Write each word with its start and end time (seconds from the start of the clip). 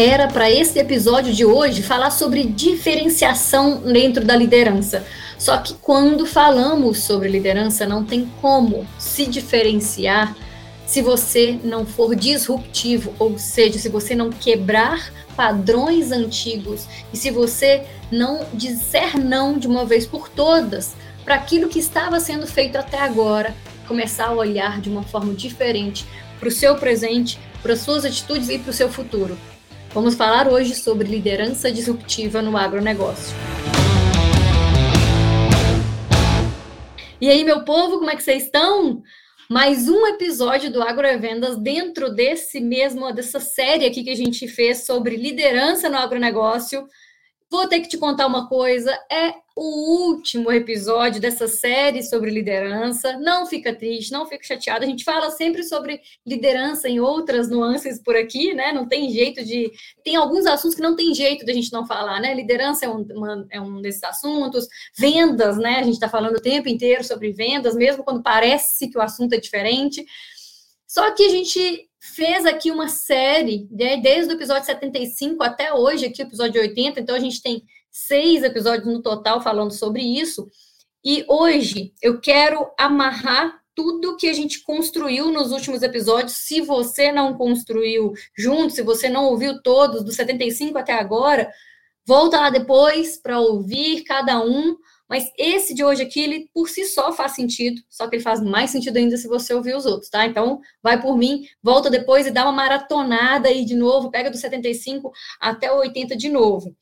era 0.00 0.28
para 0.28 0.48
esse 0.48 0.78
episódio 0.78 1.34
de 1.34 1.44
hoje 1.44 1.82
falar 1.82 2.12
sobre 2.12 2.44
diferenciação 2.44 3.78
dentro 3.78 4.24
da 4.24 4.36
liderança. 4.36 5.04
Só 5.36 5.56
que 5.58 5.74
quando 5.74 6.24
falamos 6.24 7.00
sobre 7.00 7.28
liderança, 7.28 7.84
não 7.84 8.04
tem 8.04 8.30
como 8.40 8.86
se 8.96 9.26
diferenciar 9.26 10.36
se 10.86 11.02
você 11.02 11.58
não 11.64 11.84
for 11.84 12.14
disruptivo, 12.14 13.12
ou 13.18 13.36
seja, 13.38 13.76
se 13.76 13.88
você 13.88 14.14
não 14.14 14.30
quebrar 14.30 15.12
padrões 15.36 16.12
antigos 16.12 16.86
e 17.12 17.16
se 17.16 17.32
você 17.32 17.82
não 18.08 18.46
disser 18.54 19.18
não 19.18 19.58
de 19.58 19.66
uma 19.66 19.84
vez 19.84 20.06
por 20.06 20.28
todas 20.28 20.94
para 21.24 21.34
aquilo 21.34 21.68
que 21.68 21.80
estava 21.80 22.20
sendo 22.20 22.46
feito 22.46 22.76
até 22.76 23.00
agora, 23.00 23.52
começar 23.88 24.28
a 24.28 24.32
olhar 24.32 24.80
de 24.80 24.88
uma 24.88 25.02
forma 25.02 25.34
diferente 25.34 26.06
para 26.38 26.48
o 26.48 26.52
seu 26.52 26.76
presente, 26.76 27.36
para 27.60 27.72
as 27.72 27.80
suas 27.80 28.04
atitudes 28.04 28.48
e 28.48 28.58
para 28.58 28.70
o 28.70 28.72
seu 28.72 28.88
futuro. 28.88 29.36
Vamos 29.94 30.14
falar 30.14 30.48
hoje 30.48 30.74
sobre 30.74 31.08
liderança 31.08 31.72
disruptiva 31.72 32.42
no 32.42 32.58
agronegócio. 32.58 33.34
E 37.18 37.28
aí, 37.28 37.42
meu 37.42 37.64
povo, 37.64 37.98
como 37.98 38.10
é 38.10 38.14
que 38.14 38.22
vocês 38.22 38.44
estão? 38.44 39.02
Mais 39.48 39.88
um 39.88 40.06
episódio 40.06 40.70
do 40.70 40.82
Agrovendas 40.82 41.56
dentro 41.56 42.10
desse 42.14 42.60
mesmo, 42.60 43.10
dessa 43.14 43.40
série 43.40 43.86
aqui 43.86 44.04
que 44.04 44.10
a 44.10 44.14
gente 44.14 44.46
fez 44.46 44.84
sobre 44.84 45.16
liderança 45.16 45.88
no 45.88 45.96
agronegócio. 45.96 46.86
Vou 47.50 47.66
ter 47.66 47.80
que 47.80 47.88
te 47.88 47.96
contar 47.96 48.26
uma 48.26 48.46
coisa: 48.46 48.92
é 49.10 49.32
o 49.56 50.06
último 50.06 50.52
episódio 50.52 51.20
dessa 51.20 51.48
série 51.48 52.02
sobre 52.02 52.30
liderança. 52.30 53.16
Não 53.18 53.46
fica 53.46 53.74
triste, 53.74 54.12
não 54.12 54.26
fica 54.26 54.44
chateado. 54.44 54.84
A 54.84 54.88
gente 54.88 55.02
fala 55.02 55.30
sempre 55.30 55.64
sobre 55.64 56.00
liderança 56.26 56.88
em 56.88 57.00
outras 57.00 57.48
nuances 57.48 58.02
por 58.02 58.14
aqui, 58.14 58.52
né? 58.52 58.70
Não 58.72 58.86
tem 58.86 59.10
jeito 59.10 59.42
de. 59.42 59.72
Tem 60.04 60.14
alguns 60.14 60.44
assuntos 60.44 60.76
que 60.76 60.82
não 60.82 60.94
tem 60.94 61.14
jeito 61.14 61.46
da 61.46 61.52
gente 61.54 61.72
não 61.72 61.86
falar, 61.86 62.20
né? 62.20 62.34
Liderança 62.34 62.84
é 62.84 62.88
um, 62.88 63.02
uma, 63.14 63.46
é 63.50 63.60
um 63.60 63.80
desses 63.80 64.04
assuntos. 64.04 64.68
Vendas, 64.96 65.56
né? 65.56 65.78
A 65.78 65.82
gente 65.82 65.94
está 65.94 66.08
falando 66.08 66.36
o 66.36 66.42
tempo 66.42 66.68
inteiro 66.68 67.02
sobre 67.02 67.32
vendas, 67.32 67.74
mesmo 67.74 68.04
quando 68.04 68.22
parece 68.22 68.90
que 68.90 68.98
o 68.98 69.02
assunto 69.02 69.32
é 69.32 69.40
diferente. 69.40 70.04
Só 70.86 71.10
que 71.12 71.24
a 71.24 71.28
gente 71.30 71.87
fez 72.08 72.44
aqui 72.46 72.70
uma 72.70 72.88
série, 72.88 73.68
né, 73.70 73.96
desde 73.96 74.32
o 74.32 74.36
episódio 74.36 74.64
75 74.64 75.42
até 75.42 75.72
hoje, 75.72 76.06
aqui 76.06 76.22
o 76.22 76.26
episódio 76.26 76.60
80, 76.60 77.00
então 77.00 77.14
a 77.14 77.20
gente 77.20 77.42
tem 77.42 77.62
seis 77.90 78.42
episódios 78.42 78.86
no 78.86 79.02
total 79.02 79.40
falando 79.40 79.72
sobre 79.72 80.02
isso. 80.02 80.46
E 81.04 81.24
hoje 81.28 81.92
eu 82.02 82.20
quero 82.20 82.70
amarrar 82.78 83.60
tudo 83.74 84.16
que 84.16 84.28
a 84.28 84.32
gente 84.32 84.62
construiu 84.62 85.30
nos 85.30 85.52
últimos 85.52 85.82
episódios. 85.82 86.32
Se 86.32 86.60
você 86.60 87.12
não 87.12 87.34
construiu 87.34 88.12
junto, 88.36 88.74
se 88.74 88.82
você 88.82 89.08
não 89.08 89.26
ouviu 89.26 89.62
todos, 89.62 90.02
do 90.02 90.10
75 90.10 90.76
até 90.76 90.92
agora, 90.92 91.48
volta 92.04 92.40
lá 92.40 92.50
depois 92.50 93.16
para 93.16 93.38
ouvir 93.38 94.02
cada 94.02 94.44
um, 94.44 94.76
mas 95.08 95.30
esse 95.38 95.72
de 95.72 95.82
hoje 95.82 96.02
aqui, 96.02 96.20
ele 96.20 96.50
por 96.52 96.68
si 96.68 96.84
só 96.84 97.12
faz 97.12 97.32
sentido, 97.32 97.80
só 97.88 98.06
que 98.06 98.16
ele 98.16 98.22
faz 98.22 98.42
mais 98.42 98.70
sentido 98.70 98.98
ainda 98.98 99.16
se 99.16 99.26
você 99.26 99.54
ouvir 99.54 99.74
os 99.74 99.86
outros, 99.86 100.10
tá? 100.10 100.26
Então, 100.26 100.60
vai 100.82 101.00
por 101.00 101.16
mim, 101.16 101.46
volta 101.62 101.88
depois 101.88 102.26
e 102.26 102.30
dá 102.30 102.44
uma 102.44 102.52
maratonada 102.52 103.48
aí 103.48 103.64
de 103.64 103.74
novo, 103.74 104.10
pega 104.10 104.30
do 104.30 104.36
75 104.36 105.10
até 105.40 105.72
o 105.72 105.78
80 105.78 106.14
de 106.14 106.28
novo. 106.28 106.76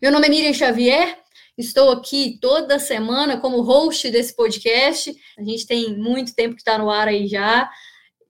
Meu 0.00 0.12
nome 0.12 0.26
é 0.26 0.30
Miriam 0.30 0.52
Xavier, 0.52 1.18
estou 1.56 1.90
aqui 1.90 2.38
toda 2.40 2.78
semana 2.78 3.40
como 3.40 3.62
host 3.62 4.10
desse 4.10 4.34
podcast. 4.34 5.14
A 5.38 5.42
gente 5.42 5.66
tem 5.66 5.96
muito 5.96 6.34
tempo 6.34 6.54
que 6.54 6.60
está 6.60 6.78
no 6.78 6.90
ar 6.90 7.08
aí 7.08 7.26
já. 7.26 7.70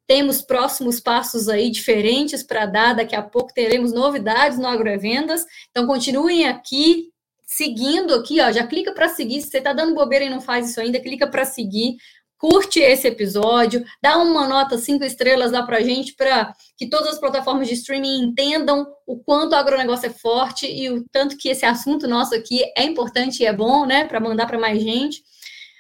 Temos 0.07 0.43
próximos 0.43 0.99
passos 1.01 1.49
aí 1.49 1.71
diferentes 1.71 2.43
para 2.43 2.67
dar. 2.67 2.95
Daqui 2.95 3.15
a 3.15 3.23
pouco 3.23 3.55
teremos 3.55 3.93
novidades 3.93 4.59
no 4.59 4.67
Agrovendas. 4.67 5.45
Então, 5.71 5.87
continuem 5.87 6.49
aqui 6.49 7.11
seguindo 7.51 8.15
aqui, 8.15 8.41
ó, 8.41 8.53
já 8.53 8.65
clica 8.65 8.93
para 8.95 9.09
seguir. 9.09 9.41
Se 9.43 9.51
você 9.51 9.59
está 9.59 9.73
dando 9.73 9.93
bobeira 9.93 10.25
e 10.25 10.31
não 10.31 10.41
faz 10.41 10.71
isso 10.71 10.81
ainda, 10.81 11.01
clica 11.01 11.27
para 11.27 11.45
seguir. 11.45 11.97
Curte 12.39 12.79
esse 12.79 13.07
episódio, 13.07 13.85
dá 14.01 14.17
uma 14.17 14.49
nota 14.49 14.79
cinco 14.79 15.05
estrelas 15.05 15.53
lá 15.53 15.63
para 15.63 15.83
gente, 15.83 16.15
para 16.15 16.55
que 16.79 16.89
todas 16.89 17.09
as 17.09 17.19
plataformas 17.19 17.69
de 17.69 17.75
streaming 17.75 18.23
entendam 18.23 18.87
o 19.07 19.19
quanto 19.19 19.53
o 19.53 19.57
agronegócio 19.57 20.07
é 20.07 20.11
forte 20.11 20.65
e 20.65 20.89
o 20.89 21.05
tanto 21.13 21.37
que 21.37 21.51
esse 21.51 21.67
assunto 21.67 22.09
nosso 22.09 22.35
aqui 22.35 22.63
é 22.79 22.85
importante 22.85 23.43
e 23.43 23.47
é 23.47 23.53
bom, 23.53 23.85
né, 23.85 24.05
para 24.07 24.21
mandar 24.21 24.47
para 24.47 24.59
mais 24.59 24.81
gente. 24.81 25.23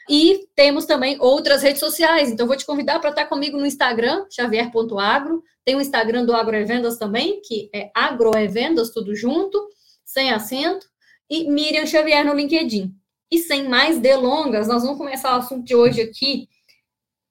E 0.08 0.48
temos 0.54 0.84
também 0.84 1.16
outras 1.20 1.62
redes 1.62 1.80
sociais. 1.80 2.30
Então, 2.30 2.46
vou 2.46 2.56
te 2.56 2.66
convidar 2.66 2.98
para 2.98 3.10
estar 3.10 3.26
comigo 3.26 3.56
no 3.56 3.64
Instagram, 3.64 4.26
xavier.agro. 4.28 5.42
Tem 5.64 5.76
o 5.76 5.80
Instagram 5.80 6.24
do 6.26 6.34
Agroevendas 6.34 6.98
também, 6.98 7.40
que 7.40 7.70
é 7.72 7.90
Agroevendas, 7.94 8.90
tudo 8.90 9.14
junto, 9.14 9.58
sem 10.04 10.32
acento 10.32 10.89
e 11.30 11.48
Miriam 11.48 11.86
Xavier 11.86 12.24
no 12.24 12.34
LinkedIn. 12.34 12.92
E 13.30 13.38
sem 13.38 13.68
mais 13.68 14.00
delongas, 14.00 14.66
nós 14.66 14.82
vamos 14.82 14.98
começar 14.98 15.32
o 15.36 15.38
assunto 15.38 15.64
de 15.64 15.76
hoje 15.76 16.00
aqui, 16.00 16.48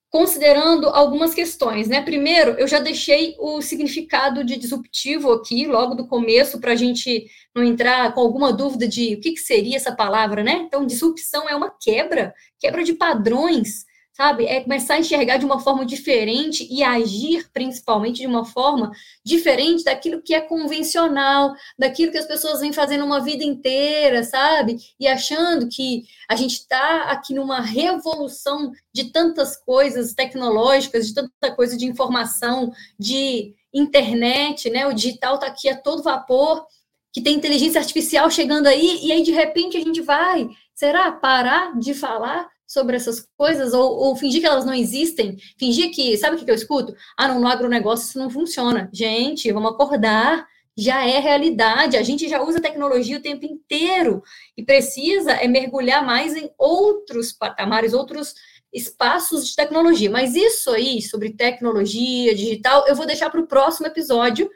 considerando 0.09 0.87
algumas 0.87 1.33
questões, 1.33 1.89
né? 1.89 2.01
Primeiro, 2.01 2.51
eu 2.51 2.67
já 2.67 2.79
deixei 2.79 3.35
o 3.37 3.61
significado 3.61 4.43
de 4.43 4.55
disruptivo 4.55 5.31
aqui, 5.33 5.67
logo 5.67 5.93
do 5.93 6.07
começo, 6.07 6.59
para 6.59 6.71
a 6.71 6.75
gente 6.75 7.29
não 7.53 7.63
entrar 7.63 8.13
com 8.13 8.21
alguma 8.21 8.53
dúvida 8.53 8.87
de 8.87 9.15
o 9.15 9.19
que, 9.19 9.33
que 9.33 9.39
seria 9.39 9.75
essa 9.75 9.93
palavra, 9.93 10.41
né? 10.41 10.53
Então, 10.65 10.85
disrupção 10.85 11.49
é 11.49 11.55
uma 11.55 11.69
quebra, 11.69 12.33
quebra 12.57 12.83
de 12.83 12.93
padrões, 12.93 13.85
sabe? 14.19 14.45
É 14.47 14.59
começar 14.59 14.95
a 14.95 14.99
enxergar 14.99 15.37
de 15.37 15.45
uma 15.45 15.61
forma 15.61 15.85
diferente 15.85 16.67
e 16.69 16.83
agir 16.83 17.49
principalmente 17.53 18.19
de 18.19 18.27
uma 18.27 18.43
forma 18.43 18.91
diferente 19.23 19.85
daquilo 19.85 20.21
que 20.21 20.33
é 20.33 20.41
convencional, 20.41 21.53
daquilo 21.77 22.11
que 22.11 22.17
as 22.17 22.25
pessoas 22.25 22.59
vêm 22.59 22.73
fazendo 22.73 23.05
uma 23.05 23.21
vida 23.21 23.45
inteira, 23.45 24.21
sabe? 24.25 24.75
E 24.99 25.07
achando 25.07 25.69
que 25.69 26.03
a 26.27 26.35
gente 26.35 26.55
está 26.55 27.03
aqui 27.03 27.33
numa 27.33 27.61
revolução 27.61 28.73
de 28.93 29.05
tantas 29.05 29.55
coisas 29.55 30.13
tecnológicas, 30.13 31.07
de 31.07 31.13
tanta 31.13 31.55
coisa 31.55 31.77
de 31.77 31.85
informação, 31.85 32.73
de 32.99 33.55
internet, 33.73 34.69
né? 34.69 34.85
O 34.85 34.93
digital 34.93 35.35
está 35.35 35.47
aqui 35.47 35.69
a 35.69 35.77
todo 35.77 36.03
vapor, 36.03 36.65
que 37.13 37.21
tem 37.21 37.37
inteligência 37.37 37.79
artificial 37.79 38.29
chegando 38.29 38.67
aí, 38.67 38.99
e 39.01 39.13
aí 39.13 39.23
de 39.23 39.31
repente 39.31 39.77
a 39.77 39.81
gente 39.81 40.01
vai, 40.01 40.49
será, 40.75 41.09
parar 41.09 41.79
de 41.79 41.93
falar 41.93 42.49
sobre 42.69 42.95
essas 42.95 43.27
coisas 43.35 43.73
ou, 43.73 43.97
ou, 43.97 44.15
fingir 44.15 44.41
que 44.41 44.47
elas 44.47 44.63
não 44.63 44.73
existem, 44.73 45.35
fingir 45.57 45.89
que, 45.91 46.15
sabe 46.15 46.35
o 46.35 46.45
que 46.45 46.49
eu 46.49 46.55
escuto? 46.55 46.95
Ah, 47.17 47.27
não, 47.27 47.39
no 47.39 47.47
agronegócio 47.47 48.07
isso 48.07 48.19
não 48.19 48.29
funciona. 48.29 48.87
Gente, 48.93 49.51
vamos 49.51 49.71
acordar, 49.71 50.47
já 50.77 51.03
é 51.03 51.19
realidade, 51.19 51.97
a 51.97 52.03
gente 52.03 52.29
já 52.29 52.43
usa 52.43 52.61
tecnologia 52.61 53.17
o 53.17 53.21
tempo 53.21 53.43
inteiro 53.43 54.21
e 54.55 54.63
precisa 54.63 55.31
é 55.31 55.47
mergulhar 55.47 56.05
mais 56.05 56.35
em 56.35 56.51
outros 56.59 57.33
patamares, 57.33 57.91
outros 57.91 58.35
espaços 58.71 59.47
de 59.47 59.55
tecnologia. 59.55 60.11
Mas 60.11 60.35
isso 60.35 60.69
aí, 60.69 61.01
sobre 61.01 61.33
tecnologia 61.33 62.35
digital, 62.35 62.85
eu 62.87 62.95
vou 62.95 63.07
deixar 63.07 63.31
para 63.31 63.41
o 63.41 63.47
próximo 63.47 63.87
episódio, 63.87 64.47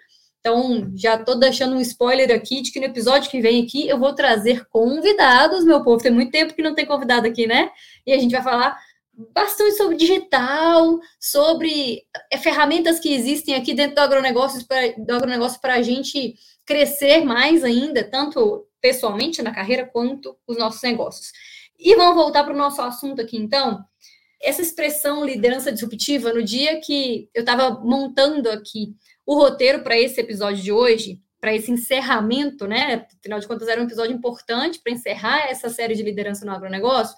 então, 0.43 0.91
já 0.93 1.15
estou 1.15 1.39
deixando 1.39 1.77
um 1.77 1.79
spoiler 1.79 2.29
aqui 2.35 2.61
de 2.61 2.69
que 2.69 2.79
no 2.81 2.85
episódio 2.85 3.31
que 3.31 3.39
vem 3.39 3.63
aqui 3.63 3.87
eu 3.87 3.97
vou 3.97 4.13
trazer 4.13 4.65
convidados, 4.67 5.63
meu 5.63 5.81
povo. 5.81 6.03
Tem 6.03 6.11
muito 6.11 6.33
tempo 6.33 6.53
que 6.53 6.61
não 6.61 6.75
tem 6.75 6.85
convidado 6.85 7.25
aqui, 7.25 7.47
né? 7.47 7.71
E 8.05 8.11
a 8.11 8.19
gente 8.19 8.33
vai 8.33 8.43
falar 8.43 8.77
bastante 9.33 9.77
sobre 9.77 9.95
digital, 9.95 10.99
sobre 11.17 12.03
é, 12.29 12.37
ferramentas 12.37 12.99
que 12.99 13.13
existem 13.13 13.55
aqui 13.55 13.73
dentro 13.73 13.95
do 13.95 14.01
agronegócio 14.01 14.67
para 14.67 14.91
do 14.97 15.13
agronegócio 15.13 15.61
para 15.61 15.75
a 15.75 15.81
gente 15.81 16.35
crescer 16.65 17.23
mais 17.23 17.63
ainda, 17.63 18.03
tanto 18.03 18.67
pessoalmente 18.81 19.41
na 19.41 19.53
carreira 19.53 19.85
quanto 19.85 20.37
os 20.45 20.57
nossos 20.57 20.81
negócios. 20.81 21.31
E 21.79 21.95
vamos 21.95 22.15
voltar 22.15 22.43
para 22.43 22.53
o 22.53 22.57
nosso 22.57 22.81
assunto 22.81 23.21
aqui, 23.21 23.37
então. 23.37 23.81
Essa 24.43 24.61
expressão 24.61 25.25
liderança 25.25 25.71
disruptiva, 25.71 26.33
no 26.33 26.43
dia 26.43 26.81
que 26.81 27.29
eu 27.33 27.39
estava 27.39 27.79
montando 27.79 28.49
aqui 28.49 28.93
o 29.25 29.35
roteiro 29.35 29.83
para 29.83 29.97
esse 29.97 30.19
episódio 30.19 30.61
de 30.61 30.69
hoje, 30.69 31.21
para 31.39 31.55
esse 31.55 31.71
encerramento, 31.71 32.67
né? 32.67 33.07
Afinal 33.19 33.39
de 33.39 33.47
contas, 33.47 33.69
era 33.69 33.79
um 33.79 33.85
episódio 33.85 34.13
importante 34.13 34.79
para 34.83 34.91
encerrar 34.91 35.49
essa 35.49 35.69
série 35.69 35.95
de 35.95 36.03
liderança 36.03 36.45
no 36.45 36.51
agronegócio. 36.51 37.15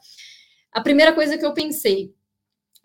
A 0.71 0.81
primeira 0.81 1.13
coisa 1.13 1.35
que 1.35 1.45
eu 1.45 1.53
pensei, 1.53 2.13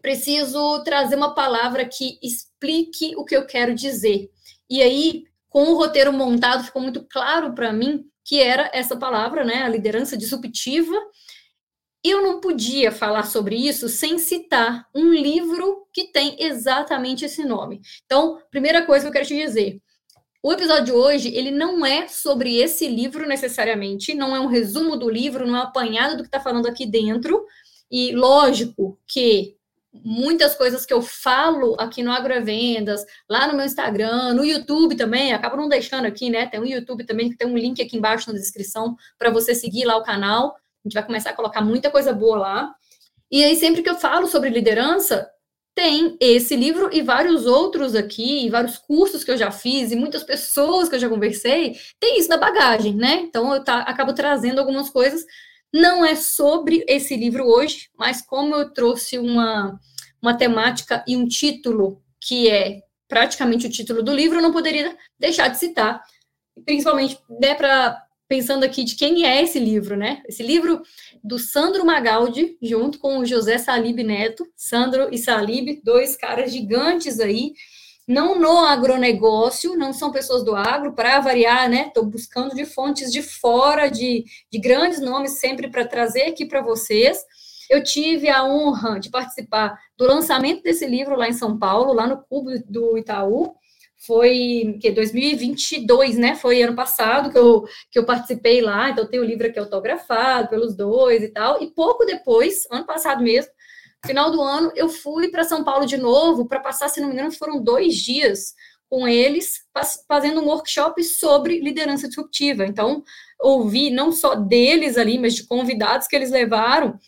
preciso 0.00 0.82
trazer 0.84 1.16
uma 1.16 1.34
palavra 1.34 1.84
que 1.84 2.18
explique 2.22 3.14
o 3.16 3.24
que 3.26 3.36
eu 3.36 3.44
quero 3.44 3.74
dizer. 3.74 4.30
E 4.70 4.80
aí, 4.80 5.24
com 5.50 5.64
o 5.64 5.76
roteiro 5.76 6.14
montado, 6.14 6.64
ficou 6.64 6.80
muito 6.80 7.06
claro 7.10 7.54
para 7.54 7.74
mim 7.74 8.06
que 8.24 8.40
era 8.40 8.70
essa 8.72 8.96
palavra, 8.96 9.44
né? 9.44 9.62
A 9.62 9.68
liderança 9.68 10.16
disruptiva 10.16 10.96
eu 12.02 12.22
não 12.22 12.40
podia 12.40 12.90
falar 12.90 13.24
sobre 13.24 13.56
isso 13.56 13.88
sem 13.88 14.18
citar 14.18 14.88
um 14.94 15.12
livro 15.12 15.86
que 15.92 16.04
tem 16.04 16.36
exatamente 16.38 17.24
esse 17.24 17.44
nome. 17.44 17.80
Então, 18.04 18.40
primeira 18.50 18.84
coisa 18.86 19.04
que 19.04 19.08
eu 19.08 19.12
quero 19.12 19.26
te 19.26 19.36
dizer, 19.36 19.80
o 20.42 20.52
episódio 20.52 20.86
de 20.86 20.92
hoje, 20.92 21.28
ele 21.34 21.50
não 21.50 21.84
é 21.84 22.08
sobre 22.08 22.56
esse 22.56 22.88
livro 22.88 23.28
necessariamente, 23.28 24.14
não 24.14 24.34
é 24.34 24.40
um 24.40 24.46
resumo 24.46 24.96
do 24.96 25.10
livro, 25.10 25.46
não 25.46 25.56
é 25.56 25.60
um 25.60 25.64
apanhado 25.64 26.16
do 26.16 26.22
que 26.22 26.28
está 26.28 26.40
falando 26.40 26.66
aqui 26.66 26.86
dentro. 26.86 27.44
E 27.90 28.12
lógico 28.12 28.98
que 29.06 29.56
muitas 29.92 30.54
coisas 30.54 30.86
que 30.86 30.94
eu 30.94 31.02
falo 31.02 31.76
aqui 31.78 32.02
no 32.02 32.12
Agrovendas, 32.12 33.04
lá 33.28 33.46
no 33.48 33.54
meu 33.54 33.66
Instagram, 33.66 34.32
no 34.32 34.44
YouTube 34.44 34.96
também, 34.96 35.34
acabo 35.34 35.56
não 35.56 35.68
deixando 35.68 36.06
aqui, 36.06 36.30
né? 36.30 36.46
Tem 36.46 36.60
um 36.60 36.64
YouTube 36.64 37.04
também, 37.04 37.28
que 37.28 37.36
tem 37.36 37.46
um 37.46 37.56
link 37.56 37.82
aqui 37.82 37.96
embaixo 37.98 38.32
na 38.32 38.38
descrição 38.38 38.96
para 39.18 39.30
você 39.30 39.54
seguir 39.54 39.84
lá 39.84 39.96
o 39.96 40.02
canal. 40.02 40.56
A 40.84 40.88
gente 40.88 40.94
vai 40.94 41.04
começar 41.04 41.30
a 41.30 41.34
colocar 41.34 41.60
muita 41.60 41.90
coisa 41.90 42.12
boa 42.12 42.38
lá. 42.38 42.74
E 43.30 43.44
aí, 43.44 43.56
sempre 43.56 43.82
que 43.82 43.90
eu 43.90 43.94
falo 43.94 44.26
sobre 44.26 44.50
liderança, 44.50 45.30
tem 45.74 46.16
esse 46.20 46.56
livro 46.56 46.90
e 46.92 47.00
vários 47.00 47.46
outros 47.46 47.94
aqui, 47.94 48.44
e 48.46 48.50
vários 48.50 48.76
cursos 48.76 49.22
que 49.22 49.30
eu 49.30 49.36
já 49.36 49.50
fiz, 49.50 49.92
e 49.92 49.96
muitas 49.96 50.24
pessoas 50.24 50.88
que 50.88 50.96
eu 50.96 50.98
já 50.98 51.08
conversei, 51.08 51.76
tem 51.98 52.18
isso 52.18 52.28
na 52.28 52.36
bagagem, 52.36 52.94
né? 52.94 53.20
Então 53.22 53.54
eu 53.54 53.62
tá, 53.62 53.80
acabo 53.80 54.12
trazendo 54.12 54.58
algumas 54.58 54.90
coisas 54.90 55.24
não 55.72 56.04
é 56.04 56.14
sobre 56.16 56.84
esse 56.88 57.16
livro 57.16 57.44
hoje, 57.46 57.88
mas 57.96 58.20
como 58.20 58.54
eu 58.54 58.72
trouxe 58.72 59.18
uma, 59.18 59.78
uma 60.20 60.36
temática 60.36 61.04
e 61.06 61.16
um 61.16 61.26
título 61.26 62.02
que 62.20 62.50
é 62.50 62.82
praticamente 63.08 63.66
o 63.66 63.70
título 63.70 64.02
do 64.02 64.14
livro, 64.14 64.38
eu 64.38 64.42
não 64.42 64.52
poderia 64.52 64.96
deixar 65.18 65.48
de 65.48 65.58
citar, 65.58 66.02
principalmente 66.64 67.18
né, 67.40 67.54
para 67.54 68.00
pensando 68.30 68.62
aqui 68.62 68.84
de 68.84 68.94
quem 68.94 69.26
é 69.26 69.42
esse 69.42 69.58
livro, 69.58 69.96
né? 69.96 70.22
Esse 70.24 70.40
livro 70.40 70.82
do 71.22 71.36
Sandro 71.36 71.84
Magaldi, 71.84 72.56
junto 72.62 73.00
com 73.00 73.18
o 73.18 73.26
José 73.26 73.58
Salib 73.58 74.04
Neto, 74.04 74.46
Sandro 74.54 75.08
e 75.10 75.18
Salib, 75.18 75.80
dois 75.82 76.14
caras 76.14 76.52
gigantes 76.52 77.18
aí, 77.18 77.54
não 78.06 78.38
no 78.38 78.60
agronegócio, 78.60 79.74
não 79.74 79.92
são 79.92 80.12
pessoas 80.12 80.44
do 80.44 80.54
agro, 80.54 80.94
para 80.94 81.18
variar, 81.18 81.68
né? 81.68 81.88
Estou 81.88 82.06
buscando 82.06 82.54
de 82.54 82.64
fontes 82.64 83.12
de 83.12 83.20
fora, 83.20 83.88
de, 83.90 84.24
de 84.48 84.60
grandes 84.60 85.00
nomes, 85.00 85.40
sempre 85.40 85.68
para 85.68 85.84
trazer 85.84 86.22
aqui 86.22 86.46
para 86.46 86.62
vocês. 86.62 87.18
Eu 87.68 87.82
tive 87.82 88.28
a 88.28 88.44
honra 88.44 89.00
de 89.00 89.10
participar 89.10 89.76
do 89.98 90.06
lançamento 90.06 90.62
desse 90.62 90.86
livro 90.86 91.16
lá 91.16 91.28
em 91.28 91.32
São 91.32 91.58
Paulo, 91.58 91.92
lá 91.92 92.06
no 92.06 92.22
Cubo 92.22 92.50
do 92.64 92.96
Itaú. 92.96 93.56
Foi 94.06 94.78
que 94.80 94.90
2022, 94.90 96.16
né? 96.16 96.34
Foi 96.36 96.62
ano 96.62 96.74
passado 96.74 97.30
que 97.30 97.38
eu, 97.38 97.64
que 97.90 97.98
eu 97.98 98.06
participei 98.06 98.60
lá, 98.60 98.90
então 98.90 99.06
tem 99.06 99.20
o 99.20 99.24
livro 99.24 99.46
aqui 99.46 99.58
autografado 99.58 100.48
pelos 100.48 100.74
dois 100.74 101.22
e 101.22 101.28
tal. 101.28 101.62
E 101.62 101.66
pouco 101.68 102.04
depois, 102.04 102.66
ano 102.70 102.86
passado 102.86 103.22
mesmo, 103.22 103.52
Final 104.06 104.30
do 104.30 104.40
ano, 104.40 104.72
eu 104.74 104.88
fui 104.88 105.28
para 105.28 105.44
São 105.44 105.62
Paulo 105.62 105.84
de 105.84 105.98
novo 105.98 106.46
para 106.46 106.60
passar, 106.60 106.88
se 106.88 107.00
não 107.00 107.08
me 107.08 107.14
engano, 107.14 107.30
foram 107.32 107.62
dois 107.62 107.96
dias 107.96 108.54
com 108.88 109.06
eles, 109.06 109.60
fazendo 110.08 110.40
um 110.40 110.46
workshop 110.46 111.02
sobre 111.04 111.60
liderança 111.60 112.08
disruptiva. 112.08 112.64
Então, 112.66 113.04
ouvi 113.38 113.90
não 113.90 114.10
só 114.10 114.34
deles 114.34 114.96
ali, 114.96 115.18
mas 115.18 115.34
de 115.34 115.46
convidados 115.46 116.08
que 116.08 116.16
eles 116.16 116.30
levaram, 116.30 116.98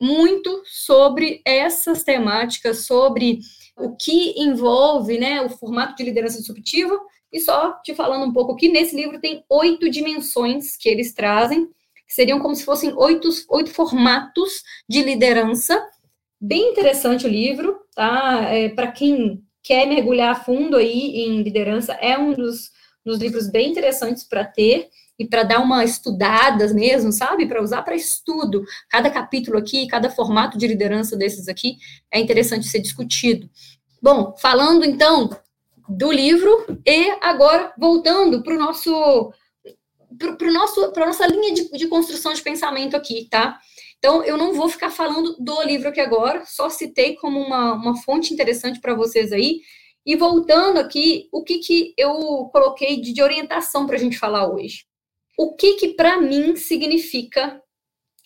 muito 0.00 0.62
sobre 0.66 1.40
essas 1.44 2.02
temáticas, 2.04 2.84
sobre 2.86 3.40
o 3.76 3.94
que 3.96 4.34
envolve 4.40 5.18
né, 5.18 5.42
o 5.42 5.50
formato 5.50 5.96
de 5.96 6.04
liderança 6.04 6.38
disruptiva. 6.38 6.98
E 7.32 7.40
só 7.40 7.72
te 7.82 7.94
falando 7.94 8.24
um 8.24 8.32
pouco 8.32 8.52
aqui, 8.52 8.68
nesse 8.68 8.96
livro 8.96 9.20
tem 9.20 9.44
oito 9.50 9.90
dimensões 9.90 10.76
que 10.76 10.88
eles 10.88 11.12
trazem, 11.12 11.66
que 12.06 12.14
seriam 12.14 12.38
como 12.38 12.54
se 12.54 12.64
fossem 12.64 12.94
oito, 12.96 13.28
oito 13.50 13.70
formatos 13.70 14.62
de 14.88 15.02
liderança 15.02 15.80
Bem 16.40 16.70
interessante 16.70 17.26
o 17.26 17.30
livro, 17.30 17.80
tá? 17.94 18.42
É, 18.52 18.68
Para 18.68 18.92
quem 18.92 19.42
quer 19.62 19.86
mergulhar 19.86 20.32
a 20.32 20.38
fundo 20.38 20.76
aí 20.76 21.22
em 21.22 21.42
liderança, 21.42 21.94
é 21.94 22.16
um 22.18 22.32
dos, 22.34 22.70
dos 23.04 23.18
livros 23.18 23.50
bem 23.50 23.70
interessantes 23.70 24.22
para 24.22 24.44
ter 24.44 24.88
e 25.18 25.26
para 25.26 25.42
dar 25.42 25.60
uma 25.60 25.84
estudada 25.84 26.72
mesmo, 26.72 27.12
sabe? 27.12 27.46
Para 27.46 27.62
usar 27.62 27.82
para 27.82 27.94
estudo. 27.94 28.64
Cada 28.88 29.10
capítulo 29.10 29.58
aqui, 29.58 29.86
cada 29.86 30.10
formato 30.10 30.58
de 30.58 30.66
liderança 30.66 31.16
desses 31.16 31.48
aqui 31.48 31.76
é 32.10 32.20
interessante 32.20 32.66
ser 32.66 32.80
discutido. 32.80 33.48
Bom, 34.02 34.34
falando 34.38 34.84
então 34.84 35.30
do 35.88 36.10
livro 36.10 36.66
e 36.84 37.10
agora 37.20 37.72
voltando 37.78 38.42
para 38.42 38.54
o 38.54 38.58
nosso 38.58 39.32
para 40.18 40.52
nosso 40.52 40.92
para 40.92 41.06
nossa 41.06 41.26
linha 41.26 41.52
de, 41.52 41.70
de 41.70 41.86
construção 41.88 42.32
de 42.32 42.42
pensamento 42.42 42.96
aqui, 42.96 43.28
tá? 43.30 43.58
Então, 43.98 44.22
eu 44.22 44.36
não 44.36 44.52
vou 44.52 44.68
ficar 44.68 44.90
falando 44.90 45.36
do 45.38 45.62
livro 45.62 45.88
aqui 45.88 46.00
agora, 46.00 46.44
só 46.46 46.68
citei 46.70 47.16
como 47.16 47.40
uma, 47.40 47.72
uma 47.72 47.96
fonte 48.02 48.32
interessante 48.32 48.80
para 48.80 48.94
vocês 48.94 49.32
aí. 49.32 49.62
E 50.04 50.14
voltando 50.14 50.78
aqui, 50.78 51.28
o 51.32 51.42
que, 51.42 51.58
que 51.58 51.94
eu 51.98 52.48
coloquei 52.52 53.00
de, 53.00 53.12
de 53.12 53.22
orientação 53.22 53.86
para 53.86 53.96
a 53.96 53.98
gente 53.98 54.16
falar 54.16 54.48
hoje? 54.48 54.85
O 55.36 55.54
que, 55.54 55.74
que 55.74 55.88
para 55.88 56.20
mim 56.20 56.56
significa 56.56 57.62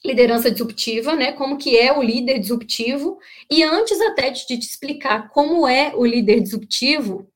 liderança 0.05 0.51
disruptiva, 0.51 1.15
né? 1.15 1.33
Como 1.33 1.59
que 1.59 1.77
é 1.77 1.97
o 1.97 2.03
líder 2.03 2.39
disruptivo? 2.39 3.19
E 3.51 3.63
antes 3.63 4.01
até 4.01 4.31
de 4.31 4.47
te 4.47 4.59
explicar 4.59 5.29
como 5.31 5.67
é 5.67 5.93
o 5.95 6.07
líder 6.07 6.41
disruptivo, 6.41 7.29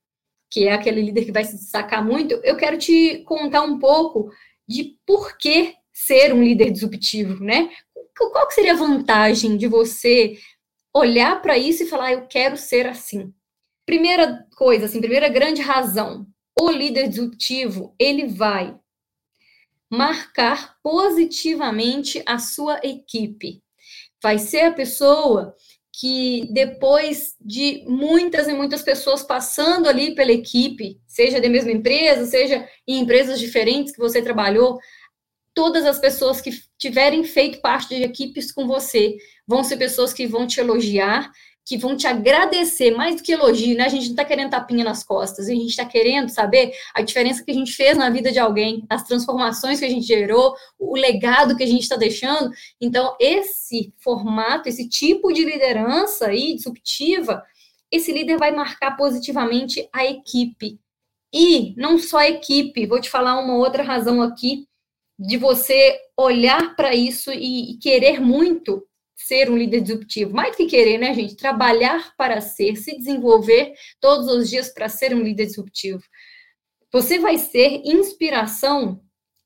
que 0.51 0.69
é 0.69 0.73
aquele 0.73 1.03
líder 1.03 1.25
que 1.25 1.33
vai 1.33 1.45
se 1.45 1.57
destacar 1.57 2.05
muito, 2.05 2.35
eu 2.45 2.57
quero 2.57 2.79
te 2.79 3.19
contar 3.25 3.63
um 3.63 3.79
pouco 3.79 4.31
de 4.67 4.97
por 5.05 5.37
que 5.37 5.75
ser 5.93 6.33
um 6.33 6.43
líder 6.43 6.71
disruptivo, 6.71 7.43
né? 7.43 7.71
qual 8.17 8.51
seria 8.51 8.73
a 8.73 8.77
vantagem 8.77 9.57
de 9.57 9.67
você 9.67 10.39
olhar 10.95 11.43
para 11.43 11.59
isso 11.59 11.83
e 11.83 11.87
falar, 11.87 12.13
eu 12.13 12.27
quero 12.27 12.57
ser 12.57 12.87
assim? 12.87 13.33
Primeira 13.85 14.47
coisa, 14.57 14.87
assim, 14.87 15.01
primeira 15.01 15.29
grande 15.29 15.61
razão, 15.61 16.27
o 16.59 16.71
líder 16.71 17.09
disruptivo, 17.09 17.95
ele 17.99 18.27
vai 18.27 18.79
marcar 19.95 20.77
positivamente 20.83 22.23
a 22.27 22.39
sua 22.39 22.81
equipe. 22.83 23.63
Vai 24.23 24.39
ser 24.39 24.63
a 24.63 24.73
pessoa 24.73 25.55
que 25.93 26.49
depois 26.51 27.37
de 27.41 27.85
muitas 27.87 28.49
e 28.49 28.53
muitas 28.53 28.83
pessoas 28.83 29.23
passando 29.23 29.89
ali 29.89 30.15
pela 30.15 30.33
equipe, 30.33 31.01
seja 31.07 31.41
da 31.41 31.49
mesma 31.49 31.71
empresa, 31.71 32.27
seja 32.27 32.69
em 32.87 32.99
empresas 32.99 33.39
diferentes 33.39 33.93
que 33.93 34.01
você 34.01 34.21
trabalhou, 34.21 34.79
todas 35.55 35.87
as 35.87 36.01
pessoas 36.01 36.41
que 36.41 36.51
tiverem 36.77 37.23
feito 37.23 37.61
parte 37.61 37.95
de 37.95 38.03
equipes 38.03 38.51
com 38.51 38.67
você 38.67 39.17
vão 39.47 39.63
ser 39.63 39.77
pessoas 39.77 40.13
que 40.13 40.27
vão 40.27 40.49
te 40.49 40.59
elogiar, 40.59 41.31
que 41.65 41.79
vão 41.79 41.97
te 41.97 42.07
agradecer, 42.07 42.91
mais 42.91 43.17
do 43.17 43.23
que 43.23 43.33
elogio, 43.33 43.77
né? 43.77 43.85
A 43.85 43.89
gente 43.89 44.05
não 44.05 44.11
está 44.11 44.25
querendo 44.25 44.51
tapinha 44.51 44.85
nas 44.85 45.03
costas, 45.03 45.49
a 45.49 45.51
gente 45.51 45.71
está 45.71 45.85
querendo 45.85 46.29
saber 46.29 46.73
a 46.95 47.01
diferença 47.01 47.43
que 47.43 47.51
a 47.51 47.55
gente 47.55 47.73
fez 47.73 47.97
na 47.97 48.11
vida 48.11 48.31
de 48.31 48.39
alguém, 48.39 48.85
as 48.89 49.03
transformações 49.05 49.79
que 49.79 49.87
a 49.87 49.91
gente 49.91 50.07
gerou, 50.07 50.55
o 50.79 50.95
legado 50.95 51.57
que 51.57 51.63
a 51.63 51.67
gente 51.67 51.83
está 51.83 51.97
deixando. 51.97 52.51
Então, 52.81 53.17
esse 53.19 53.95
formato, 53.99 54.69
esse 54.69 54.89
tipo 54.89 55.33
de 55.33 55.45
liderança 55.45 56.27
aí, 56.27 56.55
disruptiva, 56.55 57.43
esse 57.91 58.13
líder 58.13 58.37
vai 58.37 58.53
marcar 58.53 58.97
positivamente 58.97 59.89
a 59.93 60.05
equipe. 60.05 60.79
E 61.33 61.75
não 61.77 61.99
só 61.99 62.19
a 62.19 62.29
equipe, 62.29 62.87
vou 62.87 63.01
te 63.01 63.09
falar 63.11 63.41
uma 63.41 63.57
outra 63.57 63.83
razão 63.83 64.21
aqui 64.23 64.69
de 65.19 65.37
você 65.37 65.99
olhar 66.17 66.75
para 66.77 66.95
isso 66.95 67.33
e, 67.33 67.73
e, 67.73 67.79
querer 67.79 68.21
muito 68.21 68.85
ser 69.15 69.51
um 69.51 69.57
líder 69.57 69.81
disruptivo. 69.81 70.35
Mais 70.35 70.53
do 70.53 70.57
que 70.57 70.67
querer, 70.67 70.99
né, 70.99 71.15
gente? 71.15 71.37
Trabalhar 71.37 72.15
para 72.17 72.41
ser, 72.41 72.77
se 72.77 72.97
desenvolver 72.97 73.75
todos 74.01 74.27
os 74.29 74.51
dias 74.51 74.69
para 74.69 74.89
ser 74.89 75.15
um 75.15 75.23
líder 75.23 75.47
disruptivo. 75.47 76.03
Você 76.93 77.19
vai 77.19 77.39
ser 77.39 77.83
inspiração 77.85 79.01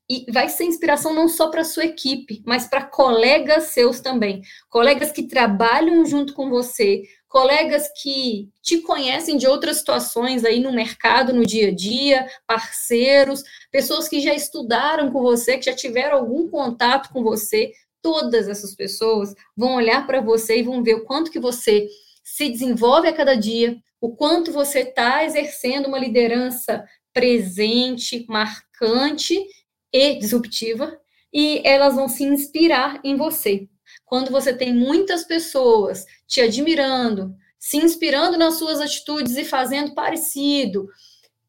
e 0.09 0.25
vai 0.31 0.49
ser 0.49 0.63
inspiração 0.63 1.13
não 1.13 1.27
só 1.27 1.49
para 1.49 1.63
sua 1.63 1.85
equipe, 1.85 2.41
mas 2.43 2.67
para 2.67 2.83
colegas 2.83 3.65
seus 3.65 3.99
também, 3.99 4.41
colegas 4.67 5.11
que 5.11 5.27
trabalham 5.27 6.03
junto 6.03 6.33
com 6.33 6.49
você, 6.49 7.03
colegas 7.27 7.87
que 8.01 8.49
te 8.61 8.79
conhecem 8.79 9.37
de 9.37 9.47
outras 9.47 9.77
situações 9.77 10.43
aí 10.43 10.59
no 10.59 10.73
mercado, 10.73 11.31
no 11.31 11.45
dia 11.45 11.67
a 11.67 11.75
dia, 11.75 12.27
parceiros, 12.47 13.43
pessoas 13.71 14.09
que 14.09 14.19
já 14.19 14.33
estudaram 14.33 15.11
com 15.11 15.21
você, 15.21 15.59
que 15.59 15.65
já 15.65 15.75
tiveram 15.75 16.17
algum 16.17 16.49
contato 16.49 17.09
com 17.13 17.21
você, 17.21 17.71
todas 18.01 18.47
essas 18.47 18.75
pessoas 18.75 19.33
vão 19.55 19.75
olhar 19.75 20.05
para 20.07 20.21
você 20.21 20.59
e 20.59 20.63
vão 20.63 20.83
ver 20.83 20.95
o 20.95 21.05
quanto 21.05 21.31
que 21.31 21.39
você 21.39 21.87
se 22.23 22.49
desenvolve 22.49 23.07
a 23.07 23.13
cada 23.13 23.35
dia, 23.35 23.77
o 23.99 24.15
quanto 24.15 24.51
você 24.51 24.79
está 24.79 25.25
exercendo 25.25 25.87
uma 25.87 25.99
liderança 25.99 26.83
presente, 27.13 28.25
marcante 28.29 29.43
e 29.91 30.15
disruptiva, 30.19 30.97
e 31.33 31.61
elas 31.65 31.95
vão 31.95 32.07
se 32.07 32.23
inspirar 32.23 32.99
em 33.03 33.15
você. 33.15 33.67
Quando 34.05 34.31
você 34.31 34.53
tem 34.53 34.73
muitas 34.73 35.23
pessoas 35.23 36.05
te 36.27 36.41
admirando, 36.41 37.35
se 37.57 37.77
inspirando 37.77 38.37
nas 38.37 38.55
suas 38.55 38.79
atitudes 38.79 39.35
e 39.35 39.43
fazendo 39.43 39.93
parecido, 39.93 40.87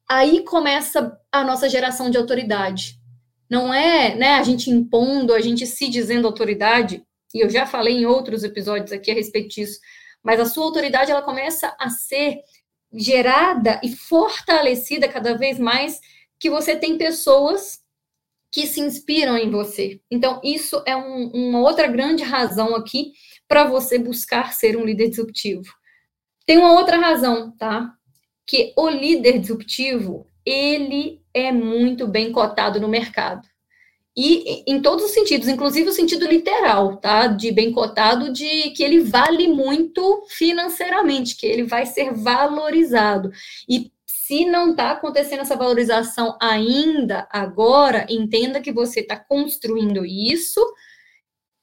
aí 0.08 0.44
começa 0.44 1.16
a 1.30 1.44
nossa 1.44 1.68
geração 1.68 2.10
de 2.10 2.18
autoridade. 2.18 2.99
Não 3.50 3.74
é, 3.74 4.14
né, 4.14 4.34
a 4.34 4.42
gente 4.44 4.70
impondo, 4.70 5.34
a 5.34 5.40
gente 5.40 5.66
se 5.66 5.88
dizendo 5.88 6.26
autoridade, 6.26 7.04
e 7.34 7.44
eu 7.44 7.50
já 7.50 7.66
falei 7.66 7.96
em 7.96 8.06
outros 8.06 8.44
episódios 8.44 8.92
aqui 8.92 9.10
a 9.10 9.14
respeito 9.14 9.48
disso, 9.48 9.80
mas 10.22 10.38
a 10.38 10.46
sua 10.46 10.64
autoridade 10.64 11.10
ela 11.10 11.22
começa 11.22 11.74
a 11.78 11.90
ser 11.90 12.40
gerada 12.92 13.80
e 13.82 13.94
fortalecida 13.94 15.08
cada 15.08 15.36
vez 15.36 15.58
mais 15.58 16.00
que 16.38 16.48
você 16.48 16.76
tem 16.76 16.96
pessoas 16.96 17.80
que 18.52 18.66
se 18.66 18.80
inspiram 18.80 19.36
em 19.36 19.50
você. 19.50 20.00
Então, 20.10 20.40
isso 20.42 20.82
é 20.86 20.96
um, 20.96 21.28
uma 21.28 21.60
outra 21.60 21.86
grande 21.86 22.22
razão 22.22 22.74
aqui 22.74 23.12
para 23.46 23.64
você 23.64 23.98
buscar 23.98 24.52
ser 24.52 24.76
um 24.76 24.84
líder 24.84 25.08
disruptivo? 25.08 25.72
Tem 26.46 26.58
uma 26.58 26.72
outra 26.72 26.96
razão, 26.96 27.52
tá? 27.56 27.92
Que 28.46 28.72
o 28.76 28.88
líder 28.88 29.38
disruptivo, 29.38 30.26
ele 30.50 31.20
é 31.32 31.52
muito 31.52 32.08
bem 32.08 32.32
cotado 32.32 32.80
no 32.80 32.88
mercado. 32.88 33.46
E 34.16 34.64
em 34.66 34.82
todos 34.82 35.04
os 35.04 35.12
sentidos, 35.12 35.46
inclusive 35.46 35.88
o 35.88 35.92
sentido 35.92 36.26
literal, 36.26 36.96
tá? 36.96 37.28
De 37.28 37.52
bem 37.52 37.72
cotado, 37.72 38.32
de 38.32 38.70
que 38.70 38.82
ele 38.82 39.00
vale 39.00 39.46
muito 39.46 40.24
financeiramente, 40.28 41.36
que 41.36 41.46
ele 41.46 41.62
vai 41.62 41.86
ser 41.86 42.12
valorizado. 42.12 43.30
E 43.68 43.92
se 44.04 44.44
não 44.44 44.72
está 44.72 44.90
acontecendo 44.90 45.40
essa 45.40 45.56
valorização 45.56 46.36
ainda, 46.40 47.28
agora, 47.30 48.04
entenda 48.08 48.60
que 48.60 48.72
você 48.72 49.00
está 49.00 49.16
construindo 49.16 50.04
isso. 50.04 50.60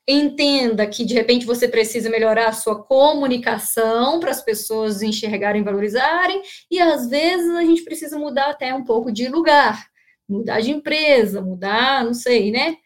Entenda 0.08 0.88
que 0.88 1.04
de 1.04 1.14
repente 1.14 1.46
você 1.46 1.68
precisa 1.68 2.10
melhorar 2.10 2.48
a 2.48 2.54
sua 2.54 2.82
comunicação 2.82 4.20
para 4.20 4.32
as 4.32 4.42
pessoas 4.42 5.02
enxergarem 5.02 5.62
e 5.62 5.66
valorizarem, 5.66 6.42
e 6.72 6.80
às 6.80 7.10
vezes 7.10 7.50
a 7.50 7.66
gente 7.66 7.84
precisa 7.84 8.18
mudar 8.18 8.50
até 8.50 8.74
um 8.74 8.84
pouco 8.84 9.12
de 9.12 9.28
lugar 9.28 9.88
mudar 10.28 10.60
de 10.60 10.72
empresa, 10.72 11.42
mudar, 11.42 12.04
não 12.04 12.14
sei, 12.14 12.52
né? 12.52 12.78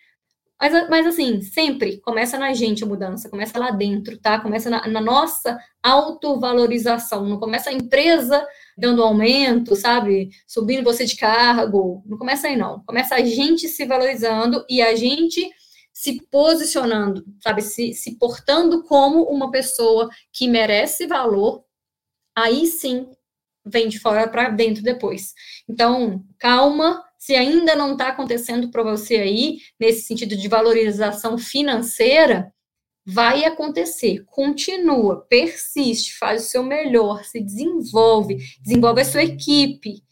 Mas, 0.60 0.90
mas 0.90 1.08
assim, 1.08 1.42
sempre 1.42 2.00
começa 2.02 2.38
na 2.38 2.54
gente 2.54 2.84
a 2.84 2.88
mudança, 2.88 3.30
começa 3.30 3.58
lá 3.58 3.72
dentro, 3.72 4.20
tá? 4.20 4.40
Começa 4.40 4.70
na, 4.70 4.88
na 4.88 5.02
nossa 5.02 5.58
autovalorização, 5.82 7.26
não 7.26 7.40
começa 7.40 7.72
a 7.72 7.74
empresa 7.74 8.46
dando 8.78 9.02
aumento, 9.02 9.76
sabe? 9.76 10.30
Subindo 10.48 10.84
você 10.84 11.04
de 11.04 11.16
cargo, 11.16 12.04
não 12.06 12.16
começa 12.16 12.48
aí 12.48 12.56
não. 12.56 12.84
Começa 12.86 13.16
a 13.16 13.22
gente 13.22 13.68
se 13.68 13.86
valorizando 13.86 14.64
e 14.70 14.84
a 14.84 14.96
gente 14.96 15.50
se 15.94 16.22
posicionando, 16.32 17.24
sabe? 17.42 17.62
Se, 17.62 17.94
se 17.94 18.18
portando 18.18 18.84
como 18.84 19.24
uma 19.24 19.52
pessoa 19.52 20.10
que 20.32 20.48
merece 20.48 21.08
valor, 21.08 21.64
aí 22.36 22.66
sim 22.66 23.10
vem 23.66 23.88
de 23.88 24.00
fora 24.00 24.28
para 24.28 24.50
dentro 24.50 24.82
depois. 24.82 25.34
Então, 25.70 26.24
calma, 26.40 27.04
se 27.18 27.36
ainda 27.36 27.76
não 27.76 27.94
está 27.94 28.08
acontecendo 28.08 28.72
para 28.72 28.84
você 28.84 29.18
aí, 29.18 29.60
nesse 29.80 30.02
sentido 30.02 30.36
de 30.36 30.48
valorização 30.48 31.38
financeira, 31.38 32.52
vai 33.06 33.46
acontecer. 33.46 34.24
Continua, 34.26 35.26
persiste, 35.28 36.18
faz 36.18 36.46
o 36.46 36.50
seu 36.50 36.64
melhor, 36.64 37.24
se 37.24 37.40
desenvolve, 37.40 38.38
desenvolve 38.62 39.02
a 39.02 39.06
sua 39.06 39.24
equipe. 39.24 40.04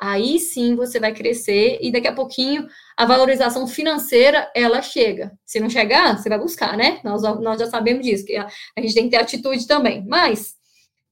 Aí 0.00 0.38
sim 0.38 0.76
você 0.76 1.00
vai 1.00 1.12
crescer 1.12 1.78
e 1.80 1.90
daqui 1.90 2.06
a 2.06 2.14
pouquinho 2.14 2.68
a 2.98 3.04
valorização 3.04 3.64
financeira 3.68 4.50
ela 4.52 4.82
chega. 4.82 5.30
Se 5.46 5.60
não 5.60 5.70
chegar, 5.70 6.18
você 6.18 6.28
vai 6.28 6.36
buscar, 6.36 6.76
né? 6.76 6.98
Nós, 7.04 7.22
nós 7.22 7.60
já 7.60 7.68
sabemos 7.68 8.04
disso, 8.04 8.24
que 8.24 8.34
a, 8.34 8.48
a 8.76 8.80
gente 8.80 8.92
tem 8.92 9.04
que 9.04 9.10
ter 9.10 9.18
atitude 9.18 9.68
também. 9.68 10.04
Mas, 10.04 10.56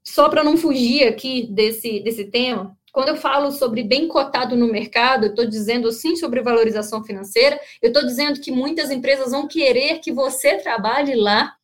só 0.02 0.28
para 0.28 0.43
não 0.43 0.57
fugir 0.57 1.07
aqui 1.07 1.47
desse, 1.49 2.00
desse 2.00 2.25
tema, 2.25 2.76
quando 2.93 3.11
eu 3.11 3.16
falo 3.16 3.52
sobre 3.52 3.85
bem 3.85 4.09
cotado 4.09 4.57
no 4.57 4.66
mercado, 4.66 5.26
eu 5.26 5.31
estou 5.31 5.47
dizendo 5.47 5.93
sim 5.93 6.16
sobre 6.16 6.43
valorização 6.43 7.05
financeira, 7.05 7.57
eu 7.81 7.88
estou 7.88 8.05
dizendo 8.05 8.40
que 8.40 8.50
muitas 8.50 8.90
empresas 8.90 9.31
vão 9.31 9.47
querer 9.47 10.00
que 10.00 10.11
você 10.11 10.57
trabalhe 10.57 11.14
lá, 11.14 11.55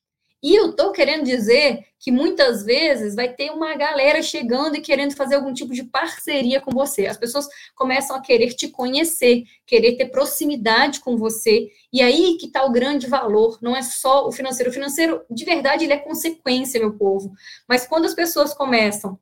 e 0.43 0.57
eu 0.57 0.71
estou 0.71 0.91
querendo 0.91 1.25
dizer 1.25 1.87
que 2.01 2.11
muitas 2.11 2.65
vezes 2.65 3.15
vai 3.15 3.33
ter 3.33 3.51
uma 3.53 3.77
galera 3.77 4.21
chegando 4.21 4.75
e 4.75 4.81
querendo 4.81 5.15
fazer 5.15 5.37
algum 5.37 5.55
tipo 5.55 5.73
de 5.73 5.85
parceria 5.85 6.61
com 6.61 6.73
você. 6.73 7.07
As 7.07 7.17
pessoas 7.17 7.47
começam 7.77 8.17
a 8.17 8.21
querer 8.21 8.53
te 8.55 8.67
conhecer, 8.67 9.45
querer 9.65 9.97
ter 9.97 10.07
proximidade 10.07 10.99
com 10.99 11.17
você. 11.17 11.69
E 11.93 12.03
aí 12.03 12.37
que 12.41 12.47
está 12.47 12.65
o 12.65 12.73
grande 12.73 13.07
valor, 13.07 13.57
não 13.63 13.77
é 13.77 13.83
só 13.83 14.27
o 14.27 14.33
financeiro. 14.33 14.71
O 14.71 14.75
financeiro, 14.75 15.23
de 15.31 15.45
verdade, 15.45 15.85
ele 15.85 15.93
é 15.93 15.99
consequência, 15.99 16.81
meu 16.81 16.95
povo. 16.95 17.33
Mas 17.69 17.87
quando 17.87 18.07
as 18.07 18.15
pessoas 18.15 18.53
começam 18.53 19.17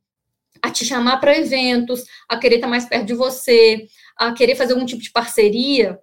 a 0.59 0.71
te 0.71 0.83
chamar 0.83 1.17
para 1.17 1.37
eventos, 1.37 2.03
a 2.27 2.37
querer 2.37 2.55
estar 2.55 2.67
mais 2.67 2.85
perto 2.85 3.05
de 3.05 3.13
você, 3.13 3.87
a 4.17 4.33
querer 4.33 4.55
fazer 4.55 4.73
algum 4.73 4.85
tipo 4.85 5.01
de 5.01 5.11
parceria. 5.11 5.99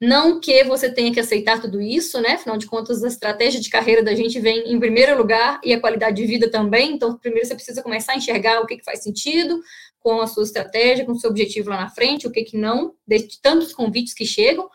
Não 0.00 0.40
que 0.40 0.64
você 0.64 0.90
tenha 0.90 1.12
que 1.12 1.20
aceitar 1.20 1.60
tudo 1.60 1.80
isso, 1.80 2.20
né? 2.20 2.32
Afinal 2.32 2.56
de 2.56 2.66
contas, 2.66 3.02
a 3.02 3.08
estratégia 3.08 3.60
de 3.60 3.70
carreira 3.70 4.02
da 4.02 4.14
gente 4.14 4.38
vem 4.40 4.72
em 4.72 4.78
primeiro 4.78 5.16
lugar 5.16 5.60
e 5.64 5.72
a 5.72 5.80
qualidade 5.80 6.16
de 6.16 6.26
vida 6.26 6.50
também. 6.50 6.92
Então, 6.92 7.16
primeiro 7.16 7.46
você 7.46 7.54
precisa 7.54 7.82
começar 7.82 8.12
a 8.12 8.16
enxergar 8.16 8.60
o 8.60 8.66
que, 8.66 8.76
que 8.76 8.84
faz 8.84 9.02
sentido 9.02 9.60
com 10.00 10.20
a 10.20 10.26
sua 10.26 10.42
estratégia, 10.42 11.06
com 11.06 11.12
o 11.12 11.18
seu 11.18 11.30
objetivo 11.30 11.70
lá 11.70 11.76
na 11.76 11.90
frente, 11.90 12.26
o 12.26 12.30
que, 12.30 12.42
que 12.42 12.56
não, 12.56 12.94
de 13.06 13.40
tantos 13.40 13.72
convites 13.72 14.12
que 14.12 14.26
chegam. 14.26 14.68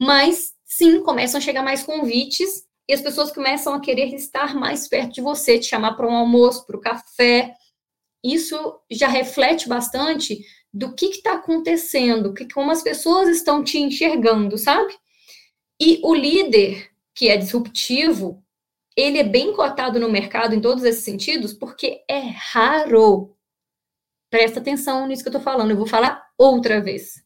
Mas, 0.00 0.52
sim, 0.64 1.00
começam 1.00 1.38
a 1.38 1.40
chegar 1.40 1.62
mais 1.62 1.84
convites 1.84 2.64
e 2.88 2.92
as 2.92 3.00
pessoas 3.00 3.30
começam 3.30 3.74
a 3.74 3.80
querer 3.80 4.12
estar 4.14 4.54
mais 4.54 4.88
perto 4.88 5.14
de 5.14 5.20
você, 5.20 5.58
te 5.58 5.66
chamar 5.66 5.94
para 5.94 6.08
um 6.08 6.14
almoço, 6.14 6.66
para 6.66 6.76
o 6.76 6.80
café, 6.80 7.54
isso 8.24 8.80
já 8.90 9.06
reflete 9.06 9.68
bastante 9.68 10.42
do 10.74 10.92
que 10.92 11.06
está 11.06 11.34
acontecendo, 11.34 12.34
que, 12.34 12.52
como 12.52 12.72
as 12.72 12.82
pessoas 12.82 13.28
estão 13.28 13.62
te 13.62 13.78
enxergando, 13.78 14.58
sabe? 14.58 14.92
E 15.80 16.00
o 16.02 16.12
líder, 16.12 16.90
que 17.14 17.28
é 17.28 17.36
disruptivo, 17.36 18.44
ele 18.96 19.18
é 19.18 19.22
bem 19.22 19.52
cotado 19.52 20.00
no 20.00 20.10
mercado 20.10 20.52
em 20.52 20.60
todos 20.60 20.82
esses 20.82 21.04
sentidos, 21.04 21.52
porque 21.52 22.02
é 22.10 22.18
raro. 22.18 23.36
Presta 24.28 24.58
atenção 24.58 25.06
nisso 25.06 25.22
que 25.22 25.28
eu 25.28 25.38
estou 25.38 25.42
falando, 25.42 25.70
eu 25.70 25.76
vou 25.76 25.86
falar 25.86 26.26
outra 26.36 26.80
vez. 26.80 27.22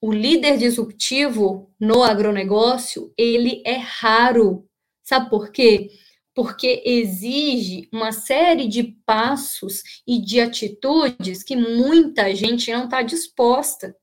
O 0.00 0.10
líder 0.10 0.56
disruptivo 0.56 1.70
no 1.78 2.02
agronegócio, 2.02 3.12
ele 3.16 3.62
é 3.66 3.76
raro. 3.76 4.66
Sabe 5.02 5.28
por 5.28 5.50
quê? 5.50 5.90
Porque 6.34 6.82
exige 6.84 7.88
uma 7.92 8.10
série 8.10 8.66
de 8.66 8.82
passos 9.06 9.82
e 10.06 10.20
de 10.20 10.40
atitudes 10.40 11.42
que 11.42 11.54
muita 11.54 12.34
gente 12.34 12.72
não 12.72 12.84
está 12.84 13.02
disposta. 13.02 13.96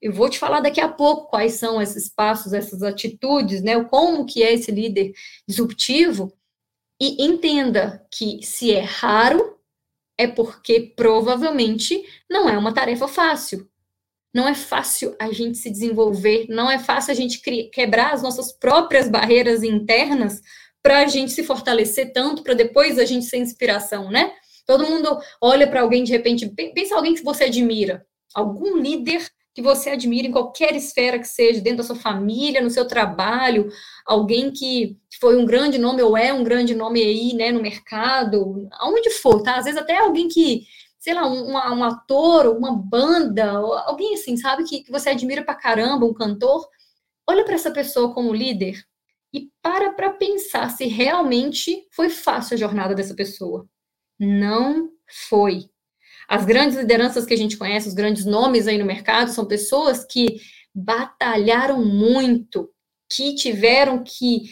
Eu 0.00 0.12
vou 0.12 0.28
te 0.28 0.38
falar 0.38 0.60
daqui 0.60 0.80
a 0.80 0.88
pouco 0.88 1.30
quais 1.30 1.54
são 1.54 1.80
esses 1.80 2.08
passos, 2.08 2.52
essas 2.52 2.82
atitudes, 2.82 3.62
né? 3.62 3.82
Como 3.84 4.26
que 4.26 4.42
é 4.42 4.52
esse 4.52 4.70
líder 4.70 5.12
disruptivo 5.46 6.32
e 7.00 7.24
entenda 7.24 8.06
que 8.12 8.42
se 8.42 8.72
é 8.72 8.80
raro 8.80 9.58
é 10.18 10.26
porque 10.26 10.92
provavelmente 10.96 12.04
não 12.28 12.48
é 12.48 12.58
uma 12.58 12.74
tarefa 12.74 13.08
fácil. 13.08 13.68
Não 14.34 14.46
é 14.46 14.54
fácil 14.54 15.16
a 15.18 15.32
gente 15.32 15.56
se 15.56 15.70
desenvolver, 15.70 16.46
não 16.48 16.70
é 16.70 16.78
fácil 16.78 17.12
a 17.12 17.14
gente 17.14 17.40
quebrar 17.70 18.12
as 18.12 18.22
nossas 18.22 18.52
próprias 18.52 19.08
barreiras 19.08 19.62
internas 19.62 20.42
para 20.88 21.00
a 21.00 21.06
gente 21.06 21.32
se 21.32 21.42
fortalecer 21.42 22.14
tanto, 22.14 22.42
para 22.42 22.54
depois 22.54 22.98
a 22.98 23.04
gente 23.04 23.26
ser 23.26 23.36
inspiração, 23.36 24.10
né? 24.10 24.32
Todo 24.66 24.86
mundo 24.86 25.18
olha 25.38 25.66
para 25.66 25.82
alguém 25.82 26.02
de 26.02 26.10
repente, 26.10 26.48
pensa 26.48 26.96
alguém 26.96 27.12
que 27.12 27.22
você 27.22 27.44
admira, 27.44 28.06
algum 28.34 28.74
líder 28.74 29.28
que 29.54 29.60
você 29.60 29.90
admira 29.90 30.26
em 30.26 30.32
qualquer 30.32 30.74
esfera 30.74 31.18
que 31.18 31.28
seja, 31.28 31.60
dentro 31.60 31.78
da 31.78 31.84
sua 31.84 31.94
família, 31.94 32.62
no 32.62 32.70
seu 32.70 32.88
trabalho, 32.88 33.68
alguém 34.06 34.50
que 34.50 34.96
foi 35.20 35.36
um 35.36 35.44
grande 35.44 35.76
nome 35.76 36.00
ou 36.00 36.16
é 36.16 36.32
um 36.32 36.42
grande 36.42 36.74
nome 36.74 37.02
aí, 37.02 37.34
né, 37.34 37.52
no 37.52 37.60
mercado, 37.60 38.66
aonde 38.72 39.10
for, 39.10 39.42
tá? 39.42 39.56
Às 39.56 39.66
vezes 39.66 39.78
até 39.78 39.98
alguém 39.98 40.26
que, 40.26 40.62
sei 40.98 41.12
lá, 41.12 41.28
um, 41.28 41.52
um 41.52 41.84
ator, 41.84 42.46
uma 42.56 42.74
banda, 42.74 43.50
alguém 43.84 44.14
assim, 44.14 44.38
sabe, 44.38 44.64
que, 44.64 44.84
que 44.84 44.90
você 44.90 45.10
admira 45.10 45.44
pra 45.44 45.54
caramba, 45.54 46.06
um 46.06 46.14
cantor, 46.14 46.66
olha 47.28 47.44
para 47.44 47.56
essa 47.56 47.70
pessoa 47.70 48.14
como 48.14 48.32
líder, 48.32 48.87
e 49.32 49.50
para 49.62 49.92
para 49.92 50.10
pensar 50.10 50.70
se 50.70 50.86
realmente 50.86 51.86
foi 51.92 52.08
fácil 52.08 52.54
a 52.54 52.58
jornada 52.58 52.94
dessa 52.94 53.14
pessoa. 53.14 53.68
Não 54.18 54.90
foi. 55.28 55.70
As 56.28 56.44
grandes 56.44 56.76
lideranças 56.76 57.24
que 57.24 57.34
a 57.34 57.36
gente 57.36 57.56
conhece, 57.56 57.88
os 57.88 57.94
grandes 57.94 58.24
nomes 58.24 58.66
aí 58.66 58.78
no 58.78 58.84
mercado, 58.84 59.30
são 59.30 59.46
pessoas 59.46 60.04
que 60.04 60.40
batalharam 60.74 61.84
muito, 61.84 62.70
que 63.10 63.34
tiveram 63.34 64.04
que 64.04 64.42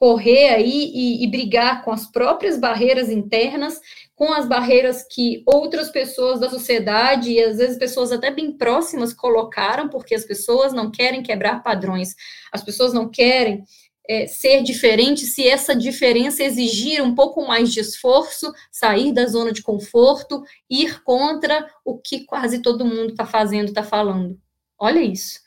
correr 0.00 0.48
aí 0.48 0.90
e, 0.94 1.24
e, 1.24 1.26
brigar 1.26 1.84
com 1.84 1.92
as 1.92 2.10
próprias 2.10 2.58
barreiras 2.58 3.10
internas, 3.10 3.78
com 4.14 4.32
as 4.32 4.48
barreiras 4.48 5.06
que 5.06 5.42
outras 5.44 5.90
pessoas 5.90 6.40
da 6.40 6.48
sociedade 6.48 7.30
e 7.30 7.44
às 7.44 7.58
vezes 7.58 7.76
pessoas 7.76 8.10
até 8.10 8.30
bem 8.30 8.56
próximas 8.56 9.12
colocaram, 9.12 9.90
porque 9.90 10.14
as 10.14 10.24
pessoas 10.24 10.72
não 10.72 10.90
querem 10.90 11.22
quebrar 11.22 11.62
padrões, 11.62 12.14
as 12.50 12.64
pessoas 12.64 12.94
não 12.94 13.10
querem 13.10 13.62
é, 14.10 14.26
ser 14.26 14.64
diferente 14.64 15.20
se 15.20 15.46
essa 15.46 15.72
diferença 15.72 16.42
exigir 16.42 17.00
um 17.00 17.14
pouco 17.14 17.46
mais 17.46 17.72
de 17.72 17.78
esforço, 17.78 18.52
sair 18.68 19.12
da 19.12 19.24
zona 19.26 19.52
de 19.52 19.62
conforto, 19.62 20.42
ir 20.68 21.00
contra 21.04 21.70
o 21.84 21.96
que 21.96 22.24
quase 22.24 22.60
todo 22.60 22.84
mundo 22.84 23.10
está 23.10 23.24
fazendo, 23.24 23.68
está 23.68 23.84
falando. 23.84 24.36
Olha 24.76 24.98
isso. 24.98 25.38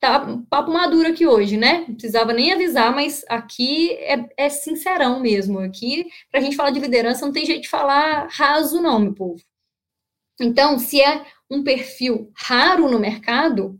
Tá 0.00 0.34
papo 0.48 0.72
maduro 0.72 1.08
aqui 1.08 1.26
hoje, 1.26 1.58
né? 1.58 1.84
Não 1.86 1.94
precisava 1.94 2.32
nem 2.32 2.54
avisar, 2.54 2.94
mas 2.94 3.22
aqui 3.28 3.92
é, 3.96 4.26
é 4.34 4.48
sincerão 4.48 5.20
mesmo. 5.20 5.58
Aqui, 5.58 6.06
para 6.30 6.40
a 6.40 6.42
gente 6.42 6.56
falar 6.56 6.70
de 6.70 6.80
liderança, 6.80 7.26
não 7.26 7.34
tem 7.34 7.44
jeito 7.44 7.64
de 7.64 7.68
falar 7.68 8.28
raso, 8.30 8.80
não, 8.80 8.98
meu 8.98 9.12
povo. 9.12 9.42
Então, 10.40 10.78
se 10.78 11.02
é 11.02 11.22
um 11.50 11.62
perfil 11.62 12.32
raro 12.34 12.88
no 12.90 12.98
mercado, 12.98 13.78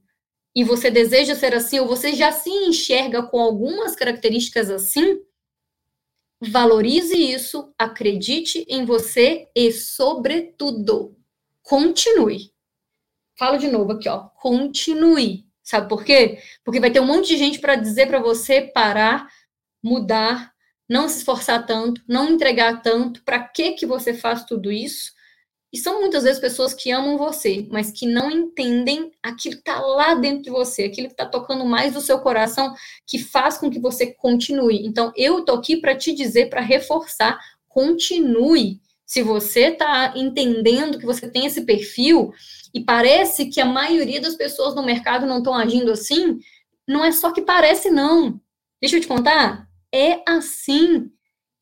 e 0.54 0.64
você 0.64 0.90
deseja 0.90 1.34
ser 1.34 1.54
assim, 1.54 1.78
ou 1.78 1.86
você 1.86 2.12
já 2.12 2.32
se 2.32 2.50
enxerga 2.50 3.22
com 3.22 3.40
algumas 3.40 3.94
características 3.94 4.70
assim, 4.70 5.20
valorize 6.40 7.14
isso, 7.14 7.72
acredite 7.78 8.64
em 8.68 8.84
você 8.84 9.48
e, 9.54 9.70
sobretudo, 9.70 11.16
continue. 11.62 12.52
Falo 13.38 13.58
de 13.58 13.68
novo 13.68 13.92
aqui, 13.92 14.08
ó, 14.08 14.28
continue. 14.40 15.46
Sabe 15.62 15.88
por 15.88 16.04
quê? 16.04 16.38
Porque 16.64 16.80
vai 16.80 16.90
ter 16.90 17.00
um 17.00 17.06
monte 17.06 17.28
de 17.28 17.36
gente 17.36 17.58
para 17.58 17.76
dizer 17.76 18.08
para 18.08 18.18
você 18.18 18.60
parar, 18.62 19.28
mudar, 19.82 20.52
não 20.88 21.08
se 21.08 21.18
esforçar 21.18 21.64
tanto, 21.64 22.02
não 22.08 22.30
entregar 22.30 22.82
tanto. 22.82 23.22
Para 23.22 23.38
que 23.38 23.72
que 23.72 23.86
você 23.86 24.12
faz 24.12 24.44
tudo 24.44 24.72
isso? 24.72 25.12
E 25.72 25.78
são 25.78 26.00
muitas 26.00 26.24
vezes 26.24 26.40
pessoas 26.40 26.74
que 26.74 26.90
amam 26.90 27.16
você, 27.16 27.66
mas 27.70 27.92
que 27.92 28.06
não 28.06 28.30
entendem 28.30 29.12
aquilo 29.22 29.54
que 29.54 29.60
está 29.60 29.80
lá 29.80 30.14
dentro 30.14 30.42
de 30.42 30.50
você, 30.50 30.82
aquilo 30.82 31.06
que 31.06 31.14
está 31.14 31.26
tocando 31.26 31.64
mais 31.64 31.94
do 31.94 32.00
seu 32.00 32.18
coração, 32.18 32.74
que 33.06 33.18
faz 33.18 33.56
com 33.56 33.70
que 33.70 33.78
você 33.78 34.12
continue. 34.12 34.84
Então, 34.84 35.12
eu 35.16 35.40
estou 35.40 35.56
aqui 35.56 35.76
para 35.76 35.94
te 35.94 36.12
dizer, 36.12 36.50
para 36.50 36.60
reforçar, 36.60 37.38
continue. 37.68 38.80
Se 39.06 39.22
você 39.22 39.68
está 39.68 40.12
entendendo 40.16 40.98
que 40.98 41.06
você 41.06 41.28
tem 41.28 41.46
esse 41.46 41.62
perfil 41.62 42.32
e 42.74 42.80
parece 42.80 43.46
que 43.46 43.60
a 43.60 43.64
maioria 43.64 44.20
das 44.20 44.34
pessoas 44.34 44.74
no 44.74 44.82
mercado 44.82 45.26
não 45.26 45.38
estão 45.38 45.54
agindo 45.54 45.92
assim, 45.92 46.38
não 46.86 47.04
é 47.04 47.12
só 47.12 47.32
que 47.32 47.42
parece, 47.42 47.90
não. 47.90 48.40
Deixa 48.80 48.96
eu 48.96 49.00
te 49.00 49.06
contar, 49.06 49.68
é 49.92 50.20
assim. 50.26 51.10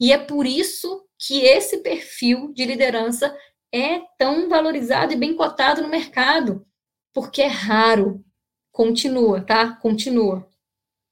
E 0.00 0.12
é 0.12 0.18
por 0.18 0.46
isso 0.46 1.04
que 1.18 1.40
esse 1.40 1.78
perfil 1.78 2.52
de 2.54 2.64
liderança 2.64 3.34
é 3.72 4.00
tão 4.18 4.48
valorizado 4.48 5.12
e 5.12 5.16
bem 5.16 5.34
cotado 5.34 5.82
no 5.82 5.88
mercado, 5.88 6.66
porque 7.12 7.42
é 7.42 7.46
raro. 7.46 8.24
Continua, 8.72 9.40
tá? 9.40 9.72
Continua. 9.72 10.48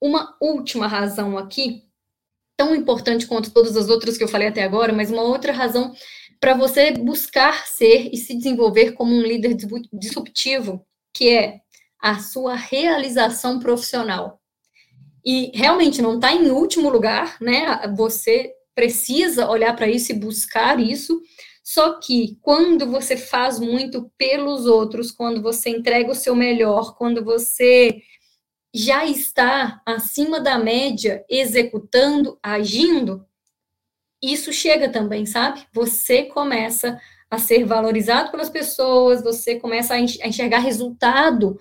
Uma 0.01 0.37
última 0.41 0.87
razão 0.87 1.37
aqui, 1.37 1.83
tão 2.57 2.75
importante 2.75 3.27
quanto 3.27 3.53
todas 3.53 3.77
as 3.77 3.89
outras 3.89 4.17
que 4.17 4.25
eu 4.25 4.29
falei 4.29 4.49
até 4.49 4.63
agora, 4.63 4.93
mas 4.93 5.11
uma 5.11 5.23
outra 5.23 5.53
razão 5.53 5.95
para 6.41 6.55
você 6.55 6.91
buscar 6.93 7.67
ser 7.67 8.11
e 8.13 8.17
se 8.17 8.35
desenvolver 8.35 8.93
como 8.93 9.13
um 9.13 9.23
líder 9.23 9.57
disruptivo, 9.93 10.87
que 11.13 11.31
é 11.31 11.61
a 11.99 12.19
sua 12.21 12.55
realização 12.55 13.59
profissional. 13.59 14.41
E 15.25 15.51
realmente 15.55 16.01
não 16.01 16.17
está 16.17 16.33
em 16.33 16.51
último 16.51 16.89
lugar, 16.89 17.37
né? 17.41 17.83
Você 17.97 18.53
precisa 18.75 19.49
olhar 19.49 19.75
para 19.75 19.89
isso 19.89 20.13
e 20.13 20.15
buscar 20.15 20.79
isso, 20.79 21.21
só 21.69 21.99
que 21.99 22.39
quando 22.43 22.89
você 22.89 23.17
faz 23.17 23.59
muito 23.59 24.09
pelos 24.17 24.67
outros, 24.67 25.11
quando 25.11 25.43
você 25.43 25.69
entrega 25.71 26.13
o 26.13 26.15
seu 26.15 26.33
melhor, 26.33 26.95
quando 26.97 27.25
você 27.25 28.01
já 28.73 29.05
está 29.05 29.83
acima 29.85 30.39
da 30.39 30.61
média, 30.61 31.25
executando, 31.29 32.39
agindo, 32.41 33.27
isso 34.23 34.53
chega 34.53 34.89
também, 34.89 35.27
sabe? 35.27 35.67
Você 35.73 36.23
começa 36.27 37.01
a 37.29 37.37
ser 37.37 37.65
valorizado 37.65 38.31
pelas 38.31 38.49
pessoas, 38.49 39.21
você 39.21 39.59
começa 39.59 39.95
a 39.95 39.99
enxergar 39.99 40.61
resultado 40.61 41.59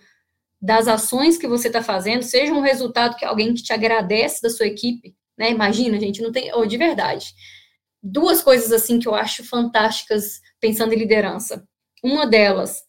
das 0.61 0.87
ações 0.87 1.35
que 1.35 1.47
você 1.47 1.65
está 1.65 1.81
fazendo, 1.81 2.21
seja 2.21 2.53
um 2.53 2.61
resultado 2.61 3.15
que 3.15 3.25
alguém 3.25 3.55
que 3.55 3.63
te 3.63 3.73
agradece 3.73 4.39
da 4.43 4.51
sua 4.51 4.67
equipe, 4.67 5.15
né? 5.35 5.49
Imagina, 5.49 5.99
gente, 5.99 6.21
não 6.21 6.31
tem, 6.31 6.53
oh, 6.53 6.63
de 6.67 6.77
verdade 6.77 7.33
duas 8.05 8.41
coisas 8.43 8.71
assim 8.71 8.99
que 8.99 9.07
eu 9.07 9.15
acho 9.15 9.43
fantásticas 9.43 10.39
pensando 10.59 10.93
em 10.93 10.97
liderança. 10.97 11.67
Uma 12.03 12.27
delas 12.27 12.83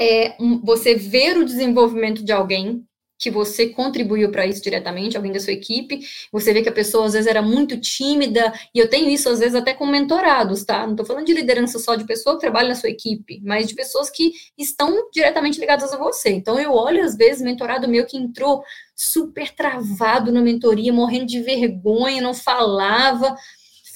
é 0.00 0.36
você 0.62 0.94
ver 0.94 1.36
o 1.36 1.44
desenvolvimento 1.44 2.24
de 2.24 2.30
alguém 2.30 2.86
que 3.18 3.30
você 3.30 3.70
contribuiu 3.70 4.30
para 4.30 4.46
isso 4.46 4.62
diretamente, 4.62 5.16
alguém 5.16 5.32
da 5.32 5.40
sua 5.40 5.52
equipe, 5.52 6.00
você 6.30 6.52
vê 6.52 6.62
que 6.62 6.68
a 6.68 6.72
pessoa 6.72 7.06
às 7.06 7.14
vezes 7.14 7.26
era 7.26 7.42
muito 7.42 7.76
tímida, 7.80 8.52
e 8.72 8.78
eu 8.78 8.88
tenho 8.88 9.10
isso 9.10 9.28
às 9.28 9.40
vezes 9.40 9.56
até 9.56 9.74
com 9.74 9.86
mentorados, 9.86 10.64
tá? 10.64 10.84
Não 10.84 10.92
estou 10.92 11.04
falando 11.04 11.26
de 11.26 11.34
liderança 11.34 11.80
só 11.80 11.96
de 11.96 12.06
pessoa 12.06 12.36
que 12.36 12.42
trabalha 12.42 12.68
na 12.68 12.74
sua 12.76 12.90
equipe, 12.90 13.40
mas 13.44 13.66
de 13.66 13.74
pessoas 13.74 14.08
que 14.08 14.30
estão 14.56 15.10
diretamente 15.12 15.58
ligadas 15.58 15.92
a 15.92 15.98
você. 15.98 16.30
Então 16.30 16.60
eu 16.60 16.72
olho 16.72 17.02
às 17.02 17.16
vezes 17.16 17.42
mentorado 17.42 17.88
meu 17.88 18.06
que 18.06 18.16
entrou 18.16 18.62
super 18.94 19.52
travado 19.52 20.30
na 20.30 20.40
mentoria, 20.40 20.92
morrendo 20.92 21.26
de 21.26 21.40
vergonha, 21.40 22.22
não 22.22 22.34
falava, 22.34 23.34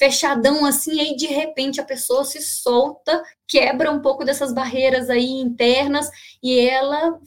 fechadão 0.03 0.67
assim, 0.67 1.01
aí 1.01 1.15
de 1.15 1.29
repente 1.29 1.81
a 1.81 1.85
pessoa 1.85 2.25
se 2.25 2.43
solta, 2.43 3.23
quebra 3.47 3.89
um 3.93 4.03
pouco 4.03 4.25
dessas 4.25 4.53
barreiras 4.53 5.09
aí 5.09 5.31
internas 5.31 6.11
e 6.43 6.59
ela 6.59 7.21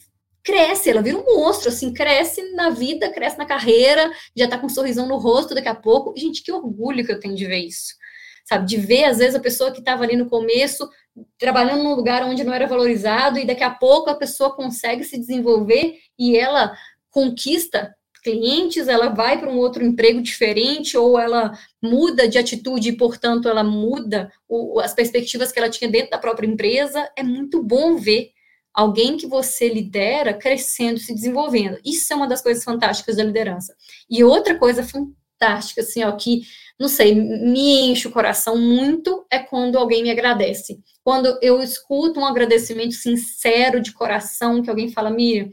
cresce, 0.44 0.90
ela 0.90 1.02
vira 1.02 1.18
um 1.18 1.24
monstro, 1.24 1.70
assim, 1.70 1.94
cresce 1.94 2.42
na 2.52 2.70
vida, 2.70 3.10
cresce 3.14 3.38
na 3.38 3.46
carreira, 3.46 4.12
já 4.36 4.46
tá 4.46 4.58
com 4.58 4.66
um 4.66 4.70
sorrisão 4.70 5.08
no 5.08 5.18
rosto 5.18 5.56
daqui 5.56 5.70
a 5.70 5.74
pouco. 5.74 6.14
Gente, 6.18 6.44
que 6.44 6.52
orgulho 6.52 7.06
que 7.06 7.14
eu 7.14 7.20
tenho 7.20 7.34
de 7.34 7.48
ver 7.48 7.60
isso. 7.60 7.96
Sabe, 8.46 8.68
de 8.68 8.78
ver, 8.78 9.06
às 9.06 9.18
vezes, 9.18 9.36
a 9.36 9.40
pessoa 9.40 9.72
que 9.72 9.80
estava 9.80 10.04
ali 10.04 10.18
no 10.18 10.30
começo, 10.30 10.88
trabalhando 11.40 11.82
num 11.82 11.96
lugar 11.96 12.24
onde 12.24 12.44
não 12.44 12.54
era 12.54 12.68
valorizado, 12.68 13.40
e 13.40 13.46
daqui 13.46 13.64
a 13.64 13.72
pouco 13.72 14.10
a 14.10 14.16
pessoa 14.16 14.56
consegue 14.56 15.04
se 15.04 15.18
desenvolver 15.18 15.98
e 16.20 16.38
ela 16.38 16.78
conquista 17.10 17.96
clientes, 18.26 18.88
ela 18.88 19.10
vai 19.10 19.40
para 19.40 19.52
um 19.52 19.58
outro 19.58 19.86
emprego 19.86 20.20
diferente, 20.20 20.98
ou 20.98 21.20
ela 21.20 21.56
muda 21.80 22.28
de 22.28 22.40
atitude 22.40 22.90
e, 22.90 22.98
portanto, 22.98 23.48
ela 23.48 23.64
muda 23.64 24.32
o, 24.50 24.80
as 24.80 24.96
perspectivas 24.96 25.52
que 25.52 25.60
ela 25.60 25.70
tinha 25.70 25.90
dentro 25.90 26.10
da 26.10 26.18
própria 26.18 26.48
empresa. 26.48 27.08
É 27.16 27.22
muito 27.22 27.62
bom 27.62 27.96
ver 27.96 28.32
alguém 28.74 29.16
que 29.16 29.28
você 29.28 29.70
lidera 29.70 30.34
crescendo, 30.34 31.00
se 31.00 31.14
desenvolvendo. 31.14 31.78
Isso 31.86 32.12
é 32.12 32.16
uma 32.16 32.28
das 32.28 32.42
coisas 32.42 32.64
fantásticas 32.64 33.16
da 33.16 33.24
liderança. 33.24 33.76
E 34.10 34.24
outra 34.24 34.58
coisa 34.58 34.84
fantástica, 34.84 35.82
assim, 35.82 36.04
ó, 36.04 36.12
que, 36.14 36.42
não 36.80 36.88
sei, 36.88 37.14
me 37.14 37.92
enche 37.92 38.08
o 38.08 38.12
coração 38.12 38.58
muito 38.58 39.24
é 39.30 39.38
quando 39.38 39.78
alguém 39.78 40.02
me 40.02 40.10
agradece. 40.10 40.80
Quando 41.04 41.38
eu 41.44 41.62
escuto 41.62 42.20
um 42.20 42.26
agradecimento 42.26 42.96
sincero, 42.96 43.80
de 43.80 43.94
coração, 43.94 44.64
que 44.64 44.70
alguém 44.70 44.92
fala, 44.92 45.12
Miriam, 45.12 45.48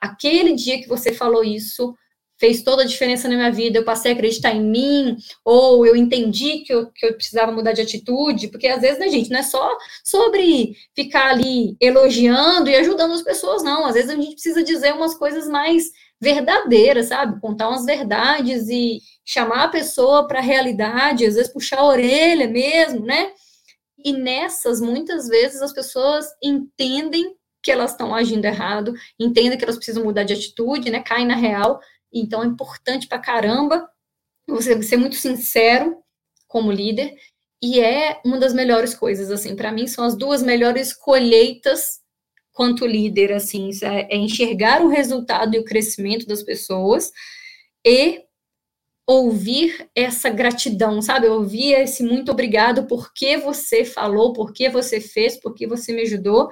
aquele 0.00 0.54
dia 0.54 0.80
que 0.80 0.88
você 0.88 1.12
falou 1.12 1.44
isso, 1.44 1.94
fez 2.38 2.62
toda 2.62 2.82
a 2.82 2.86
diferença 2.86 3.28
na 3.28 3.36
minha 3.36 3.52
vida, 3.52 3.78
eu 3.78 3.84
passei 3.84 4.12
a 4.12 4.14
acreditar 4.14 4.52
em 4.52 4.62
mim, 4.62 5.16
ou 5.44 5.86
eu 5.86 5.94
entendi 5.94 6.58
que 6.58 6.72
eu, 6.72 6.90
que 6.90 7.06
eu 7.06 7.14
precisava 7.14 7.52
mudar 7.52 7.72
de 7.72 7.80
atitude, 7.80 8.48
porque 8.48 8.66
às 8.66 8.80
vezes, 8.80 8.98
né, 8.98 9.08
gente, 9.08 9.30
não 9.30 9.38
é 9.38 9.42
só 9.42 9.76
sobre 10.04 10.74
ficar 10.94 11.30
ali 11.30 11.76
elogiando 11.80 12.68
e 12.68 12.76
ajudando 12.76 13.12
as 13.12 13.22
pessoas, 13.22 13.62
não. 13.62 13.86
Às 13.86 13.94
vezes 13.94 14.10
a 14.10 14.14
gente 14.14 14.32
precisa 14.32 14.62
dizer 14.62 14.92
umas 14.94 15.14
coisas 15.14 15.48
mais 15.48 15.90
verdadeiras, 16.20 17.06
sabe? 17.06 17.40
Contar 17.40 17.68
umas 17.68 17.84
verdades 17.84 18.68
e 18.68 19.00
chamar 19.24 19.64
a 19.64 19.68
pessoa 19.68 20.26
para 20.26 20.38
a 20.38 20.42
realidade, 20.42 21.26
às 21.26 21.34
vezes 21.34 21.52
puxar 21.52 21.80
a 21.80 21.86
orelha 21.86 22.48
mesmo, 22.48 23.04
né? 23.04 23.30
E 24.04 24.12
nessas, 24.12 24.80
muitas 24.80 25.28
vezes, 25.28 25.62
as 25.62 25.72
pessoas 25.72 26.26
entendem 26.42 27.34
que 27.62 27.72
elas 27.72 27.92
estão 27.92 28.14
agindo 28.14 28.44
errado, 28.44 28.92
entendem 29.18 29.56
que 29.56 29.64
elas 29.64 29.76
precisam 29.76 30.04
mudar 30.04 30.24
de 30.24 30.34
atitude, 30.34 30.90
né? 30.90 31.02
Caem 31.02 31.26
na 31.26 31.34
real, 31.34 31.80
então 32.20 32.42
é 32.42 32.46
importante 32.46 33.06
para 33.06 33.18
caramba 33.18 33.88
você 34.46 34.80
ser 34.82 34.96
muito 34.96 35.16
sincero 35.16 35.98
como 36.46 36.70
líder 36.70 37.16
e 37.62 37.80
é 37.80 38.20
uma 38.24 38.38
das 38.38 38.52
melhores 38.52 38.94
coisas 38.94 39.30
assim, 39.30 39.56
para 39.56 39.72
mim 39.72 39.86
são 39.86 40.04
as 40.04 40.16
duas 40.16 40.42
melhores 40.42 40.92
colheitas 40.92 42.00
quanto 42.52 42.86
líder 42.86 43.32
assim, 43.32 43.70
é, 43.82 44.14
é 44.14 44.16
enxergar 44.16 44.82
o 44.82 44.88
resultado 44.88 45.54
e 45.54 45.58
o 45.58 45.64
crescimento 45.64 46.26
das 46.26 46.42
pessoas 46.42 47.10
e 47.84 48.22
ouvir 49.06 49.88
essa 49.94 50.30
gratidão, 50.30 51.02
sabe? 51.02 51.26
Ouvir 51.26 51.74
esse 51.74 52.02
muito 52.02 52.30
obrigado 52.30 52.86
porque 52.86 53.36
você 53.36 53.84
falou, 53.84 54.32
porque 54.32 54.68
você 54.68 55.00
fez, 55.00 55.38
porque 55.38 55.66
você 55.66 55.92
me 55.92 56.02
ajudou. 56.02 56.48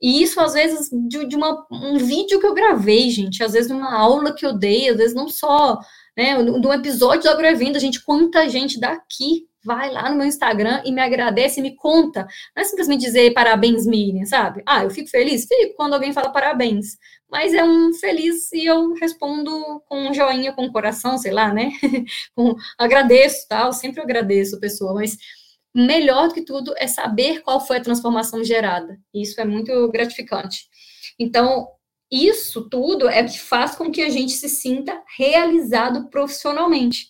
E 0.00 0.22
isso, 0.22 0.40
às 0.40 0.54
vezes, 0.54 0.88
de, 1.08 1.26
de 1.26 1.36
uma, 1.36 1.66
um 1.70 1.98
vídeo 1.98 2.38
que 2.38 2.46
eu 2.46 2.54
gravei, 2.54 3.10
gente, 3.10 3.42
às 3.42 3.52
vezes 3.52 3.70
numa 3.70 3.94
aula 3.94 4.34
que 4.34 4.46
eu 4.46 4.52
dei, 4.52 4.88
às 4.88 4.96
vezes 4.96 5.14
não 5.14 5.28
só, 5.28 5.78
né, 6.16 6.42
de 6.42 6.66
um 6.66 6.72
episódio 6.72 7.24
do 7.24 7.30
Agrovenda, 7.30 7.80
gente, 7.80 8.04
quanta 8.04 8.48
gente 8.48 8.78
daqui 8.78 9.48
vai 9.64 9.90
lá 9.90 10.08
no 10.08 10.16
meu 10.16 10.26
Instagram 10.26 10.82
e 10.84 10.92
me 10.92 11.00
agradece 11.00 11.60
me 11.60 11.74
conta. 11.76 12.26
Não 12.56 12.62
é 12.62 12.64
simplesmente 12.64 13.02
dizer 13.04 13.32
parabéns, 13.34 13.86
Miriam, 13.86 14.24
sabe? 14.24 14.62
Ah, 14.66 14.84
eu 14.84 14.90
fico 14.90 15.10
feliz? 15.10 15.46
Fico 15.46 15.74
quando 15.76 15.94
alguém 15.94 16.12
fala 16.12 16.30
parabéns. 16.30 16.96
Mas 17.30 17.52
é 17.52 17.62
um 17.62 17.92
feliz 17.92 18.50
e 18.52 18.64
eu 18.64 18.94
respondo 18.94 19.52
com 19.86 20.08
um 20.08 20.14
joinha, 20.14 20.52
com 20.52 20.64
um 20.64 20.72
coração, 20.72 21.18
sei 21.18 21.32
lá, 21.32 21.52
né? 21.52 21.70
com, 22.34 22.54
agradeço, 22.78 23.46
tal, 23.48 23.72
sempre 23.72 24.00
agradeço 24.00 24.56
a 24.56 24.60
pessoa, 24.60 24.94
mas 24.94 25.18
melhor 25.86 26.28
do 26.28 26.34
que 26.34 26.42
tudo 26.42 26.74
é 26.76 26.86
saber 26.86 27.42
qual 27.42 27.64
foi 27.64 27.76
a 27.76 27.82
transformação 27.82 28.42
gerada. 28.42 28.98
Isso 29.14 29.40
é 29.40 29.44
muito 29.44 29.88
gratificante. 29.90 30.66
Então, 31.18 31.68
isso 32.10 32.68
tudo 32.68 33.08
é 33.08 33.22
o 33.22 33.26
que 33.26 33.38
faz 33.38 33.74
com 33.74 33.90
que 33.90 34.02
a 34.02 34.08
gente 34.08 34.32
se 34.32 34.48
sinta 34.48 35.02
realizado 35.16 36.08
profissionalmente. 36.08 37.08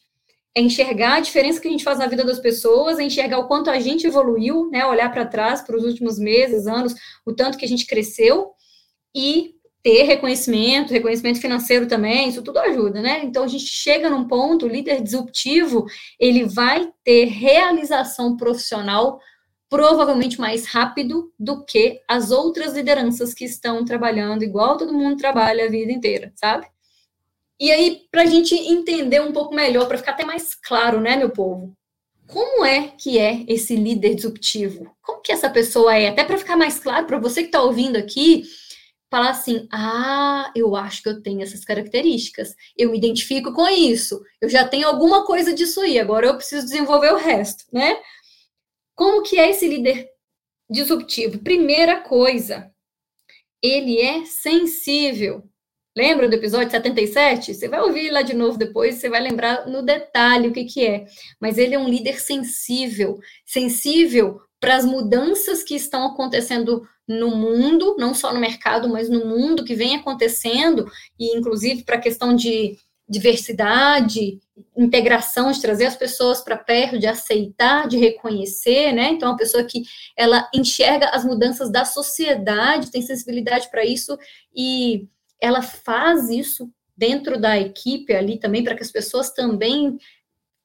É 0.56 0.60
enxergar 0.60 1.14
a 1.14 1.20
diferença 1.20 1.60
que 1.60 1.68
a 1.68 1.70
gente 1.70 1.84
faz 1.84 1.98
na 1.98 2.06
vida 2.06 2.24
das 2.24 2.40
pessoas, 2.40 2.98
é 2.98 3.04
enxergar 3.04 3.38
o 3.38 3.46
quanto 3.46 3.70
a 3.70 3.78
gente 3.78 4.06
evoluiu, 4.06 4.68
né? 4.70 4.84
Olhar 4.84 5.10
para 5.12 5.26
trás, 5.26 5.62
para 5.62 5.76
os 5.76 5.84
últimos 5.84 6.18
meses, 6.18 6.66
anos, 6.66 6.94
o 7.24 7.32
tanto 7.32 7.56
que 7.56 7.64
a 7.64 7.68
gente 7.68 7.86
cresceu 7.86 8.50
e 9.14 9.54
ter 9.82 10.02
reconhecimento, 10.02 10.92
reconhecimento 10.92 11.40
financeiro 11.40 11.86
também, 11.86 12.28
isso 12.28 12.42
tudo 12.42 12.58
ajuda, 12.58 13.00
né? 13.00 13.22
Então 13.24 13.44
a 13.44 13.48
gente 13.48 13.66
chega 13.66 14.10
num 14.10 14.26
ponto, 14.26 14.66
o 14.66 14.68
líder 14.68 15.02
disruptivo, 15.02 15.86
ele 16.18 16.44
vai 16.44 16.92
ter 17.04 17.26
realização 17.26 18.36
profissional 18.36 19.20
provavelmente 19.68 20.40
mais 20.40 20.66
rápido 20.66 21.32
do 21.38 21.64
que 21.64 22.00
as 22.08 22.30
outras 22.30 22.74
lideranças 22.74 23.34
que 23.34 23.44
estão 23.44 23.84
trabalhando 23.84 24.42
igual 24.42 24.78
todo 24.78 24.94
mundo 24.94 25.16
trabalha 25.16 25.66
a 25.66 25.70
vida 25.70 25.92
inteira, 25.92 26.32
sabe? 26.34 26.66
E 27.60 27.70
aí, 27.72 28.02
para 28.10 28.22
a 28.22 28.26
gente 28.26 28.54
entender 28.54 29.20
um 29.20 29.32
pouco 29.32 29.54
melhor, 29.54 29.86
para 29.86 29.98
ficar 29.98 30.12
até 30.12 30.24
mais 30.24 30.54
claro, 30.54 31.00
né, 31.00 31.16
meu 31.16 31.30
povo? 31.30 31.76
Como 32.28 32.64
é 32.64 32.88
que 32.96 33.18
é 33.18 33.44
esse 33.48 33.74
líder 33.74 34.14
disruptivo? 34.14 34.94
Como 35.02 35.20
que 35.20 35.32
essa 35.32 35.50
pessoa 35.50 35.96
é? 35.96 36.08
Até 36.08 36.24
para 36.24 36.38
ficar 36.38 36.56
mais 36.56 36.78
claro 36.78 37.06
para 37.06 37.18
você 37.18 37.42
que 37.42 37.48
está 37.48 37.62
ouvindo 37.62 37.96
aqui, 37.96 38.44
falar 39.10 39.30
assim: 39.30 39.68
ah, 39.72 40.52
eu 40.54 40.76
acho 40.76 41.02
que 41.02 41.08
eu 41.08 41.22
tenho 41.22 41.42
essas 41.42 41.64
características, 41.64 42.54
eu 42.76 42.90
me 42.90 42.98
identifico 42.98 43.52
com 43.52 43.68
isso, 43.68 44.22
eu 44.40 44.48
já 44.48 44.66
tenho 44.66 44.86
alguma 44.86 45.24
coisa 45.26 45.54
disso 45.54 45.80
aí, 45.80 45.98
agora 45.98 46.26
eu 46.26 46.36
preciso 46.36 46.66
desenvolver 46.66 47.12
o 47.12 47.16
resto, 47.16 47.64
né? 47.72 47.96
Como 48.94 49.22
que 49.22 49.38
é 49.38 49.50
esse 49.50 49.68
líder 49.68 50.08
disruptivo? 50.68 51.38
Primeira 51.38 52.00
coisa, 52.00 52.72
ele 53.62 54.00
é 54.00 54.24
sensível. 54.24 55.44
Lembra 55.96 56.28
do 56.28 56.34
episódio 56.34 56.70
77? 56.70 57.54
Você 57.54 57.68
vai 57.68 57.80
ouvir 57.80 58.10
lá 58.10 58.22
de 58.22 58.32
novo 58.32 58.56
depois, 58.56 58.96
você 58.96 59.08
vai 59.08 59.20
lembrar 59.20 59.66
no 59.66 59.82
detalhe 59.82 60.48
o 60.48 60.52
que, 60.52 60.64
que 60.64 60.86
é. 60.86 61.06
Mas 61.40 61.58
ele 61.58 61.74
é 61.74 61.78
um 61.78 61.88
líder 61.88 62.20
sensível, 62.20 63.18
sensível 63.44 64.40
para 64.60 64.76
as 64.76 64.84
mudanças 64.84 65.62
que 65.62 65.74
estão 65.74 66.04
acontecendo 66.06 66.82
no 67.06 67.34
mundo, 67.34 67.96
não 67.98 68.12
só 68.12 68.32
no 68.32 68.40
mercado, 68.40 68.88
mas 68.88 69.08
no 69.08 69.24
mundo 69.24 69.64
que 69.64 69.74
vem 69.74 69.96
acontecendo, 69.96 70.86
e 71.18 71.36
inclusive 71.36 71.84
para 71.84 71.96
a 71.96 72.00
questão 72.00 72.36
de 72.36 72.76
diversidade, 73.08 74.38
integração, 74.76 75.50
de 75.50 75.62
trazer 75.62 75.86
as 75.86 75.96
pessoas 75.96 76.42
para 76.42 76.58
perto, 76.58 76.98
de 76.98 77.06
aceitar, 77.06 77.88
de 77.88 77.96
reconhecer, 77.96 78.92
né? 78.92 79.10
Então, 79.10 79.32
a 79.32 79.36
pessoa 79.36 79.64
que 79.64 79.82
ela 80.14 80.46
enxerga 80.54 81.08
as 81.08 81.24
mudanças 81.24 81.72
da 81.72 81.86
sociedade, 81.86 82.90
tem 82.90 83.00
sensibilidade 83.00 83.70
para 83.70 83.84
isso 83.84 84.18
e 84.54 85.08
ela 85.40 85.62
faz 85.62 86.28
isso 86.28 86.70
dentro 86.94 87.40
da 87.40 87.58
equipe 87.58 88.12
ali 88.12 88.38
também, 88.38 88.62
para 88.62 88.74
que 88.74 88.82
as 88.82 88.90
pessoas 88.90 89.30
também 89.30 89.96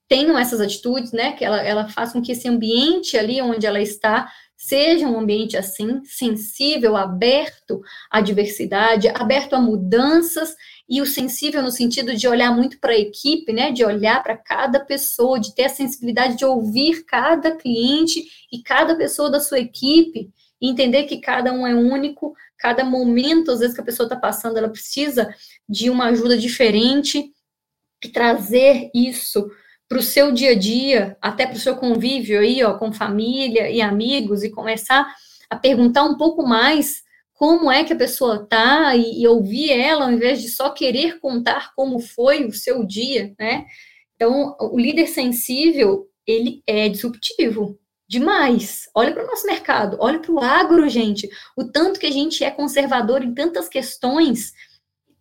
tenham 0.08 0.38
essas 0.38 0.62
atitudes, 0.62 1.12
né? 1.12 1.34
Que 1.34 1.46
ela, 1.46 1.62
ela 1.62 1.90
faz 1.90 2.14
com 2.14 2.22
que 2.22 2.32
esse 2.32 2.48
ambiente 2.48 3.18
ali 3.18 3.42
onde 3.42 3.66
ela 3.66 3.82
está 3.82 4.32
seja 4.56 5.08
um 5.08 5.20
ambiente 5.20 5.58
assim, 5.58 6.02
sensível, 6.06 6.96
aberto 6.96 7.82
à 8.10 8.22
diversidade, 8.22 9.10
aberto 9.10 9.54
a 9.54 9.60
mudanças, 9.60 10.56
e 10.88 11.02
o 11.02 11.06
sensível 11.06 11.62
no 11.62 11.72
sentido 11.72 12.16
de 12.16 12.28
olhar 12.28 12.56
muito 12.56 12.80
para 12.80 12.94
a 12.94 13.00
equipe, 13.00 13.52
né? 13.52 13.72
De 13.72 13.84
olhar 13.84 14.24
para 14.24 14.38
cada 14.38 14.80
pessoa, 14.80 15.40
de 15.40 15.54
ter 15.54 15.66
a 15.66 15.70
sensibilidade 15.70 16.38
de 16.38 16.46
ouvir 16.46 17.04
cada 17.06 17.56
cliente 17.56 18.24
e 18.52 18.62
cada 18.62 18.96
pessoa 18.96 19.30
da 19.30 19.40
sua 19.40 19.60
equipe, 19.60 20.30
entender 20.62 21.04
que 21.04 21.18
cada 21.18 21.52
um 21.52 21.68
é 21.68 21.76
único, 21.76 22.34
cada 22.58 22.86
momento, 22.86 23.52
às 23.52 23.60
vezes, 23.60 23.76
que 23.76 23.82
a 23.82 23.86
pessoa 23.86 24.06
está 24.06 24.16
passando, 24.16 24.58
ela 24.58 24.70
precisa 24.70 25.34
de 25.68 25.90
uma 25.90 26.06
ajuda 26.06 26.38
diferente, 26.38 27.34
e 28.04 28.10
trazer 28.10 28.92
isso 28.94 29.50
para 29.94 30.00
o 30.00 30.02
seu 30.04 30.32
dia 30.32 30.54
a 30.54 30.56
dia, 30.56 31.16
até 31.22 31.46
para 31.46 31.56
o 31.56 31.60
seu 31.60 31.76
convívio 31.76 32.40
aí, 32.40 32.64
ó, 32.64 32.74
com 32.74 32.92
família 32.92 33.70
e 33.70 33.80
amigos, 33.80 34.42
e 34.42 34.50
começar 34.50 35.08
a 35.48 35.56
perguntar 35.56 36.04
um 36.04 36.18
pouco 36.18 36.42
mais 36.42 37.04
como 37.32 37.72
é 37.72 37.84
que 37.84 37.94
a 37.94 37.96
pessoa 37.96 38.44
tá 38.44 38.96
e, 38.96 39.22
e, 39.22 39.28
ouvir 39.28 39.70
ela, 39.70 40.06
ao 40.06 40.12
invés 40.12 40.42
de 40.42 40.50
só 40.50 40.72
querer 40.72 41.20
contar 41.20 41.74
como 41.76 42.00
foi 42.00 42.44
o 42.44 42.52
seu 42.52 42.84
dia, 42.84 43.36
né? 43.38 43.66
Então, 44.16 44.58
o 44.60 44.80
líder 44.80 45.06
sensível, 45.06 46.08
ele 46.26 46.64
é 46.66 46.90
disruptivo 46.90 47.78
demais. 48.08 48.90
Olha 48.96 49.14
para 49.14 49.24
o 49.24 49.28
nosso 49.28 49.46
mercado, 49.46 49.98
olha 50.00 50.18
para 50.18 50.32
o 50.32 50.40
agro, 50.40 50.90
gente. 50.90 51.30
O 51.56 51.66
tanto 51.66 52.00
que 52.00 52.08
a 52.08 52.12
gente 52.12 52.44
é 52.44 52.50
conservador 52.50 53.24
em 53.24 53.32
tantas 53.32 53.70
questões 53.70 54.54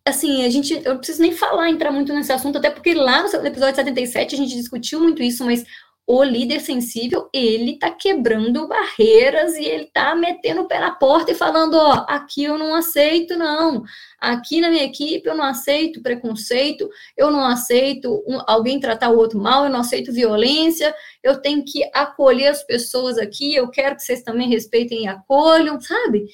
assim, 0.07 0.45
a 0.45 0.51
gente, 0.51 0.75
eu 0.75 0.93
não 0.93 0.99
preciso 0.99 1.23
nem 1.23 1.33
falar, 1.33 1.71
entrar 1.71 1.93
muito 1.93 2.13
nesse 2.13 2.33
assunto, 2.33 2.59
até 2.59 2.71
porque 2.71 2.95
lá 2.95 3.23
no 3.23 3.47
episódio 3.47 3.77
77 3.77 4.35
a 4.35 4.39
gente 4.39 4.55
discutiu 4.55 5.01
muito 5.01 5.23
isso, 5.23 5.45
mas 5.45 5.65
o 6.05 6.23
líder 6.25 6.61
sensível, 6.61 7.29
ele 7.33 7.79
tá 7.79 7.89
quebrando 7.91 8.67
barreiras 8.67 9.55
e 9.55 9.65
ele 9.65 9.87
tá 9.87 10.15
metendo 10.17 10.63
o 10.63 10.69
pé 10.69 10.81
na 10.81 10.91
porta 10.91 11.31
e 11.31 11.35
falando, 11.35 11.75
ó, 11.75 12.05
aqui 12.09 12.43
eu 12.43 12.59
não 12.59 12.75
aceito, 12.75 13.37
não. 13.37 13.85
Aqui 14.21 14.61
na 14.61 14.69
minha 14.69 14.83
equipe 14.83 15.29
eu 15.29 15.37
não 15.37 15.45
aceito 15.45 16.03
preconceito, 16.03 16.89
eu 17.17 17.31
não 17.31 17.45
aceito 17.45 18.23
um, 18.27 18.41
alguém 18.49 18.81
tratar 18.81 19.11
o 19.11 19.17
outro 19.17 19.39
mal, 19.39 19.65
eu 19.65 19.71
não 19.71 19.81
aceito 19.81 20.13
violência, 20.13 20.93
eu 21.23 21.41
tenho 21.41 21.65
que 21.65 21.89
acolher 21.95 22.49
as 22.49 22.65
pessoas 22.65 23.17
aqui, 23.17 23.55
eu 23.55 23.71
quero 23.71 23.95
que 23.95 24.03
vocês 24.03 24.23
também 24.23 24.49
respeitem 24.49 25.05
e 25.05 25.09
acolham, 25.09 25.81
sabe? 25.81 26.27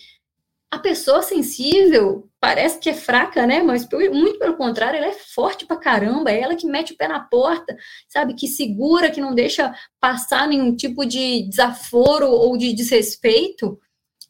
a 0.71 0.79
pessoa 0.79 1.23
sensível 1.23 2.28
parece 2.41 2.79
que 2.79 2.91
é 2.91 2.95
fraca, 2.95 3.47
né? 3.47 3.63
Mas 3.63 3.89
muito 4.13 4.39
pelo 4.39 4.57
contrário, 4.57 4.99
ela 4.99 5.07
é 5.07 5.13
forte 5.13 5.67
pra 5.67 5.77
caramba, 5.77 6.31
é 6.31 6.41
ela 6.41 6.57
que 6.57 6.67
mete 6.67 6.93
o 6.93 6.97
pé 6.97 7.09
na 7.09 7.21
porta, 7.21 7.77
sabe? 8.09 8.35
Que 8.35 8.47
segura, 8.47 9.11
que 9.11 9.21
não 9.21 9.35
deixa 9.35 9.75
passar 10.01 10.47
nenhum 10.47 10.75
tipo 10.75 11.05
de 11.05 11.49
desaforo 11.49 12.29
ou 12.29 12.57
de 12.57 12.73
desrespeito. 12.73 13.79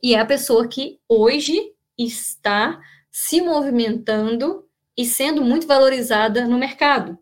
E 0.03 0.15
é 0.15 0.21
a 0.21 0.27
pessoa 0.27 0.69
que 0.69 0.99
hoje 1.09 1.73
está 1.99 2.81
se 3.11 3.41
movimentando 3.41 4.65
e 4.97 5.05
sendo 5.05 5.43
muito 5.43 5.67
valorizada 5.67 6.47
no 6.47 6.59
mercado. 6.59 7.19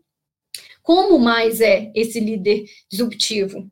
Como 0.81 1.19
mais 1.19 1.59
é 1.59 1.91
esse 1.95 2.19
líder 2.19 2.65
disruptivo? 2.89 3.69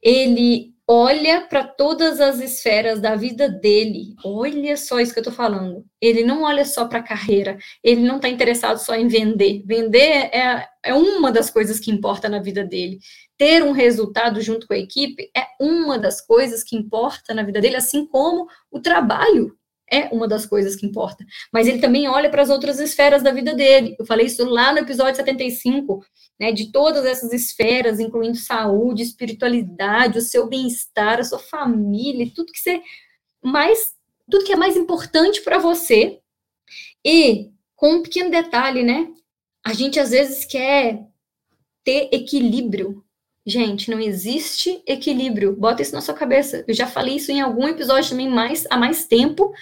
Ele 0.00 0.75
olha 0.88 1.40
para 1.48 1.64
todas 1.64 2.20
as 2.20 2.38
esferas 2.38 3.00
da 3.00 3.16
vida 3.16 3.48
dele. 3.48 4.14
Olha 4.24 4.76
só 4.76 5.00
isso 5.00 5.12
que 5.12 5.18
eu 5.18 5.22
estou 5.22 5.34
falando. 5.34 5.84
Ele 6.00 6.24
não 6.24 6.42
olha 6.42 6.64
só 6.64 6.86
para 6.86 7.00
a 7.00 7.02
carreira. 7.02 7.58
Ele 7.82 8.02
não 8.02 8.16
está 8.16 8.28
interessado 8.28 8.78
só 8.78 8.94
em 8.94 9.08
vender. 9.08 9.62
Vender 9.66 10.30
é, 10.32 10.68
é 10.84 10.94
uma 10.94 11.32
das 11.32 11.50
coisas 11.50 11.80
que 11.80 11.90
importa 11.90 12.28
na 12.28 12.40
vida 12.40 12.64
dele. 12.64 12.98
Ter 13.36 13.62
um 13.62 13.72
resultado 13.72 14.40
junto 14.40 14.66
com 14.66 14.74
a 14.74 14.78
equipe 14.78 15.30
é 15.36 15.46
uma 15.60 15.98
das 15.98 16.20
coisas 16.20 16.62
que 16.62 16.76
importa 16.76 17.34
na 17.34 17.42
vida 17.42 17.60
dele, 17.60 17.76
assim 17.76 18.06
como 18.06 18.46
o 18.70 18.80
trabalho 18.80 19.56
é 19.90 20.08
uma 20.12 20.26
das 20.26 20.44
coisas 20.44 20.74
que 20.74 20.86
importa. 20.86 21.24
Mas 21.52 21.66
ele 21.66 21.78
também 21.78 22.08
olha 22.08 22.30
para 22.30 22.42
as 22.42 22.50
outras 22.50 22.80
esferas 22.80 23.22
da 23.22 23.30
vida 23.32 23.54
dele. 23.54 23.96
Eu 23.98 24.06
falei 24.06 24.26
isso 24.26 24.44
lá 24.44 24.72
no 24.72 24.78
episódio 24.78 25.16
75, 25.16 26.04
né? 26.38 26.52
De 26.52 26.72
todas 26.72 27.04
essas 27.04 27.32
esferas, 27.32 28.00
incluindo 28.00 28.36
saúde, 28.36 29.02
espiritualidade, 29.02 30.18
o 30.18 30.22
seu 30.22 30.48
bem-estar, 30.48 31.20
a 31.20 31.24
sua 31.24 31.38
família, 31.38 32.30
tudo 32.34 32.52
que 32.52 32.58
você 32.58 32.82
mais, 33.42 33.94
tudo 34.30 34.44
que 34.44 34.52
é 34.52 34.56
mais 34.56 34.76
importante 34.76 35.40
para 35.42 35.58
você. 35.58 36.20
E 37.04 37.52
com 37.76 37.96
um 37.96 38.02
pequeno 38.02 38.30
detalhe, 38.30 38.82
né? 38.82 39.08
A 39.64 39.72
gente 39.72 40.00
às 40.00 40.10
vezes 40.10 40.44
quer 40.44 41.06
ter 41.84 42.08
equilíbrio. 42.12 43.04
Gente, 43.46 43.90
não 43.90 44.00
existe 44.00 44.82
equilíbrio. 44.84 45.54
Bota 45.54 45.80
isso 45.80 45.94
na 45.94 46.00
sua 46.00 46.14
cabeça. 46.14 46.64
Eu 46.66 46.74
já 46.74 46.86
falei 46.86 47.14
isso 47.14 47.30
em 47.30 47.40
algum 47.40 47.68
episódio 47.68 48.10
também 48.10 48.28
mais 48.28 48.66
há 48.68 48.76
mais 48.76 49.06
tempo, 49.06 49.52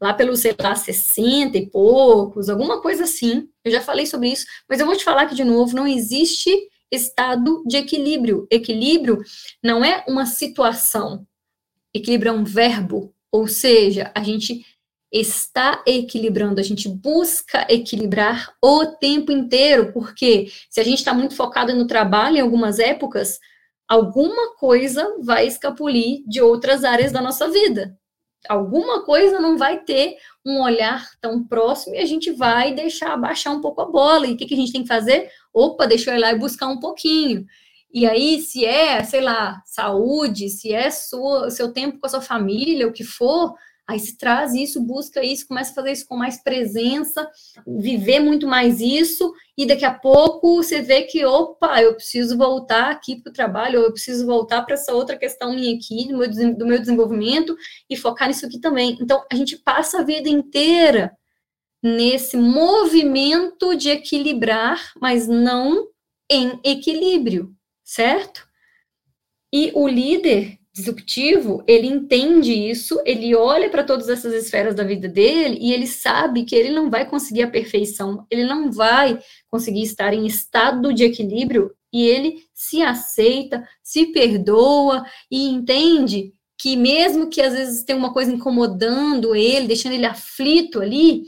lá 0.00 0.12
pelos, 0.12 0.40
sei 0.40 0.54
lá, 0.60 0.74
60 0.74 1.56
e 1.56 1.70
poucos, 1.70 2.48
alguma 2.48 2.82
coisa 2.82 3.04
assim. 3.04 3.48
Eu 3.64 3.70
já 3.70 3.80
falei 3.80 4.06
sobre 4.06 4.30
isso, 4.30 4.44
mas 4.68 4.80
eu 4.80 4.86
vou 4.86 4.96
te 4.96 5.04
falar 5.04 5.22
aqui 5.22 5.36
de 5.36 5.44
novo, 5.44 5.76
não 5.76 5.86
existe 5.86 6.50
estado 6.90 7.62
de 7.64 7.76
equilíbrio. 7.76 8.46
Equilíbrio 8.50 9.22
não 9.62 9.84
é 9.84 10.04
uma 10.08 10.26
situação. 10.26 11.24
Equilíbrio 11.94 12.30
é 12.30 12.32
um 12.32 12.44
verbo, 12.44 13.14
ou 13.30 13.46
seja, 13.46 14.10
a 14.16 14.22
gente 14.22 14.64
está 15.10 15.82
equilibrando, 15.86 16.60
a 16.60 16.64
gente 16.64 16.88
busca 16.88 17.66
equilibrar 17.68 18.54
o 18.62 18.86
tempo 18.86 19.32
inteiro, 19.32 19.92
porque 19.92 20.50
se 20.68 20.80
a 20.80 20.84
gente 20.84 20.98
está 20.98 21.14
muito 21.14 21.34
focado 21.34 21.74
no 21.74 21.86
trabalho 21.86 22.36
em 22.36 22.40
algumas 22.40 22.78
épocas, 22.78 23.38
alguma 23.88 24.54
coisa 24.56 25.16
vai 25.22 25.46
escapulir 25.46 26.22
de 26.26 26.40
outras 26.40 26.84
áreas 26.84 27.10
da 27.10 27.22
nossa 27.22 27.48
vida 27.48 27.98
alguma 28.46 29.04
coisa 29.04 29.40
não 29.40 29.56
vai 29.56 29.82
ter 29.82 30.16
um 30.44 30.60
olhar 30.60 31.08
tão 31.20 31.42
próximo 31.42 31.94
e 31.94 31.98
a 31.98 32.06
gente 32.06 32.30
vai 32.30 32.74
deixar 32.74 33.16
baixar 33.16 33.50
um 33.50 33.60
pouco 33.60 33.80
a 33.80 33.86
bola. 33.86 34.26
E 34.26 34.34
o 34.34 34.36
que, 34.36 34.46
que 34.46 34.54
a 34.54 34.56
gente 34.56 34.72
tem 34.72 34.82
que 34.82 34.88
fazer? 34.88 35.30
Opa, 35.52 35.86
deixa 35.86 36.10
eu 36.10 36.16
ir 36.16 36.20
lá 36.20 36.32
e 36.32 36.38
buscar 36.38 36.68
um 36.68 36.78
pouquinho. 36.78 37.44
E 37.92 38.06
aí, 38.06 38.40
se 38.40 38.64
é, 38.64 39.02
sei 39.02 39.22
lá, 39.22 39.62
saúde, 39.64 40.48
se 40.50 40.72
é 40.72 40.90
sua, 40.90 41.50
seu 41.50 41.72
tempo 41.72 41.98
com 41.98 42.06
a 42.06 42.10
sua 42.10 42.20
família, 42.20 42.86
o 42.86 42.92
que 42.92 43.02
for, 43.02 43.54
Aí 43.88 43.98
se 43.98 44.18
traz 44.18 44.52
isso, 44.52 44.82
busca 44.82 45.24
isso, 45.24 45.48
começa 45.48 45.70
a 45.72 45.74
fazer 45.74 45.92
isso 45.92 46.06
com 46.06 46.14
mais 46.14 46.42
presença, 46.42 47.26
viver 47.66 48.20
muito 48.20 48.46
mais 48.46 48.80
isso, 48.80 49.32
e 49.56 49.64
daqui 49.64 49.84
a 49.86 49.94
pouco 49.94 50.56
você 50.56 50.82
vê 50.82 51.04
que, 51.04 51.24
opa, 51.24 51.80
eu 51.80 51.94
preciso 51.94 52.36
voltar 52.36 52.90
aqui 52.90 53.16
para 53.16 53.30
o 53.30 53.32
trabalho, 53.32 53.80
ou 53.80 53.86
eu 53.86 53.92
preciso 53.92 54.26
voltar 54.26 54.60
para 54.60 54.74
essa 54.74 54.92
outra 54.92 55.16
questão 55.16 55.54
minha 55.54 55.74
aqui, 55.74 56.06
do 56.06 56.18
meu, 56.18 56.54
do 56.54 56.66
meu 56.66 56.78
desenvolvimento, 56.78 57.56
e 57.88 57.96
focar 57.96 58.28
nisso 58.28 58.44
aqui 58.44 58.60
também. 58.60 58.98
Então, 59.00 59.24
a 59.32 59.34
gente 59.34 59.56
passa 59.56 60.00
a 60.00 60.04
vida 60.04 60.28
inteira 60.28 61.10
nesse 61.82 62.36
movimento 62.36 63.74
de 63.74 63.88
equilibrar, 63.88 64.92
mas 65.00 65.26
não 65.26 65.88
em 66.30 66.60
equilíbrio, 66.62 67.54
certo? 67.82 68.46
E 69.50 69.72
o 69.74 69.88
líder 69.88 70.58
disruptivo, 70.78 71.62
ele 71.66 71.86
entende 71.86 72.52
isso, 72.52 73.00
ele 73.04 73.34
olha 73.34 73.68
para 73.68 73.82
todas 73.82 74.08
essas 74.08 74.32
esferas 74.32 74.74
da 74.74 74.84
vida 74.84 75.08
dele 75.08 75.58
e 75.60 75.72
ele 75.72 75.86
sabe 75.86 76.44
que 76.44 76.54
ele 76.54 76.70
não 76.70 76.88
vai 76.88 77.08
conseguir 77.08 77.42
a 77.42 77.50
perfeição, 77.50 78.24
ele 78.30 78.44
não 78.44 78.70
vai 78.70 79.18
conseguir 79.48 79.82
estar 79.82 80.14
em 80.14 80.24
estado 80.24 80.94
de 80.94 81.04
equilíbrio 81.04 81.74
e 81.92 82.06
ele 82.06 82.44
se 82.54 82.80
aceita, 82.80 83.66
se 83.82 84.06
perdoa 84.06 85.04
e 85.30 85.48
entende 85.48 86.32
que 86.60 86.76
mesmo 86.76 87.28
que 87.28 87.40
às 87.40 87.54
vezes 87.54 87.84
tem 87.84 87.96
uma 87.96 88.12
coisa 88.12 88.32
incomodando 88.32 89.34
ele, 89.34 89.66
deixando 89.68 89.94
ele 89.94 90.06
aflito 90.06 90.80
ali, 90.80 91.24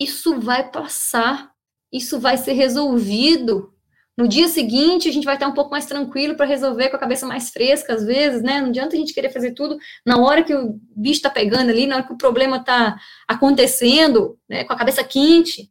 isso 0.00 0.40
vai 0.40 0.70
passar, 0.70 1.52
isso 1.92 2.18
vai 2.18 2.36
ser 2.36 2.52
resolvido. 2.52 3.72
No 4.16 4.26
dia 4.26 4.48
seguinte, 4.48 5.08
a 5.08 5.12
gente 5.12 5.26
vai 5.26 5.34
estar 5.34 5.46
um 5.46 5.52
pouco 5.52 5.70
mais 5.70 5.84
tranquilo 5.84 6.36
para 6.36 6.46
resolver 6.46 6.88
com 6.88 6.96
a 6.96 7.00
cabeça 7.00 7.26
mais 7.26 7.50
fresca, 7.50 7.92
às 7.92 8.04
vezes, 8.04 8.42
né? 8.42 8.60
Não 8.62 8.68
adianta 8.68 8.96
a 8.96 8.98
gente 8.98 9.12
querer 9.12 9.30
fazer 9.30 9.52
tudo 9.52 9.76
na 10.06 10.16
hora 10.18 10.42
que 10.42 10.54
o 10.54 10.80
bicho 10.96 11.18
está 11.18 11.28
pegando 11.28 11.68
ali, 11.68 11.86
na 11.86 11.96
hora 11.96 12.06
que 12.06 12.14
o 12.14 12.18
problema 12.18 12.56
está 12.56 12.98
acontecendo, 13.28 14.38
né? 14.48 14.64
Com 14.64 14.72
a 14.72 14.76
cabeça 14.76 15.04
quente. 15.04 15.70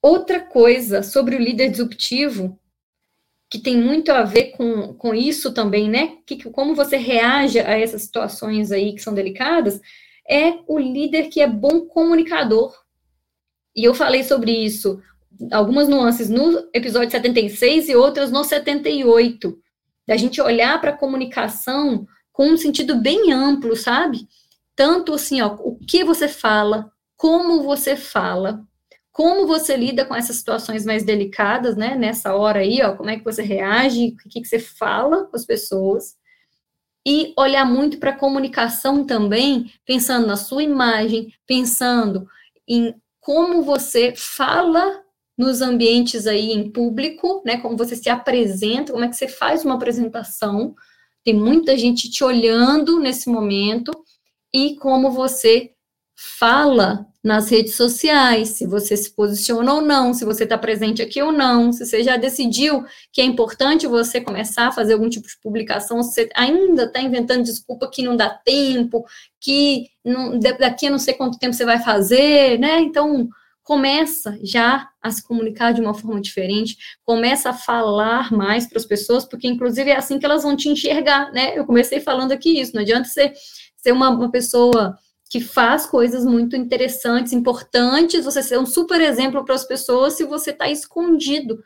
Outra 0.00 0.40
coisa 0.40 1.02
sobre 1.02 1.36
o 1.36 1.38
líder 1.38 1.68
disruptivo, 1.68 2.58
que 3.50 3.58
tem 3.58 3.76
muito 3.76 4.10
a 4.12 4.22
ver 4.22 4.52
com, 4.52 4.94
com 4.94 5.14
isso 5.14 5.52
também, 5.52 5.90
né? 5.90 6.16
Que, 6.24 6.42
como 6.50 6.74
você 6.74 6.96
reage 6.96 7.58
a 7.58 7.78
essas 7.78 8.02
situações 8.02 8.72
aí 8.72 8.94
que 8.94 9.02
são 9.02 9.12
delicadas, 9.12 9.78
é 10.28 10.54
o 10.66 10.78
líder 10.78 11.28
que 11.28 11.40
é 11.42 11.46
bom 11.46 11.82
comunicador. 11.82 12.74
E 13.74 13.84
eu 13.84 13.94
falei 13.94 14.24
sobre 14.24 14.52
isso, 14.52 15.02
algumas 15.52 15.88
nuances 15.88 16.28
no 16.28 16.68
episódio 16.72 17.10
76 17.10 17.88
e 17.88 17.96
outras 17.96 18.30
no 18.30 18.44
78. 18.44 19.58
Da 20.06 20.16
gente 20.16 20.40
olhar 20.40 20.80
para 20.80 20.90
a 20.90 20.96
comunicação 20.96 22.06
com 22.32 22.50
um 22.50 22.56
sentido 22.56 22.96
bem 22.96 23.32
amplo, 23.32 23.74
sabe? 23.74 24.28
Tanto 24.74 25.14
assim, 25.14 25.40
ó, 25.40 25.54
o 25.60 25.78
que 25.78 26.04
você 26.04 26.28
fala, 26.28 26.90
como 27.16 27.62
você 27.62 27.96
fala, 27.96 28.62
como 29.10 29.46
você 29.46 29.74
lida 29.74 30.04
com 30.04 30.14
essas 30.14 30.36
situações 30.36 30.84
mais 30.84 31.02
delicadas, 31.02 31.76
né? 31.76 31.94
Nessa 31.94 32.34
hora 32.34 32.60
aí, 32.60 32.82
ó, 32.82 32.94
como 32.94 33.08
é 33.08 33.16
que 33.16 33.24
você 33.24 33.42
reage, 33.42 34.14
o 34.26 34.28
que, 34.28 34.42
que 34.42 34.46
você 34.46 34.58
fala 34.58 35.24
com 35.24 35.34
as 35.34 35.46
pessoas. 35.46 36.14
E 37.06 37.32
olhar 37.38 37.64
muito 37.64 37.98
para 37.98 38.10
a 38.10 38.18
comunicação 38.18 39.06
também, 39.06 39.72
pensando 39.86 40.26
na 40.26 40.36
sua 40.36 40.62
imagem, 40.62 41.32
pensando 41.46 42.28
em 42.68 42.94
como 43.18 43.62
você 43.62 44.12
fala 44.14 45.02
nos 45.36 45.60
ambientes 45.60 46.26
aí 46.26 46.52
em 46.52 46.70
público, 46.70 47.42
né? 47.44 47.58
Como 47.58 47.76
você 47.76 47.94
se 47.94 48.08
apresenta, 48.08 48.92
como 48.92 49.04
é 49.04 49.08
que 49.08 49.16
você 49.16 49.28
faz 49.28 49.64
uma 49.64 49.74
apresentação. 49.74 50.74
Tem 51.22 51.34
muita 51.34 51.76
gente 51.76 52.10
te 52.10 52.24
olhando 52.24 52.98
nesse 52.98 53.28
momento 53.28 53.92
e 54.54 54.76
como 54.76 55.10
você 55.10 55.72
fala 56.16 57.06
nas 57.22 57.50
redes 57.50 57.74
sociais, 57.74 58.50
se 58.50 58.66
você 58.66 58.96
se 58.96 59.10
posiciona 59.10 59.74
ou 59.74 59.82
não, 59.82 60.14
se 60.14 60.24
você 60.24 60.44
está 60.44 60.56
presente 60.56 61.02
aqui 61.02 61.20
ou 61.20 61.32
não, 61.32 61.72
se 61.72 61.84
você 61.84 62.02
já 62.02 62.16
decidiu 62.16 62.84
que 63.12 63.20
é 63.20 63.24
importante 63.24 63.86
você 63.86 64.20
começar 64.20 64.68
a 64.68 64.72
fazer 64.72 64.94
algum 64.94 65.10
tipo 65.10 65.26
de 65.26 65.36
publicação, 65.42 66.02
se 66.02 66.14
você 66.14 66.28
ainda 66.34 66.84
está 66.84 67.00
inventando 67.00 67.42
desculpa 67.42 67.90
que 67.90 68.00
não 68.00 68.16
dá 68.16 68.30
tempo, 68.30 69.04
que 69.40 69.88
não, 70.04 70.38
daqui 70.38 70.86
a 70.86 70.90
não 70.90 71.00
sei 71.00 71.14
quanto 71.14 71.38
tempo 71.38 71.52
você 71.52 71.64
vai 71.64 71.82
fazer, 71.82 72.58
né? 72.60 72.80
Então, 72.80 73.28
começa 73.66 74.38
já 74.44 74.88
a 75.02 75.10
se 75.10 75.26
comunicar 75.26 75.72
de 75.72 75.80
uma 75.80 75.92
forma 75.92 76.20
diferente, 76.20 76.76
começa 77.02 77.50
a 77.50 77.52
falar 77.52 78.32
mais 78.32 78.64
para 78.64 78.78
as 78.78 78.86
pessoas, 78.86 79.24
porque 79.24 79.48
inclusive 79.48 79.90
é 79.90 79.96
assim 79.96 80.20
que 80.20 80.24
elas 80.24 80.44
vão 80.44 80.54
te 80.54 80.68
enxergar, 80.68 81.32
né? 81.32 81.58
Eu 81.58 81.66
comecei 81.66 81.98
falando 81.98 82.30
aqui 82.30 82.60
isso, 82.60 82.76
não 82.76 82.82
adianta 82.82 83.08
ser, 83.08 83.32
ser 83.76 83.90
uma, 83.90 84.08
uma 84.08 84.30
pessoa 84.30 84.96
que 85.28 85.40
faz 85.40 85.84
coisas 85.84 86.24
muito 86.24 86.54
interessantes, 86.54 87.32
importantes, 87.32 88.24
você 88.24 88.40
ser 88.40 88.56
um 88.56 88.66
super 88.66 89.00
exemplo 89.00 89.44
para 89.44 89.56
as 89.56 89.64
pessoas 89.64 90.12
se 90.12 90.22
você 90.22 90.52
está 90.52 90.70
escondido. 90.70 91.58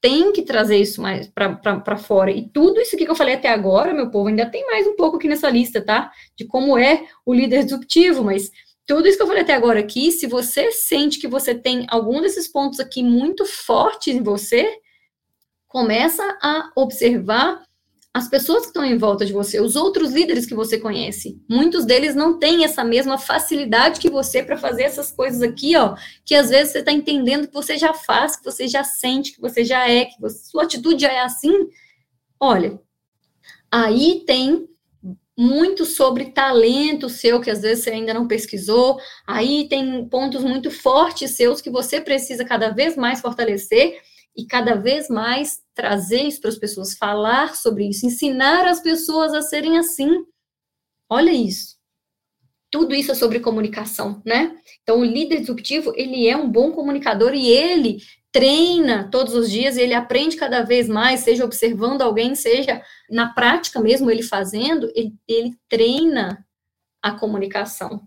Tem 0.00 0.32
que 0.32 0.42
trazer 0.42 0.78
isso 0.78 1.00
mais 1.00 1.28
para 1.28 1.96
fora. 1.96 2.32
E 2.32 2.48
tudo 2.48 2.80
isso 2.80 2.96
que 2.96 3.04
eu 3.08 3.14
falei 3.14 3.34
até 3.34 3.50
agora, 3.50 3.94
meu 3.94 4.10
povo, 4.10 4.28
ainda 4.28 4.50
tem 4.50 4.66
mais 4.66 4.84
um 4.84 4.96
pouco 4.96 5.16
aqui 5.16 5.28
nessa 5.28 5.48
lista, 5.48 5.80
tá? 5.80 6.10
De 6.36 6.44
como 6.44 6.76
é 6.76 7.04
o 7.24 7.32
líder 7.32 7.62
disruptivo, 7.62 8.24
mas 8.24 8.50
tudo 8.94 9.06
isso 9.06 9.16
que 9.16 9.22
eu 9.22 9.28
falei 9.28 9.42
até 9.42 9.54
agora 9.54 9.78
aqui, 9.78 10.10
se 10.10 10.26
você 10.26 10.72
sente 10.72 11.18
que 11.18 11.28
você 11.28 11.54
tem 11.54 11.86
algum 11.88 12.20
desses 12.20 12.48
pontos 12.48 12.80
aqui 12.80 13.02
muito 13.02 13.46
fortes 13.46 14.14
em 14.14 14.22
você, 14.22 14.68
começa 15.68 16.22
a 16.42 16.72
observar 16.76 17.62
as 18.12 18.28
pessoas 18.28 18.62
que 18.62 18.68
estão 18.68 18.84
em 18.84 18.98
volta 18.98 19.24
de 19.24 19.32
você, 19.32 19.60
os 19.60 19.76
outros 19.76 20.10
líderes 20.10 20.44
que 20.44 20.54
você 20.54 20.76
conhece. 20.76 21.40
Muitos 21.48 21.84
deles 21.84 22.16
não 22.16 22.36
têm 22.40 22.64
essa 22.64 22.82
mesma 22.82 23.16
facilidade 23.16 24.00
que 24.00 24.10
você 24.10 24.42
para 24.42 24.58
fazer 24.58 24.82
essas 24.82 25.12
coisas 25.12 25.40
aqui, 25.40 25.76
ó, 25.76 25.94
que 26.24 26.34
às 26.34 26.50
vezes 26.50 26.72
você 26.72 26.80
está 26.80 26.90
entendendo 26.90 27.46
que 27.46 27.54
você 27.54 27.78
já 27.78 27.94
faz, 27.94 28.34
que 28.34 28.44
você 28.44 28.66
já 28.66 28.82
sente, 28.82 29.32
que 29.32 29.40
você 29.40 29.64
já 29.64 29.88
é, 29.88 30.06
que 30.06 30.20
você, 30.20 30.50
sua 30.50 30.64
atitude 30.64 31.02
já 31.02 31.12
é 31.12 31.20
assim. 31.20 31.68
Olha, 32.40 32.80
aí 33.70 34.24
tem 34.26 34.68
muito 35.40 35.86
sobre 35.86 36.32
talento 36.32 37.08
seu, 37.08 37.40
que 37.40 37.50
às 37.50 37.62
vezes 37.62 37.84
você 37.84 37.90
ainda 37.92 38.12
não 38.12 38.28
pesquisou. 38.28 39.00
Aí 39.26 39.66
tem 39.70 40.06
pontos 40.06 40.44
muito 40.44 40.70
fortes 40.70 41.30
seus 41.30 41.62
que 41.62 41.70
você 41.70 41.98
precisa 41.98 42.44
cada 42.44 42.68
vez 42.68 42.94
mais 42.94 43.22
fortalecer 43.22 43.98
e 44.36 44.44
cada 44.44 44.74
vez 44.74 45.08
mais 45.08 45.62
trazer 45.74 46.24
isso 46.24 46.42
para 46.42 46.50
as 46.50 46.58
pessoas, 46.58 46.94
falar 46.94 47.56
sobre 47.56 47.88
isso, 47.88 48.04
ensinar 48.04 48.66
as 48.66 48.82
pessoas 48.82 49.32
a 49.32 49.40
serem 49.40 49.78
assim. 49.78 50.10
Olha 51.08 51.32
isso. 51.32 51.78
Tudo 52.70 52.94
isso 52.94 53.10
é 53.10 53.14
sobre 53.14 53.40
comunicação, 53.40 54.20
né? 54.26 54.54
Então, 54.82 55.00
o 55.00 55.04
líder 55.04 55.40
disruptivo, 55.40 55.94
ele 55.96 56.28
é 56.28 56.36
um 56.36 56.50
bom 56.50 56.70
comunicador 56.70 57.32
e 57.32 57.48
ele 57.48 57.96
treina 58.32 59.08
todos 59.10 59.34
os 59.34 59.50
dias, 59.50 59.76
ele 59.76 59.94
aprende 59.94 60.36
cada 60.36 60.62
vez 60.62 60.88
mais, 60.88 61.20
seja 61.20 61.44
observando 61.44 62.02
alguém, 62.02 62.34
seja 62.34 62.82
na 63.08 63.32
prática 63.32 63.80
mesmo, 63.80 64.10
ele 64.10 64.22
fazendo, 64.22 64.90
ele, 64.94 65.14
ele 65.26 65.56
treina 65.68 66.46
a 67.02 67.12
comunicação. 67.12 68.06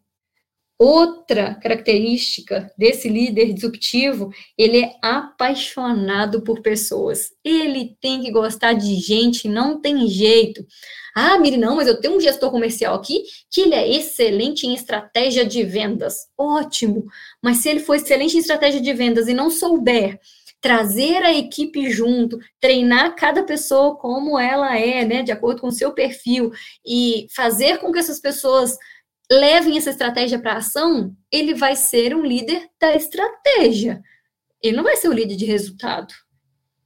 Outra 0.83 1.55
característica 1.55 2.69
desse 2.77 3.07
líder 3.07 3.53
disruptivo, 3.53 4.33
ele 4.57 4.83
é 4.83 4.95
apaixonado 5.01 6.41
por 6.41 6.61
pessoas. 6.61 7.31
Ele 7.41 7.95
tem 8.01 8.19
que 8.21 8.29
gostar 8.29 8.73
de 8.73 8.93
gente, 8.95 9.47
não 9.47 9.79
tem 9.79 10.05
jeito. 10.09 10.67
Ah, 11.15 11.37
Miri, 11.37 11.55
não, 11.55 11.77
mas 11.77 11.87
eu 11.87 12.01
tenho 12.01 12.17
um 12.17 12.19
gestor 12.19 12.51
comercial 12.51 12.95
aqui 12.95 13.23
que 13.49 13.61
ele 13.61 13.75
é 13.75 13.95
excelente 13.95 14.67
em 14.67 14.73
estratégia 14.73 15.45
de 15.45 15.63
vendas. 15.63 16.27
Ótimo. 16.37 17.05
Mas 17.41 17.59
se 17.59 17.69
ele 17.69 17.79
for 17.79 17.95
excelente 17.95 18.35
em 18.35 18.41
estratégia 18.41 18.81
de 18.81 18.93
vendas 18.93 19.29
e 19.29 19.33
não 19.33 19.49
souber 19.49 20.19
trazer 20.63 21.23
a 21.23 21.33
equipe 21.33 21.89
junto, 21.89 22.39
treinar 22.59 23.15
cada 23.17 23.43
pessoa 23.43 23.97
como 23.97 24.39
ela 24.39 24.77
é, 24.77 25.03
né, 25.03 25.21
de 25.21 25.29
acordo 25.29 25.59
com 25.59 25.67
o 25.67 25.73
seu 25.73 25.93
perfil 25.93 26.51
e 26.85 27.27
fazer 27.35 27.79
com 27.79 27.91
que 27.91 27.99
essas 27.99 28.17
pessoas 28.17 28.77
levem 29.31 29.77
essa 29.77 29.89
estratégia 29.89 30.39
para 30.39 30.57
ação, 30.57 31.15
ele 31.31 31.53
vai 31.53 31.75
ser 31.75 32.15
um 32.15 32.23
líder 32.23 32.69
da 32.79 32.95
estratégia. 32.95 34.01
Ele 34.61 34.77
não 34.77 34.83
vai 34.83 34.95
ser 34.95 35.09
o 35.09 35.13
líder 35.13 35.35
de 35.35 35.45
resultado. 35.45 36.13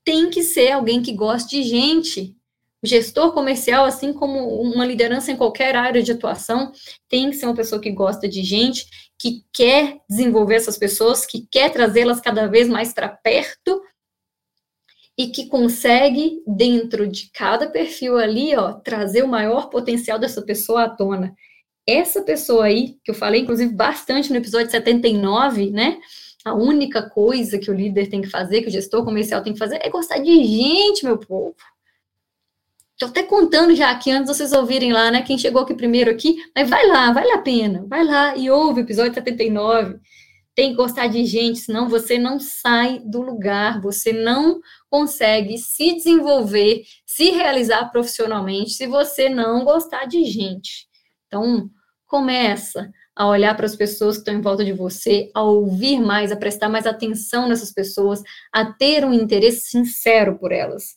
Tem 0.04 0.30
que 0.30 0.44
ser 0.44 0.72
alguém 0.72 1.02
que 1.02 1.14
goste 1.14 1.62
de 1.62 1.64
gente. 1.64 2.36
O 2.84 2.88
gestor 2.88 3.34
comercial, 3.34 3.86
assim 3.86 4.14
como 4.14 4.62
uma 4.62 4.86
liderança 4.86 5.32
em 5.32 5.36
qualquer 5.36 5.76
área 5.76 6.02
de 6.02 6.12
atuação, 6.12 6.72
tem 7.10 7.30
que 7.30 7.36
ser 7.36 7.46
uma 7.46 7.56
pessoa 7.56 7.82
que 7.82 7.92
gosta 7.92 8.28
de 8.28 8.44
gente, 8.44 8.86
que 9.20 9.44
quer 9.52 9.98
desenvolver 10.10 10.56
essas 10.56 10.78
pessoas, 10.78 11.26
que 11.26 11.48
quer 11.52 11.72
trazê-las 11.72 12.22
cada 12.22 12.48
vez 12.48 12.68
mais 12.68 12.94
para 12.94 13.10
perto 13.10 13.82
e 15.18 15.28
que 15.28 15.48
consegue, 15.48 16.44
dentro 16.46 17.08
de 17.08 17.32
cada 17.32 17.68
perfil 17.68 18.18
ali, 18.18 18.56
ó, 18.56 18.74
trazer 18.74 19.24
o 19.24 19.28
maior 19.28 19.70
potencial 19.70 20.20
dessa 20.20 20.44
pessoa 20.44 20.84
à 20.84 20.90
tona 20.90 21.36
essa 21.88 22.22
pessoa 22.22 22.66
aí, 22.66 22.98
que 23.04 23.12
eu 23.12 23.16
falei, 23.16 23.42
inclusive, 23.42 23.74
bastante 23.74 24.30
no 24.30 24.36
episódio 24.36 24.70
79, 24.70 25.72
né? 25.72 26.00
A 26.44 26.54
única 26.54 27.10
coisa 27.10 27.58
que 27.58 27.72
o 27.72 27.74
líder 27.74 28.10
tem 28.10 28.22
que 28.22 28.30
fazer, 28.30 28.62
que 28.62 28.68
o 28.68 28.72
gestor 28.72 29.06
comercial 29.06 29.42
tem 29.42 29.54
que 29.54 29.60
fazer, 29.60 29.80
é 29.82 29.90
gostar 29.90 30.18
de 30.20 30.44
gente, 30.44 31.06
meu 31.06 31.18
povo. 31.18 31.56
Estou 32.92 33.10
até 33.10 33.24
contando 33.24 33.76
já 33.76 33.92
aqui 33.92 34.12
antes 34.12 34.36
vocês 34.36 34.52
ouvirem 34.52 34.92
lá, 34.92 35.12
né? 35.12 35.22
Quem 35.22 35.38
chegou 35.38 35.62
aqui 35.62 35.74
primeiro 35.74 36.10
aqui, 36.12 36.36
mas 36.56 36.70
vai 36.70 36.88
lá, 36.88 37.12
vale 37.12 37.32
a 37.32 37.38
pena. 37.38 37.86
Vai 37.88 38.04
lá 38.04 38.36
e 38.36 38.50
ouve 38.50 38.82
o 38.82 38.84
episódio 38.84 39.14
79. 39.14 40.00
Tem 40.56 40.72
que 40.72 40.78
gostar 40.78 41.06
de 41.06 41.24
gente, 41.24 41.60
senão 41.60 41.88
você 41.88 42.18
não 42.18 42.40
sai 42.40 43.00
do 43.06 43.22
lugar, 43.22 43.80
você 43.80 44.12
não 44.12 44.60
consegue 44.90 45.60
se 45.60 45.94
desenvolver, 45.94 46.84
se 47.06 47.30
realizar 47.30 47.92
profissionalmente 47.92 48.72
se 48.72 48.88
você 48.88 49.30
não 49.30 49.64
gostar 49.64 50.06
de 50.06 50.26
gente. 50.26 50.88
Então, 51.28 51.70
começa 52.08 52.92
a 53.16 53.28
olhar 53.28 53.56
para 53.56 53.66
as 53.66 53.76
pessoas 53.76 54.16
que 54.16 54.22
estão 54.22 54.34
em 54.34 54.42
volta 54.42 54.64
de 54.64 54.72
você, 54.72 55.30
a 55.34 55.42
ouvir 55.44 56.00
mais, 56.00 56.32
a 56.32 56.38
prestar 56.38 56.70
mais 56.70 56.86
atenção 56.86 57.48
nessas 57.48 57.72
pessoas, 57.72 58.22
a 58.52 58.66
ter 58.66 59.04
um 59.04 59.14
interesse 59.14 59.70
sincero 59.70 60.38
por 60.38 60.52
elas. 60.52 60.96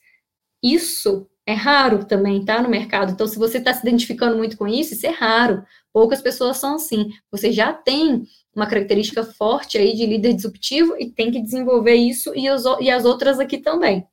Isso 0.62 1.26
é 1.46 1.54
raro 1.54 2.04
também, 2.04 2.44
tá? 2.44 2.62
No 2.62 2.68
mercado. 2.68 3.12
Então, 3.12 3.26
se 3.26 3.38
você 3.38 3.58
está 3.58 3.72
se 3.72 3.80
identificando 3.80 4.36
muito 4.36 4.56
com 4.56 4.68
isso, 4.68 4.94
isso 4.94 5.06
é 5.06 5.10
raro. 5.10 5.64
Poucas 5.92 6.20
pessoas 6.20 6.58
são 6.58 6.76
assim. 6.76 7.10
Você 7.32 7.50
já 7.50 7.72
tem 7.72 8.24
uma 8.54 8.66
característica 8.66 9.24
forte 9.24 9.78
aí 9.78 9.94
de 9.94 10.06
líder 10.06 10.34
disruptivo 10.34 10.94
e 10.98 11.10
tem 11.10 11.30
que 11.30 11.40
desenvolver 11.40 11.94
isso 11.94 12.32
e, 12.34 12.44
e 12.80 12.90
as 12.90 13.04
outras 13.04 13.40
aqui 13.40 13.58
também. 13.58 14.06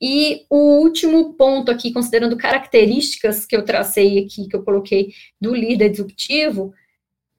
E 0.00 0.46
o 0.48 0.80
último 0.80 1.34
ponto 1.34 1.70
aqui, 1.70 1.92
considerando 1.92 2.36
características 2.36 3.44
que 3.44 3.54
eu 3.54 3.64
tracei 3.64 4.18
aqui, 4.18 4.48
que 4.48 4.56
eu 4.56 4.64
coloquei 4.64 5.12
do 5.40 5.54
líder 5.54 5.90
disruptivo, 5.90 6.72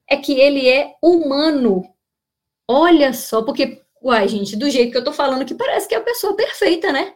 é 0.08 0.16
que 0.16 0.32
ele 0.34 0.68
é 0.68 0.94
humano. 1.02 1.82
Olha 2.68 3.12
só, 3.12 3.42
porque, 3.42 3.82
uai, 4.02 4.28
gente, 4.28 4.56
do 4.56 4.70
jeito 4.70 4.92
que 4.92 4.98
eu 4.98 5.04
tô 5.04 5.12
falando 5.12 5.44
que 5.44 5.54
parece 5.54 5.88
que 5.88 5.94
é 5.94 5.98
a 5.98 6.02
pessoa 6.02 6.36
perfeita, 6.36 6.92
né? 6.92 7.14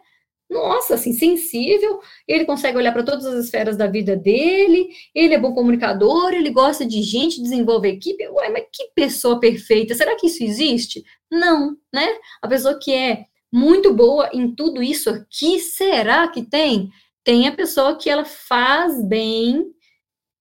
Nossa, 0.49 0.95
assim, 0.95 1.11
sensível, 1.11 1.99
ele 2.25 2.45
consegue 2.45 2.77
olhar 2.77 2.93
para 2.93 3.03
todas 3.03 3.25
as 3.25 3.45
esferas 3.45 3.75
da 3.75 3.85
vida 3.87 4.15
dele, 4.15 4.89
ele 5.13 5.33
é 5.33 5.37
bom 5.37 5.53
comunicador, 5.53 6.33
ele 6.33 6.49
gosta 6.49 6.85
de 6.85 7.01
gente, 7.01 7.41
desenvolve 7.41 7.89
equipe. 7.89 8.27
Uai, 8.29 8.49
mas 8.51 8.63
que 8.71 8.89
pessoa 8.95 9.39
perfeita? 9.39 9.93
Será 9.93 10.15
que 10.15 10.27
isso 10.27 10.43
existe? 10.43 11.03
Não, 11.29 11.75
né? 11.93 12.07
A 12.41 12.47
pessoa 12.47 12.79
que 12.79 12.93
é 12.93 13.25
muito 13.51 13.93
boa 13.93 14.29
em 14.33 14.53
tudo 14.53 14.83
isso 14.83 15.09
aqui, 15.09 15.59
será 15.59 16.27
que 16.27 16.43
tem? 16.43 16.89
Tem 17.23 17.47
a 17.47 17.51
pessoa 17.51 17.97
que 17.97 18.09
ela 18.09 18.25
faz 18.25 19.03
bem 19.03 19.65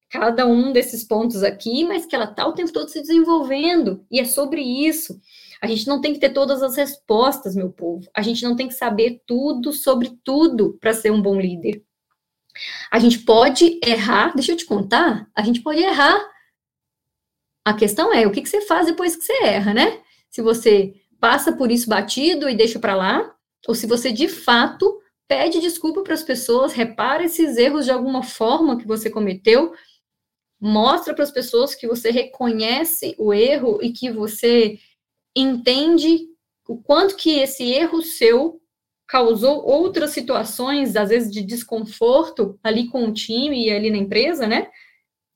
cada 0.09 0.47
um 0.47 0.73
desses 0.73 1.05
pontos 1.05 1.43
aqui, 1.43 1.85
mas 1.85 2.07
que 2.07 2.15
ela 2.15 2.27
está 2.27 2.47
o 2.47 2.53
tempo 2.53 2.73
todo 2.73 2.89
se 2.89 3.01
desenvolvendo, 3.01 4.05
e 4.11 4.21
é 4.21 4.25
sobre 4.25 4.63
isso. 4.63 5.21
A 5.61 5.67
gente 5.67 5.87
não 5.87 6.01
tem 6.01 6.13
que 6.13 6.21
ter 6.21 6.31
todas 6.31 6.63
as 6.63 6.77
respostas, 6.77 7.57
meu 7.57 7.71
povo. 7.71 8.09
A 8.15 8.23
gente 8.23 8.45
não 8.45 8.55
tem 8.55 8.69
que 8.69 8.75
saber 8.75 9.23
tudo 9.27 9.73
sobre 9.73 10.17
tudo 10.23 10.77
para 10.81 10.93
ser 10.93 11.11
um 11.11 11.21
bom 11.21 11.41
líder. 11.41 11.83
A 12.91 12.99
gente 12.99 13.21
pode 13.21 13.81
errar, 13.85 14.33
deixa 14.35 14.53
eu 14.53 14.57
te 14.57 14.65
contar, 14.65 15.29
a 15.35 15.43
gente 15.43 15.63
pode 15.63 15.81
errar. 15.81 16.19
A 17.65 17.75
questão 17.75 18.13
é 18.13 18.27
o 18.27 18.31
que, 18.31 18.43
que 18.43 18.49
você 18.49 18.61
faz 18.63 18.87
depois 18.87 19.17
que 19.17 19.25
você 19.25 19.45
erra, 19.45 19.75
né? 19.75 20.01
Se 20.31 20.41
você 20.41 20.95
passa 21.21 21.53
por 21.53 21.71
isso 21.71 21.89
batido 21.89 22.49
e 22.49 22.57
deixa 22.57 22.79
para 22.79 22.95
lá, 22.95 23.35
ou 23.67 23.75
se 23.75 23.87
você 23.87 24.13
de 24.13 24.29
fato 24.29 25.01
pede 25.29 25.61
desculpa 25.61 26.03
para 26.03 26.15
as 26.15 26.23
pessoas, 26.23 26.73
repara 26.73 27.25
esses 27.25 27.57
erros 27.57 27.85
de 27.85 27.91
alguma 27.91 28.23
forma 28.23 28.79
que 28.79 28.87
você 28.87 29.11
cometeu, 29.11 29.73
mostra 30.61 31.15
para 31.15 31.25
as 31.25 31.31
pessoas 31.31 31.75
que 31.75 31.87
você 31.87 32.11
reconhece 32.11 33.15
o 33.19 33.35
erro 33.35 33.79
e 33.83 33.93
que 33.93 34.11
você 34.11 34.79
entende 35.35 36.29
o 36.69 36.81
quanto 36.81 37.17
que 37.17 37.39
esse 37.39 37.65
erro 37.65 38.03
seu 38.03 38.61
causou 39.07 39.65
outras 39.65 40.11
situações, 40.11 40.97
às 40.97 41.11
vezes 41.11 41.33
de 41.33 41.43
desconforto 41.43 42.59
ali 42.63 42.89
com 42.89 43.05
o 43.05 43.13
time 43.13 43.67
e 43.67 43.71
ali 43.71 43.91
na 43.91 43.99
empresa, 43.99 44.47
né? 44.47 44.69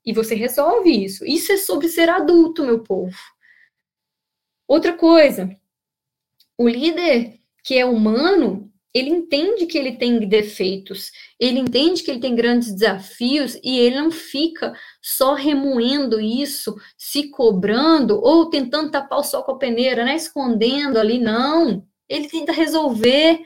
E 0.04 0.12
você 0.12 0.34
resolve 0.34 0.90
isso. 0.90 1.24
Isso 1.24 1.52
é 1.52 1.56
sobre 1.56 1.88
ser 1.88 2.08
adulto, 2.08 2.64
meu 2.64 2.82
povo. 2.82 3.16
Outra 4.66 4.92
coisa, 4.92 5.56
o 6.60 6.68
líder 6.68 7.40
que 7.64 7.78
é 7.78 7.86
humano, 7.86 8.70
ele 8.92 9.08
entende 9.08 9.64
que 9.64 9.78
ele 9.78 9.96
tem 9.96 10.28
defeitos, 10.28 11.10
ele 11.38 11.58
entende 11.58 12.02
que 12.02 12.10
ele 12.10 12.20
tem 12.20 12.34
grandes 12.34 12.70
desafios 12.70 13.58
e 13.64 13.78
ele 13.78 13.96
não 13.96 14.10
fica 14.10 14.74
só 15.00 15.32
remoendo 15.32 16.20
isso, 16.20 16.76
se 16.98 17.30
cobrando 17.30 18.20
ou 18.22 18.50
tentando 18.50 18.90
tapar 18.90 19.20
o 19.20 19.24
sol 19.24 19.42
com 19.42 19.52
a 19.52 19.58
peneira, 19.58 20.04
né? 20.04 20.14
Escondendo 20.14 20.98
ali, 20.98 21.18
não. 21.18 21.82
Ele 22.06 22.28
tenta 22.28 22.52
resolver, 22.52 23.40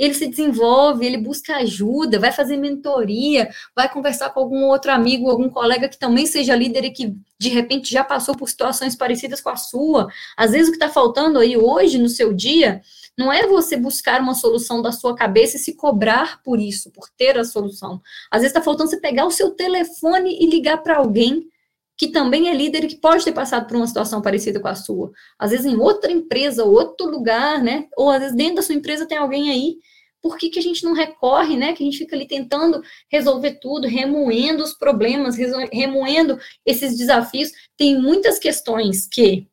ele 0.00 0.14
se 0.14 0.26
desenvolve, 0.26 1.04
ele 1.04 1.18
busca 1.18 1.56
ajuda, 1.56 2.18
vai 2.18 2.32
fazer 2.32 2.56
mentoria, 2.56 3.50
vai 3.76 3.86
conversar 3.86 4.30
com 4.30 4.40
algum 4.40 4.64
outro 4.64 4.90
amigo, 4.90 5.28
algum 5.28 5.50
colega 5.50 5.90
que 5.90 5.98
também 5.98 6.24
seja 6.24 6.56
líder 6.56 6.86
e 6.86 6.90
que 6.90 7.14
de 7.38 7.50
repente 7.50 7.92
já 7.92 8.02
passou 8.02 8.34
por 8.34 8.48
situações 8.48 8.96
parecidas 8.96 9.42
com 9.42 9.50
a 9.50 9.56
sua. 9.56 10.08
Às 10.34 10.52
vezes 10.52 10.68
o 10.68 10.70
que 10.70 10.76
está 10.78 10.88
faltando 10.88 11.38
aí 11.38 11.54
hoje 11.54 11.98
no 11.98 12.08
seu 12.08 12.32
dia 12.32 12.80
não 13.16 13.30
é 13.30 13.46
você 13.46 13.76
buscar 13.76 14.22
uma 14.22 14.32
solução 14.32 14.80
da 14.80 14.90
sua 14.90 15.14
cabeça 15.14 15.56
e 15.56 15.60
se 15.60 15.74
cobrar 15.74 16.42
por 16.42 16.58
isso, 16.58 16.90
por 16.90 17.10
ter 17.18 17.36
a 17.36 17.44
solução. 17.44 18.00
Às 18.30 18.40
vezes 18.40 18.56
está 18.56 18.62
faltando 18.62 18.88
você 18.88 18.98
pegar 18.98 19.26
o 19.26 19.30
seu 19.30 19.50
telefone 19.50 20.34
e 20.40 20.46
ligar 20.46 20.78
para 20.78 20.96
alguém 20.96 21.46
que 21.94 22.08
também 22.08 22.48
é 22.48 22.54
líder 22.54 22.84
e 22.84 22.88
que 22.88 22.96
pode 22.96 23.22
ter 23.22 23.32
passado 23.32 23.66
por 23.66 23.76
uma 23.76 23.86
situação 23.86 24.22
parecida 24.22 24.58
com 24.58 24.68
a 24.68 24.74
sua. 24.74 25.12
Às 25.38 25.50
vezes 25.50 25.66
em 25.66 25.76
outra 25.76 26.10
empresa, 26.10 26.64
outro 26.64 27.04
lugar, 27.10 27.62
né? 27.62 27.88
Ou 27.94 28.08
às 28.08 28.20
vezes 28.20 28.34
dentro 28.34 28.54
da 28.54 28.62
sua 28.62 28.74
empresa 28.74 29.04
tem 29.04 29.18
alguém 29.18 29.50
aí 29.50 29.76
por 30.22 30.36
que, 30.36 30.50
que 30.50 30.58
a 30.58 30.62
gente 30.62 30.84
não 30.84 30.92
recorre, 30.92 31.56
né? 31.56 31.72
Que 31.72 31.82
a 31.82 31.86
gente 31.86 31.98
fica 31.98 32.14
ali 32.14 32.26
tentando 32.26 32.82
resolver 33.10 33.58
tudo, 33.60 33.86
remoendo 33.86 34.62
os 34.62 34.74
problemas, 34.74 35.36
remoendo 35.72 36.38
esses 36.64 36.96
desafios. 36.96 37.50
Tem 37.76 38.00
muitas 38.00 38.38
questões 38.38 39.06
que, 39.06 39.46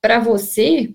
para 0.00 0.18
você, 0.18 0.92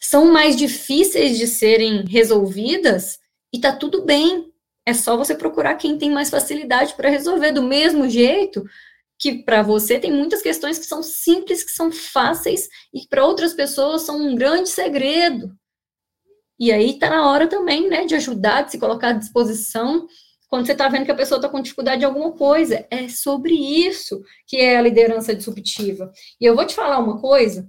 são 0.00 0.26
mais 0.32 0.56
difíceis 0.56 1.38
de 1.38 1.46
serem 1.46 2.04
resolvidas 2.06 3.18
e 3.52 3.60
tá 3.60 3.74
tudo 3.74 4.04
bem. 4.04 4.52
É 4.86 4.92
só 4.92 5.16
você 5.16 5.34
procurar 5.34 5.76
quem 5.76 5.96
tem 5.96 6.10
mais 6.10 6.30
facilidade 6.30 6.94
para 6.94 7.08
resolver. 7.08 7.52
Do 7.52 7.62
mesmo 7.62 8.08
jeito 8.08 8.64
que 9.18 9.42
para 9.42 9.62
você 9.62 9.98
tem 9.98 10.12
muitas 10.12 10.42
questões 10.42 10.78
que 10.78 10.86
são 10.86 11.02
simples, 11.02 11.62
que 11.62 11.70
são 11.70 11.90
fáceis 11.90 12.68
e 12.92 13.06
para 13.08 13.24
outras 13.24 13.54
pessoas 13.54 14.02
são 14.02 14.18
um 14.18 14.34
grande 14.34 14.68
segredo. 14.68 15.56
E 16.58 16.72
aí 16.72 16.90
está 16.90 17.10
na 17.10 17.30
hora 17.30 17.48
também, 17.48 17.88
né, 17.88 18.04
de 18.04 18.14
ajudar, 18.14 18.62
de 18.62 18.72
se 18.72 18.78
colocar 18.78 19.08
à 19.08 19.12
disposição 19.12 20.06
quando 20.48 20.66
você 20.66 20.72
está 20.72 20.88
vendo 20.88 21.04
que 21.04 21.10
a 21.10 21.16
pessoa 21.16 21.38
está 21.38 21.48
com 21.48 21.60
dificuldade 21.60 22.02
em 22.02 22.06
alguma 22.06 22.32
coisa. 22.32 22.86
É 22.88 23.08
sobre 23.08 23.54
isso 23.54 24.22
que 24.46 24.56
é 24.56 24.76
a 24.76 24.82
liderança 24.82 25.34
disruptiva. 25.34 26.12
E 26.40 26.44
eu 26.44 26.54
vou 26.54 26.64
te 26.64 26.74
falar 26.74 27.00
uma 27.00 27.20
coisa, 27.20 27.68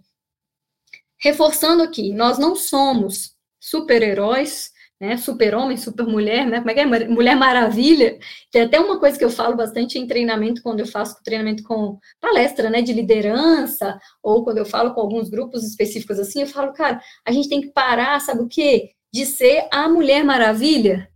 reforçando 1.19 1.81
aqui, 1.81 2.13
nós 2.13 2.37
não 2.37 2.55
somos 2.55 3.35
super-heróis, 3.59 4.71
né, 5.05 5.17
super-homem, 5.17 5.77
super-mulher, 5.77 6.45
né, 6.47 6.59
como 6.59 6.71
é 6.71 6.73
que 6.73 6.79
é? 6.79 6.85
Mulher 6.85 7.35
Maravilha. 7.35 8.17
Tem 8.51 8.63
até 8.63 8.79
uma 8.79 8.99
coisa 8.99 9.17
que 9.17 9.23
eu 9.23 9.29
falo 9.29 9.55
bastante 9.55 9.99
em 9.99 10.07
treinamento, 10.07 10.61
quando 10.63 10.79
eu 10.79 10.87
faço 10.87 11.21
treinamento 11.23 11.63
com 11.63 11.99
palestra, 12.19 12.69
né, 12.69 12.81
de 12.81 12.91
liderança, 12.91 13.97
ou 14.23 14.43
quando 14.43 14.57
eu 14.57 14.65
falo 14.65 14.93
com 14.93 15.01
alguns 15.01 15.29
grupos 15.29 15.63
específicos 15.63 16.19
assim, 16.19 16.41
eu 16.41 16.47
falo, 16.47 16.73
cara, 16.73 16.99
a 17.25 17.31
gente 17.31 17.47
tem 17.47 17.61
que 17.61 17.71
parar, 17.71 18.19
sabe 18.19 18.41
o 18.41 18.47
quê? 18.47 18.91
De 19.13 19.25
ser 19.25 19.67
a 19.71 19.87
Mulher 19.87 20.23
Maravilha. 20.23 21.09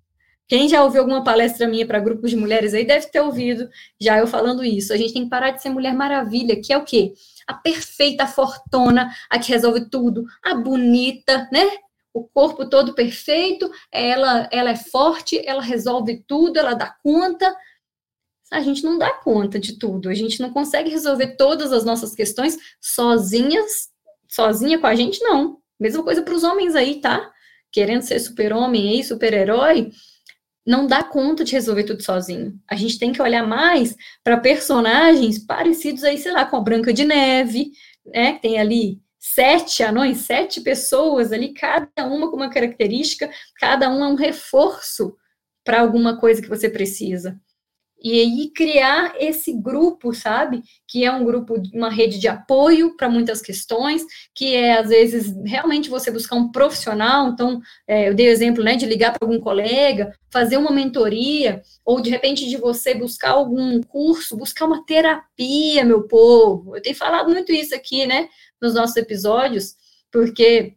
Quem 0.47 0.67
já 0.67 0.84
ouviu 0.84 1.02
alguma 1.02 1.23
palestra 1.23 1.67
minha 1.67 1.86
para 1.86 1.99
grupos 1.99 2.32
de 2.32 2.36
mulheres 2.36 2.73
aí 2.73 2.84
deve 2.84 3.06
ter 3.08 3.21
ouvido 3.21 3.69
já 4.02 4.17
eu 4.17 4.25
falando 4.25 4.63
isso. 4.63 4.91
A 4.91 4.97
gente 4.97 5.13
tem 5.13 5.23
que 5.23 5.30
parar 5.30 5.52
de 5.52 5.62
ser 5.62 5.69
Mulher 5.69 5.93
Maravilha, 5.93 6.60
que 6.60 6.73
é 6.73 6.78
o 6.78 6.84
quê? 6.84 7.13
A 7.47 7.54
perfeita, 7.54 8.23
a 8.23 8.28
fortuna, 8.28 9.12
a 9.30 9.38
que 9.38 9.52
resolve 9.52 9.89
tudo, 9.89 10.25
a 10.43 10.56
bonita, 10.56 11.47
né? 11.52 11.69
O 12.13 12.24
corpo 12.28 12.67
todo 12.69 12.93
perfeito, 12.93 13.72
ela, 13.91 14.50
ela 14.52 14.72
é 14.72 14.76
forte, 14.76 15.41
ela 15.45 15.62
resolve 15.62 16.24
tudo, 16.28 16.58
ela 16.58 16.74
dá 16.74 16.95
conta. 17.04 17.56
A 18.52 18.62
gente 18.62 18.84
não 18.84 18.98
dá 18.98 19.13
conta 19.13 19.60
de 19.60 19.78
tudo, 19.78 20.10
a 20.10 20.13
gente 20.13 20.41
não 20.41 20.52
consegue 20.52 20.89
resolver 20.89 21.36
todas 21.36 21.72
as 21.72 21.86
nossas 21.86 22.15
questões 22.15 22.58
sozinhas, 22.82 23.89
sozinha 24.28 24.80
com 24.80 24.88
a 24.88 24.95
gente, 24.95 25.22
não. 25.22 25.60
Mesma 25.80 26.04
coisa 26.04 26.24
para 26.24 26.34
os 26.34 26.43
homens 26.43 26.76
aí, 26.76 27.00
tá? 27.00 27.32
Querendo 27.72 28.02
ser 28.02 28.19
super-homem 28.19 28.89
aí, 28.89 29.04
super-herói, 29.04 29.91
não 30.65 30.88
dá 30.88 31.04
conta 31.04 31.43
de 31.43 31.54
resolver 31.54 31.84
tudo 31.84 32.04
sozinho. 32.04 32.60
A 32.67 32.76
gente 32.76 32.98
tem 33.00 33.12
que 33.12 33.22
olhar 33.22 33.45
mais 33.45 33.95
para 34.24 34.39
personagens 34.39 35.39
parecidos 35.39 36.04
aí, 36.04 36.17
sei 36.17 36.32
lá, 36.32 36.45
com 36.45 36.58
a 36.58 36.62
Branca 36.62 36.91
de 36.91 37.06
Neve, 37.06 37.72
né? 38.06 38.34
Que 38.34 38.41
tem 38.41 38.60
ali 38.60 39.00
sete 39.19 39.84
anões, 39.84 40.19
sete 40.19 40.62
pessoas 40.62 41.32
ali, 41.32 41.53
cada 41.53 42.05
uma 42.05 42.29
com 42.29 42.38
uma 42.38 42.49
característica, 42.49 43.29
cada 43.60 43.89
um 43.89 44.03
é 44.03 44.08
um 44.08 44.15
reforço 44.15 45.15
para 45.63 45.82
alguma 45.82 46.17
coisa 46.19 46.41
que 46.41 46.50
você 46.50 46.69
precisa. 46.69 47.39
E 48.02 48.19
aí 48.19 48.52
criar 48.56 49.13
esse 49.19 49.54
grupo, 49.54 50.13
sabe? 50.13 50.62
Que 50.87 51.04
é 51.06 51.12
um 51.12 51.23
grupo, 51.23 51.56
uma 51.73 51.89
rede 51.89 52.19
de 52.19 52.27
apoio 52.27 52.95
para 52.95 53.10
muitas 53.10 53.41
questões, 53.41 54.04
que 54.33 54.56
é, 54.56 54.77
às 54.77 54.89
vezes, 54.89 55.33
realmente 55.45 55.89
você 55.89 56.10
buscar 56.10 56.35
um 56.35 56.52
profissional. 56.52 57.29
Então, 57.29 57.60
é, 57.87 58.10
eu 58.10 58.15
dei 58.15 58.27
o 58.27 58.31
exemplo, 58.31 58.63
né, 58.63 58.75
de 58.75 58.85
ligar 58.85 59.12
para 59.12 59.27
algum 59.27 59.39
colega, 59.39 60.13
fazer 60.31 60.58
uma 60.58 60.71
mentoria, 60.71 61.62
ou 61.83 62.02
de 62.02 62.10
repente 62.10 62.47
de 62.47 62.58
você 62.58 62.93
buscar 62.93 63.31
algum 63.31 63.81
curso, 63.81 64.37
buscar 64.37 64.65
uma 64.65 64.85
terapia, 64.85 65.83
meu 65.83 66.04
povo. 66.08 66.75
Eu 66.75 66.81
tenho 66.81 66.95
falado 66.95 67.29
muito 67.29 67.52
isso 67.52 67.75
aqui, 67.75 68.06
né? 68.06 68.29
nos 68.62 68.73
nossos 68.73 68.95
episódios, 68.97 69.75
porque 70.12 70.75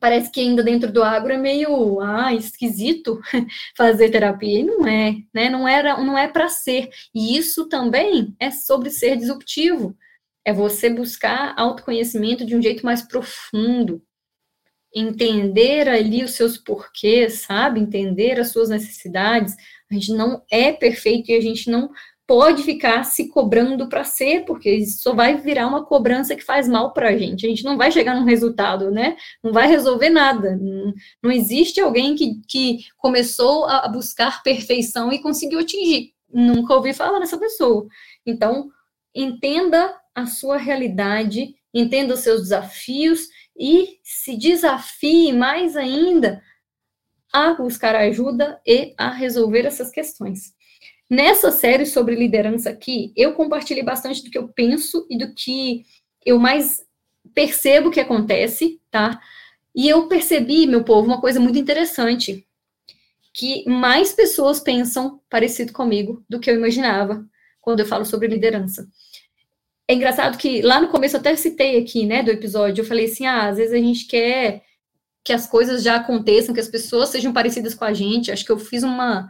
parece 0.00 0.30
que 0.32 0.40
ainda 0.40 0.62
dentro 0.62 0.90
do 0.90 1.02
agro 1.02 1.32
é 1.32 1.36
meio 1.36 2.00
ah, 2.00 2.34
esquisito 2.34 3.20
fazer 3.76 4.10
terapia, 4.10 4.60
e 4.60 4.62
não 4.64 4.86
é, 4.86 5.16
né? 5.32 5.50
Não 5.50 5.68
era, 5.68 6.02
não 6.02 6.16
é 6.16 6.26
para 6.26 6.48
ser. 6.48 6.88
E 7.14 7.36
isso 7.36 7.68
também 7.68 8.34
é 8.40 8.50
sobre 8.50 8.90
ser 8.90 9.16
disruptivo. 9.16 9.96
É 10.44 10.52
você 10.52 10.88
buscar 10.88 11.54
autoconhecimento 11.56 12.44
de 12.46 12.56
um 12.56 12.62
jeito 12.62 12.84
mais 12.84 13.02
profundo, 13.02 14.02
entender 14.94 15.88
ali 15.88 16.24
os 16.24 16.32
seus 16.32 16.56
porquês, 16.56 17.42
sabe? 17.42 17.80
Entender 17.80 18.40
as 18.40 18.50
suas 18.50 18.68
necessidades. 18.68 19.54
A 19.90 19.94
gente 19.94 20.12
não 20.12 20.42
é 20.50 20.72
perfeito 20.72 21.30
e 21.30 21.36
a 21.36 21.40
gente 21.40 21.70
não 21.70 21.90
pode 22.30 22.62
ficar 22.62 23.02
se 23.02 23.26
cobrando 23.26 23.88
para 23.88 24.04
ser, 24.04 24.44
porque 24.44 24.70
isso 24.70 25.02
só 25.02 25.12
vai 25.12 25.34
virar 25.38 25.66
uma 25.66 25.84
cobrança 25.84 26.36
que 26.36 26.44
faz 26.44 26.68
mal 26.68 26.92
para 26.92 27.08
a 27.08 27.18
gente. 27.18 27.44
A 27.44 27.48
gente 27.48 27.64
não 27.64 27.76
vai 27.76 27.90
chegar 27.90 28.14
num 28.14 28.24
resultado, 28.24 28.88
né? 28.88 29.16
Não 29.42 29.52
vai 29.52 29.66
resolver 29.66 30.10
nada. 30.10 30.54
Não, 30.54 30.94
não 31.20 31.32
existe 31.32 31.80
alguém 31.80 32.14
que, 32.14 32.40
que 32.46 32.84
começou 32.96 33.64
a 33.64 33.88
buscar 33.88 34.44
perfeição 34.44 35.12
e 35.12 35.18
conseguiu 35.18 35.58
atingir. 35.58 36.12
Nunca 36.32 36.72
ouvi 36.72 36.94
falar 36.94 37.18
nessa 37.18 37.36
pessoa. 37.36 37.88
Então, 38.24 38.70
entenda 39.12 39.92
a 40.14 40.26
sua 40.26 40.56
realidade, 40.56 41.56
entenda 41.74 42.14
os 42.14 42.20
seus 42.20 42.42
desafios 42.42 43.26
e 43.58 43.98
se 44.04 44.36
desafie 44.36 45.32
mais 45.32 45.76
ainda 45.76 46.40
a 47.32 47.54
buscar 47.54 47.96
ajuda 47.96 48.60
e 48.64 48.94
a 48.96 49.10
resolver 49.10 49.66
essas 49.66 49.90
questões. 49.90 50.54
Nessa 51.10 51.50
série 51.50 51.86
sobre 51.86 52.14
liderança 52.14 52.70
aqui, 52.70 53.12
eu 53.16 53.32
compartilhei 53.32 53.82
bastante 53.82 54.22
do 54.22 54.30
que 54.30 54.38
eu 54.38 54.46
penso 54.46 55.04
e 55.10 55.18
do 55.18 55.34
que 55.34 55.84
eu 56.24 56.38
mais 56.38 56.84
percebo 57.34 57.90
que 57.90 57.98
acontece, 57.98 58.80
tá? 58.92 59.20
E 59.74 59.88
eu 59.88 60.06
percebi, 60.06 60.68
meu 60.68 60.84
povo, 60.84 61.08
uma 61.08 61.20
coisa 61.20 61.40
muito 61.40 61.58
interessante, 61.58 62.46
que 63.34 63.68
mais 63.68 64.12
pessoas 64.12 64.60
pensam 64.60 65.20
parecido 65.28 65.72
comigo 65.72 66.24
do 66.28 66.38
que 66.38 66.48
eu 66.48 66.54
imaginava 66.54 67.26
quando 67.60 67.80
eu 67.80 67.86
falo 67.86 68.04
sobre 68.04 68.28
liderança. 68.28 68.88
É 69.88 69.94
engraçado 69.94 70.38
que 70.38 70.62
lá 70.62 70.80
no 70.80 70.88
começo 70.88 71.16
eu 71.16 71.20
até 71.20 71.34
citei 71.34 71.76
aqui, 71.78 72.06
né, 72.06 72.22
do 72.22 72.30
episódio, 72.30 72.82
eu 72.82 72.86
falei 72.86 73.06
assim, 73.06 73.26
ah, 73.26 73.48
às 73.48 73.56
vezes 73.56 73.72
a 73.72 73.78
gente 73.78 74.06
quer 74.06 74.62
que 75.24 75.32
as 75.32 75.46
coisas 75.46 75.82
já 75.82 75.96
aconteçam, 75.96 76.54
que 76.54 76.60
as 76.60 76.68
pessoas 76.68 77.10
sejam 77.10 77.32
parecidas 77.32 77.74
com 77.74 77.84
a 77.84 77.92
gente. 77.92 78.32
Acho 78.32 78.44
que 78.44 78.52
eu 78.52 78.58
fiz 78.58 78.82
uma, 78.82 79.28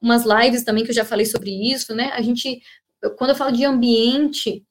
umas 0.00 0.24
lives 0.24 0.64
também 0.64 0.84
que 0.84 0.90
eu 0.90 0.94
já 0.94 1.04
falei 1.04 1.26
sobre 1.26 1.50
isso, 1.50 1.94
né? 1.94 2.10
A 2.14 2.22
gente, 2.22 2.62
quando 3.16 3.30
eu 3.30 3.36
falo 3.36 3.52
de 3.52 3.64
ambiente, 3.64 4.64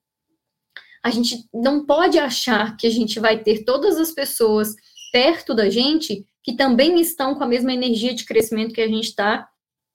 a 1.03 1.09
gente 1.09 1.47
não 1.53 1.85
pode 1.85 2.17
achar 2.17 2.75
que 2.75 2.87
a 2.87 2.89
gente 2.89 3.19
vai 3.19 3.41
ter 3.41 3.63
todas 3.63 3.97
as 3.97 4.11
pessoas 4.11 4.75
perto 5.11 5.53
da 5.53 5.69
gente 5.69 6.25
que 6.43 6.55
também 6.55 6.99
estão 6.99 7.35
com 7.35 7.43
a 7.43 7.47
mesma 7.47 7.73
energia 7.73 8.13
de 8.13 8.25
crescimento 8.25 8.73
que 8.73 8.81
a 8.81 8.87
gente 8.87 9.05
está. 9.05 9.47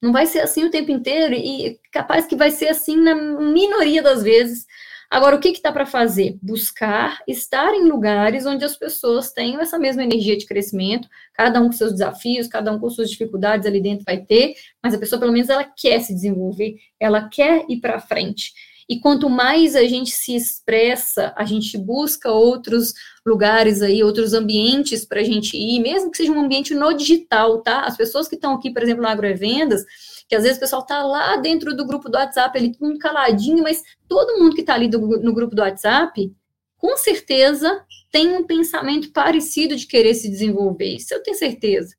Não 0.02 0.12
vai 0.12 0.26
ser 0.26 0.40
assim 0.40 0.64
o 0.64 0.70
tempo 0.70 0.90
inteiro 0.90 1.34
e 1.34 1.78
capaz 1.90 2.26
que 2.26 2.36
vai 2.36 2.50
ser 2.50 2.68
assim 2.68 2.96
na 2.96 3.14
minoria 3.14 4.02
das 4.02 4.22
vezes. 4.22 4.66
Agora, 5.14 5.36
o 5.36 5.38
que 5.38 5.50
está 5.50 5.70
para 5.70 5.86
fazer? 5.86 6.36
Buscar 6.42 7.22
estar 7.28 7.72
em 7.72 7.84
lugares 7.84 8.46
onde 8.46 8.64
as 8.64 8.76
pessoas 8.76 9.30
tenham 9.30 9.60
essa 9.60 9.78
mesma 9.78 10.02
energia 10.02 10.36
de 10.36 10.44
crescimento, 10.44 11.08
cada 11.32 11.60
um 11.60 11.66
com 11.66 11.72
seus 11.72 11.92
desafios, 11.92 12.48
cada 12.48 12.72
um 12.72 12.80
com 12.80 12.90
suas 12.90 13.08
dificuldades 13.08 13.64
ali 13.64 13.80
dentro 13.80 14.04
vai 14.04 14.18
ter, 14.18 14.54
mas 14.82 14.92
a 14.92 14.98
pessoa, 14.98 15.20
pelo 15.20 15.30
menos, 15.30 15.48
ela 15.48 15.62
quer 15.62 16.00
se 16.00 16.12
desenvolver, 16.12 16.74
ela 16.98 17.28
quer 17.28 17.64
ir 17.68 17.80
para 17.80 18.00
frente. 18.00 18.52
E 18.88 18.98
quanto 18.98 19.30
mais 19.30 19.76
a 19.76 19.84
gente 19.84 20.10
se 20.10 20.34
expressa, 20.34 21.32
a 21.36 21.44
gente 21.44 21.78
busca 21.78 22.32
outros 22.32 22.92
lugares 23.24 23.82
aí, 23.82 24.02
outros 24.02 24.34
ambientes 24.34 25.06
para 25.06 25.20
a 25.20 25.24
gente 25.24 25.56
ir, 25.56 25.78
mesmo 25.78 26.10
que 26.10 26.16
seja 26.16 26.32
um 26.32 26.40
ambiente 26.40 26.74
no 26.74 26.92
digital, 26.92 27.62
tá? 27.62 27.82
As 27.82 27.96
pessoas 27.96 28.26
que 28.26 28.34
estão 28.34 28.52
aqui, 28.52 28.68
por 28.72 28.82
exemplo, 28.82 29.02
na 29.02 29.12
Agrovendas, 29.12 29.84
que 30.28 30.34
às 30.34 30.42
vezes 30.42 30.56
o 30.56 30.60
pessoal 30.60 30.82
está 30.82 31.02
lá 31.02 31.36
dentro 31.36 31.76
do 31.76 31.86
grupo 31.86 32.08
do 32.08 32.16
WhatsApp, 32.16 32.56
ali 32.56 32.72
todo 32.72 32.88
mundo 32.88 32.98
caladinho, 32.98 33.62
mas 33.62 33.82
todo 34.08 34.38
mundo 34.38 34.54
que 34.54 34.62
está 34.62 34.74
ali 34.74 34.88
do, 34.88 34.98
no 34.98 35.34
grupo 35.34 35.54
do 35.54 35.62
WhatsApp, 35.62 36.32
com 36.76 36.96
certeza 36.96 37.84
tem 38.10 38.36
um 38.36 38.44
pensamento 38.44 39.10
parecido 39.12 39.76
de 39.76 39.86
querer 39.86 40.14
se 40.14 40.28
desenvolver, 40.28 40.96
isso 40.96 41.12
eu 41.12 41.22
tenho 41.22 41.36
certeza. 41.36 41.94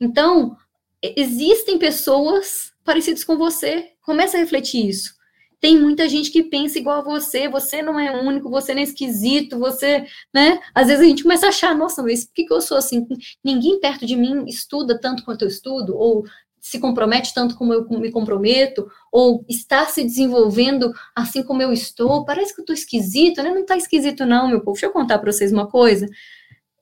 Então, 0.00 0.56
existem 1.02 1.78
pessoas 1.78 2.72
parecidas 2.84 3.22
com 3.24 3.36
você, 3.36 3.90
começa 4.02 4.36
a 4.36 4.40
refletir 4.40 4.88
isso. 4.88 5.14
Tem 5.60 5.78
muita 5.78 6.08
gente 6.08 6.30
que 6.30 6.42
pensa 6.42 6.78
igual 6.78 7.00
a 7.00 7.04
você, 7.04 7.46
você 7.46 7.82
não 7.82 8.00
é 8.00 8.18
único, 8.18 8.48
você 8.48 8.72
não 8.72 8.80
é 8.80 8.84
esquisito, 8.84 9.58
você, 9.58 10.06
né? 10.34 10.58
Às 10.74 10.88
vezes 10.88 11.02
a 11.02 11.06
gente 11.06 11.22
começa 11.22 11.46
a 11.46 11.50
achar, 11.50 11.74
nossa, 11.76 12.02
mas 12.02 12.24
por 12.24 12.32
que, 12.32 12.44
que 12.46 12.52
eu 12.52 12.62
sou 12.62 12.78
assim? 12.78 13.06
Ninguém 13.44 13.78
perto 13.78 14.06
de 14.06 14.16
mim 14.16 14.46
estuda 14.46 14.98
tanto 14.98 15.22
quanto 15.22 15.42
eu 15.42 15.48
estudo, 15.48 15.94
ou 15.94 16.24
se 16.60 16.78
compromete 16.78 17.32
tanto 17.32 17.56
como 17.56 17.72
eu 17.72 17.88
me 17.88 18.10
comprometo, 18.10 18.90
ou 19.10 19.44
está 19.48 19.86
se 19.86 20.02
desenvolvendo 20.02 20.92
assim 21.14 21.42
como 21.42 21.62
eu 21.62 21.72
estou, 21.72 22.24
parece 22.24 22.54
que 22.54 22.60
eu 22.60 22.62
estou 22.62 22.74
esquisito, 22.74 23.42
né? 23.42 23.50
Não 23.50 23.62
está 23.62 23.76
esquisito, 23.76 24.26
não, 24.26 24.48
meu 24.48 24.60
povo. 24.60 24.74
Deixa 24.74 24.86
eu 24.86 24.92
contar 24.92 25.18
para 25.18 25.32
vocês 25.32 25.52
uma 25.52 25.66
coisa. 25.66 26.06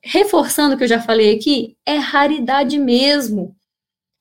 Reforçando 0.03 0.75
o 0.75 0.77
que 0.77 0.83
eu 0.83 0.87
já 0.87 1.01
falei 1.01 1.35
aqui, 1.35 1.77
é 1.85 1.95
raridade 1.95 2.77
mesmo. 2.77 3.55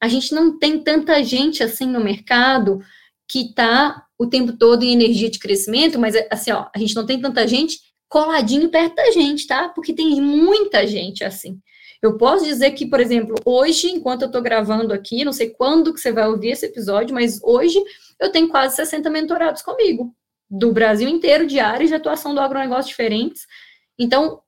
A 0.01 0.09
gente 0.09 0.33
não 0.33 0.59
tem 0.59 0.79
tanta 0.79 1.23
gente 1.25 1.63
assim 1.63 1.87
no 1.87 2.01
mercado 2.01 2.81
que 3.29 3.41
está 3.41 4.05
o 4.19 4.27
tempo 4.27 4.57
todo 4.57 4.83
em 4.85 4.93
energia 4.93 5.31
de 5.31 5.39
crescimento, 5.39 5.99
mas 5.99 6.15
assim, 6.31 6.51
ó, 6.53 6.67
a 6.75 6.79
gente 6.79 6.95
não 6.95 7.05
tem 7.05 7.21
tanta 7.21 7.47
gente 7.47 7.79
coladinho 8.09 8.71
perto 8.71 8.95
da 8.95 9.11
gente, 9.11 9.47
tá? 9.47 9.69
Porque 9.69 9.93
tem 9.93 10.21
muita 10.21 10.87
gente 10.87 11.23
assim. 11.23 11.61
Eu 12.01 12.17
posso 12.17 12.45
dizer 12.45 12.73
que, 12.73 12.87
por 12.87 13.01
exemplo, 13.01 13.37
hoje, 13.45 13.89
enquanto 13.89 14.23
eu 14.23 14.27
estou 14.27 14.41
gravando 14.41 14.93
aqui, 14.95 15.25
não 15.25 15.33
sei 15.33 15.51
quando 15.51 15.93
que 15.93 16.01
você 16.01 16.13
vai 16.13 16.29
ouvir 16.29 16.51
esse 16.51 16.67
episódio, 16.67 17.15
mas 17.15 17.41
hoje 17.43 17.79
eu 18.21 18.31
tenho 18.31 18.49
quase 18.49 18.77
60 18.77 19.11
mentorados 19.11 19.63
comigo, 19.63 20.15
do 20.49 20.73
Brasil 20.73 21.09
inteiro, 21.09 21.47
de 21.47 21.59
áreas 21.59 21.91
de 21.91 21.97
atuação 21.97 22.35
do 22.35 22.41
agronegócio 22.41 22.89
diferentes. 22.89 23.47
Então, 23.99 24.41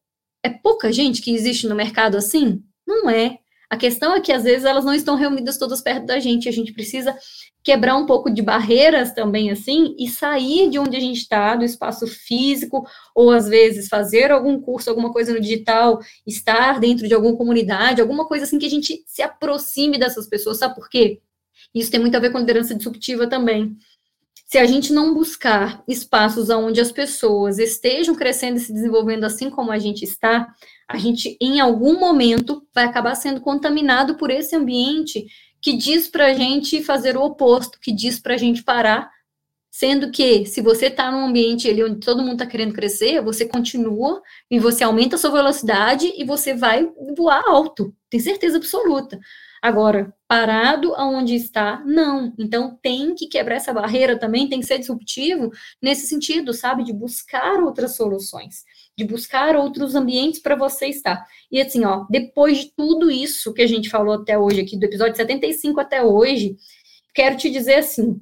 é 0.43 0.49
pouca 0.49 0.93
gente 0.93 1.21
que 1.21 1.35
existe 1.35 1.67
no 1.67 1.75
mercado 1.75 2.17
assim? 2.17 2.63
Não 2.87 3.11
é. 3.11 3.39
A 3.69 3.77
questão 3.77 4.15
é 4.15 4.21
que, 4.21 4.33
às 4.33 4.45
vezes, 4.45 4.65
elas 4.65 4.85
não 4.85 4.95
estão 4.95 5.17
reunidas 5.17 5.59
todas 5.59 5.81
perto 5.81 6.07
da 6.07 6.19
gente. 6.19 6.49
A 6.49 6.53
gente 6.53 6.73
precisa 6.73 7.17
quebrar 7.63 7.97
um 7.97 8.07
pouco 8.07 8.31
de 8.31 8.43
barreiras 8.43 9.13
também, 9.13 9.51
assim, 9.51 9.95
e 9.99 10.09
sair 10.09 10.71
de 10.71 10.79
onde 10.79 10.97
a 10.97 11.01
gente 11.01 11.19
está, 11.19 11.55
do 11.55 11.65
espaço 11.65 12.07
físico, 12.07 12.87
ou 13.15 13.31
às 13.31 13.49
vezes 13.49 13.89
fazer 13.89 14.31
algum 14.31 14.61
curso, 14.61 14.89
alguma 14.89 15.13
coisa 15.13 15.33
no 15.33 15.41
digital, 15.41 16.01
estar 16.27 16.81
dentro 16.81 17.07
de 17.07 17.15
alguma 17.15 17.37
comunidade, 17.37 18.01
alguma 18.01 18.27
coisa 18.27 18.45
assim 18.45 18.59
que 18.59 18.67
a 18.67 18.71
gente 18.71 19.03
se 19.07 19.23
aproxime 19.23 19.99
dessas 19.99 20.29
pessoas, 20.29 20.59
sabe 20.59 20.75
por 20.75 20.89
quê? 20.89 21.21
Isso 21.75 21.91
tem 21.91 22.01
muito 22.01 22.17
a 22.17 22.21
ver 22.21 22.31
com 22.31 22.39
liderança 22.39 22.75
disruptiva 22.75 23.29
também. 23.29 23.77
Se 24.47 24.59
a 24.59 24.67
gente 24.67 24.93
não 24.93 25.15
buscar 25.15 25.85
espaços 25.87 26.51
onde 26.51 26.81
as 26.81 26.91
pessoas 26.91 27.61
estejam 27.61 28.17
crescendo 28.17 28.57
e 28.57 28.61
se 28.61 28.73
desenvolvendo 28.73 29.23
assim 29.23 29.49
como 29.49 29.71
a 29.71 29.79
gente 29.79 30.03
está, 30.03 30.53
a 30.89 30.99
gente, 30.99 31.37
em 31.41 31.61
algum 31.61 32.01
momento, 32.01 32.67
vai 32.75 32.85
acabar 32.85 33.15
sendo 33.15 33.41
contaminado 33.41 34.17
por 34.17 34.29
esse 34.29 34.57
ambiente 34.57 35.27
que 35.61 35.77
diz 35.77 36.09
para 36.09 36.27
a 36.27 36.35
gente 36.35 36.83
fazer 36.83 37.17
o 37.17 37.23
oposto, 37.23 37.79
que 37.81 37.93
diz 37.93 38.19
para 38.19 38.35
a 38.35 38.39
gente 38.39 38.63
parar, 38.63 39.11
sendo 39.71 40.11
que 40.11 40.45
se 40.47 40.61
você 40.61 40.87
está 40.87 41.11
num 41.11 41.27
ambiente 41.27 41.69
ali 41.69 41.85
onde 41.85 42.01
todo 42.01 42.23
mundo 42.23 42.33
está 42.33 42.47
querendo 42.47 42.75
crescer, 42.75 43.23
você 43.23 43.47
continua 43.47 44.21
e 44.51 44.59
você 44.59 44.83
aumenta 44.83 45.17
a 45.17 45.19
sua 45.19 45.31
velocidade 45.31 46.13
e 46.17 46.25
você 46.25 46.55
vai 46.55 46.89
voar 47.17 47.43
alto, 47.47 47.95
tem 48.09 48.19
certeza 48.19 48.57
absoluta. 48.57 49.19
Agora, 49.63 50.13
parado 50.27 50.95
aonde 50.95 51.35
está, 51.35 51.83
não. 51.85 52.35
Então, 52.39 52.79
tem 52.83 53.15
que 53.15 53.27
quebrar 53.27 53.57
essa 53.57 53.75
barreira 53.75 54.19
também, 54.19 54.49
tem 54.49 54.59
que 54.59 54.67
ser 54.67 54.79
disruptivo 54.79 55.51
nesse 55.83 56.07
sentido, 56.07 56.55
sabe? 56.55 56.83
De 56.83 56.95
buscar 56.95 57.61
outras 57.63 57.95
soluções 57.95 58.65
de 59.01 59.05
buscar 59.07 59.57
outros 59.57 59.95
ambientes 59.95 60.41
para 60.41 60.55
você 60.55 60.87
estar. 60.87 61.27
E 61.51 61.59
assim, 61.59 61.85
ó, 61.87 62.05
depois 62.11 62.59
de 62.59 62.73
tudo 62.77 63.11
isso 63.11 63.55
que 63.55 63.63
a 63.63 63.67
gente 63.67 63.89
falou 63.89 64.15
até 64.15 64.39
hoje 64.39 64.61
aqui, 64.61 64.79
do 64.79 64.85
episódio 64.85 65.17
75 65.17 65.81
até 65.81 66.03
hoje, 66.03 66.57
quero 67.15 67.39
te 67.39 67.51
dizer 67.51 67.77
assim, 67.77 68.21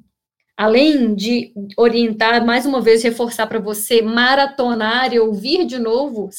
além 0.55 1.13
de 1.13 1.51
orientar, 1.77 2.45
mais 2.45 2.65
uma 2.65 2.79
vez, 2.79 3.03
reforçar 3.03 3.45
para 3.47 3.59
você 3.59 4.01
maratonar 4.01 5.13
e 5.13 5.19
ouvir 5.19 5.65
de 5.65 5.77
novo, 5.77 6.29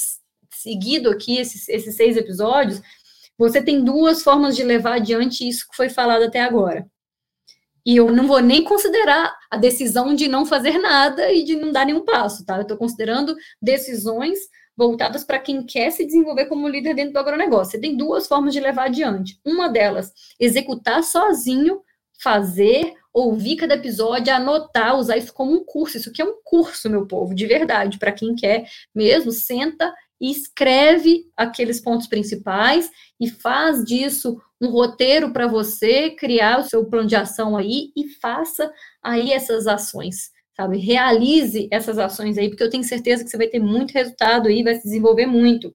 seguido 0.50 1.10
aqui, 1.10 1.36
esses, 1.36 1.68
esses 1.68 1.94
seis 1.94 2.16
episódios, 2.16 2.80
você 3.36 3.60
tem 3.62 3.84
duas 3.84 4.22
formas 4.22 4.56
de 4.56 4.62
levar 4.62 4.94
adiante 4.94 5.46
isso 5.46 5.68
que 5.68 5.76
foi 5.76 5.90
falado 5.90 6.22
até 6.22 6.40
agora. 6.40 6.86
E 7.84 7.96
eu 7.96 8.10
não 8.10 8.26
vou 8.26 8.40
nem 8.40 8.62
considerar 8.62 9.34
a 9.50 9.56
decisão 9.56 10.14
de 10.14 10.28
não 10.28 10.44
fazer 10.44 10.78
nada 10.78 11.32
e 11.32 11.44
de 11.44 11.56
não 11.56 11.72
dar 11.72 11.86
nenhum 11.86 12.04
passo, 12.04 12.44
tá? 12.44 12.56
Eu 12.56 12.62
estou 12.62 12.76
considerando 12.76 13.34
decisões 13.60 14.38
voltadas 14.76 15.24
para 15.24 15.38
quem 15.38 15.64
quer 15.64 15.90
se 15.90 16.06
desenvolver 16.06 16.46
como 16.46 16.68
líder 16.68 16.94
dentro 16.94 17.12
do 17.12 17.18
agronegócio. 17.18 17.72
Você 17.72 17.80
tem 17.80 17.96
duas 17.96 18.26
formas 18.26 18.52
de 18.52 18.60
levar 18.60 18.86
adiante. 18.86 19.38
Uma 19.44 19.68
delas, 19.68 20.12
executar 20.38 21.02
sozinho, 21.02 21.82
fazer, 22.22 22.94
ouvir 23.12 23.56
cada 23.56 23.74
episódio, 23.74 24.32
anotar, 24.32 24.96
usar 24.96 25.16
isso 25.16 25.32
como 25.32 25.52
um 25.52 25.64
curso. 25.64 25.96
Isso 25.96 26.10
aqui 26.10 26.22
é 26.22 26.24
um 26.24 26.40
curso, 26.42 26.88
meu 26.88 27.06
povo, 27.06 27.34
de 27.34 27.46
verdade. 27.46 27.98
Para 27.98 28.12
quem 28.12 28.34
quer 28.34 28.66
mesmo, 28.94 29.32
senta 29.32 29.92
e 30.20 30.30
escreve 30.30 31.24
aqueles 31.36 31.80
pontos 31.80 32.06
principais 32.06 32.90
e 33.18 33.28
faz 33.28 33.84
disso 33.84 34.40
um 34.60 34.68
roteiro 34.68 35.32
para 35.32 35.46
você 35.46 36.10
criar 36.10 36.60
o 36.60 36.64
seu 36.64 36.84
plano 36.84 37.08
de 37.08 37.16
ação 37.16 37.56
aí 37.56 37.90
e 37.96 38.08
faça 38.20 38.70
aí 39.02 39.32
essas 39.32 39.66
ações, 39.66 40.30
sabe? 40.54 40.78
Realize 40.78 41.68
essas 41.70 41.98
ações 41.98 42.36
aí, 42.36 42.48
porque 42.48 42.62
eu 42.62 42.70
tenho 42.70 42.84
certeza 42.84 43.24
que 43.24 43.30
você 43.30 43.38
vai 43.38 43.48
ter 43.48 43.60
muito 43.60 43.92
resultado 43.92 44.48
aí, 44.48 44.62
vai 44.62 44.74
se 44.74 44.82
desenvolver 44.82 45.26
muito. 45.26 45.74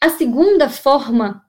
A 0.00 0.10
segunda 0.10 0.68
forma 0.68 1.42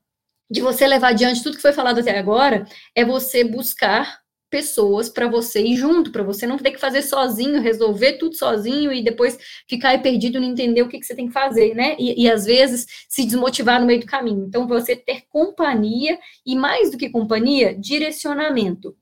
de 0.50 0.62
você 0.62 0.88
levar 0.88 1.10
adiante 1.10 1.44
tudo 1.44 1.56
que 1.56 1.62
foi 1.62 1.74
falado 1.74 2.00
até 2.00 2.18
agora 2.18 2.66
é 2.96 3.04
você 3.04 3.44
buscar 3.44 4.20
pessoas 4.56 5.10
para 5.10 5.28
você 5.28 5.62
ir 5.62 5.76
junto, 5.76 6.14
para 6.14 6.24
você 6.24 6.48
não 6.48 6.56
ter 6.58 6.72
que 6.72 6.80
fazer 6.80 7.02
sozinho, 7.02 7.60
resolver 7.60 8.14
tudo 8.14 8.38
sozinho 8.38 8.90
e 8.90 9.04
depois 9.04 9.38
ficar 9.68 10.02
perdido, 10.02 10.40
não 10.40 10.48
entender 10.48 10.82
o 10.82 10.88
que, 10.88 10.98
que 10.98 11.06
você 11.06 11.14
tem 11.14 11.28
que 11.28 11.34
fazer, 11.34 11.76
né? 11.76 11.98
E, 12.00 12.24
e 12.24 12.32
às 12.32 12.46
vezes 12.46 12.88
se 13.10 13.26
desmotivar 13.26 13.82
no 13.82 13.86
meio 13.86 14.00
do 14.00 14.06
caminho. 14.06 14.46
Então, 14.48 14.66
você 14.66 14.96
ter 14.96 15.24
companhia 15.28 16.18
e 16.46 16.56
mais 16.56 16.90
do 16.90 16.98
que 16.98 17.10
companhia, 17.10 17.76
direcionamento. 17.78 18.96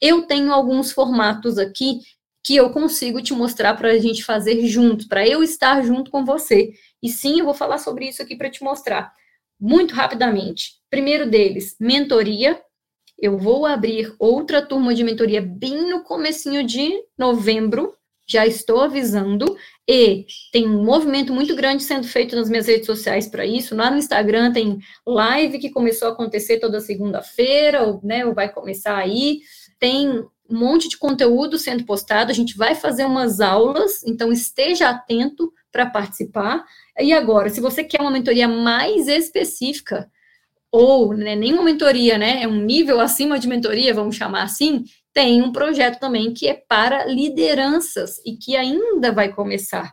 Eu 0.00 0.22
tenho 0.22 0.52
alguns 0.52 0.90
formatos 0.90 1.56
aqui 1.56 2.00
que 2.42 2.56
eu 2.56 2.70
consigo 2.70 3.22
te 3.22 3.32
mostrar 3.32 3.74
para 3.74 3.90
a 3.90 3.98
gente 3.98 4.24
fazer 4.24 4.66
juntos, 4.66 5.06
para 5.06 5.24
eu 5.24 5.40
estar 5.40 5.84
junto 5.84 6.10
com 6.10 6.24
você. 6.24 6.72
E 7.00 7.08
sim, 7.08 7.38
eu 7.38 7.44
vou 7.44 7.54
falar 7.54 7.78
sobre 7.78 8.08
isso 8.08 8.20
aqui 8.20 8.34
para 8.34 8.50
te 8.50 8.64
mostrar 8.64 9.12
muito 9.60 9.94
rapidamente. 9.94 10.72
Primeiro 10.90 11.30
deles, 11.30 11.76
mentoria, 11.78 12.60
eu 13.18 13.38
vou 13.38 13.64
abrir 13.64 14.14
outra 14.18 14.60
turma 14.60 14.94
de 14.94 15.02
mentoria 15.02 15.40
bem 15.40 15.90
no 15.90 16.02
comecinho 16.02 16.64
de 16.64 16.92
novembro, 17.18 17.94
já 18.28 18.44
estou 18.44 18.80
avisando, 18.80 19.56
e 19.88 20.26
tem 20.52 20.66
um 20.68 20.84
movimento 20.84 21.32
muito 21.32 21.54
grande 21.54 21.84
sendo 21.84 22.08
feito 22.08 22.34
nas 22.34 22.50
minhas 22.50 22.66
redes 22.66 22.86
sociais 22.86 23.28
para 23.28 23.46
isso. 23.46 23.76
Lá 23.76 23.90
no 23.90 23.98
Instagram 23.98 24.52
tem 24.52 24.78
live 25.06 25.60
que 25.60 25.70
começou 25.70 26.08
a 26.08 26.12
acontecer 26.12 26.58
toda 26.58 26.80
segunda-feira, 26.80 27.84
ou, 27.84 28.00
né, 28.02 28.26
ou 28.26 28.34
vai 28.34 28.52
começar 28.52 28.96
aí. 28.96 29.40
Tem 29.78 30.08
um 30.10 30.58
monte 30.58 30.88
de 30.88 30.98
conteúdo 30.98 31.56
sendo 31.56 31.84
postado, 31.84 32.30
a 32.30 32.34
gente 32.34 32.56
vai 32.56 32.74
fazer 32.74 33.04
umas 33.04 33.40
aulas, 33.40 34.02
então 34.04 34.32
esteja 34.32 34.90
atento 34.90 35.52
para 35.70 35.86
participar. 35.86 36.64
E 36.98 37.12
agora, 37.12 37.48
se 37.48 37.60
você 37.60 37.84
quer 37.84 38.00
uma 38.00 38.10
mentoria 38.10 38.48
mais 38.48 39.06
específica, 39.06 40.10
ou 40.72 41.14
né, 41.14 41.34
nem 41.34 41.52
uma 41.52 41.62
mentoria, 41.62 42.18
né? 42.18 42.42
É 42.42 42.48
um 42.48 42.60
nível 42.60 43.00
acima 43.00 43.38
de 43.38 43.48
mentoria, 43.48 43.94
vamos 43.94 44.16
chamar 44.16 44.42
assim. 44.42 44.84
Tem 45.12 45.42
um 45.42 45.52
projeto 45.52 45.98
também 45.98 46.34
que 46.34 46.46
é 46.46 46.54
para 46.54 47.06
lideranças 47.06 48.18
e 48.24 48.36
que 48.36 48.56
ainda 48.56 49.12
vai 49.12 49.32
começar. 49.32 49.92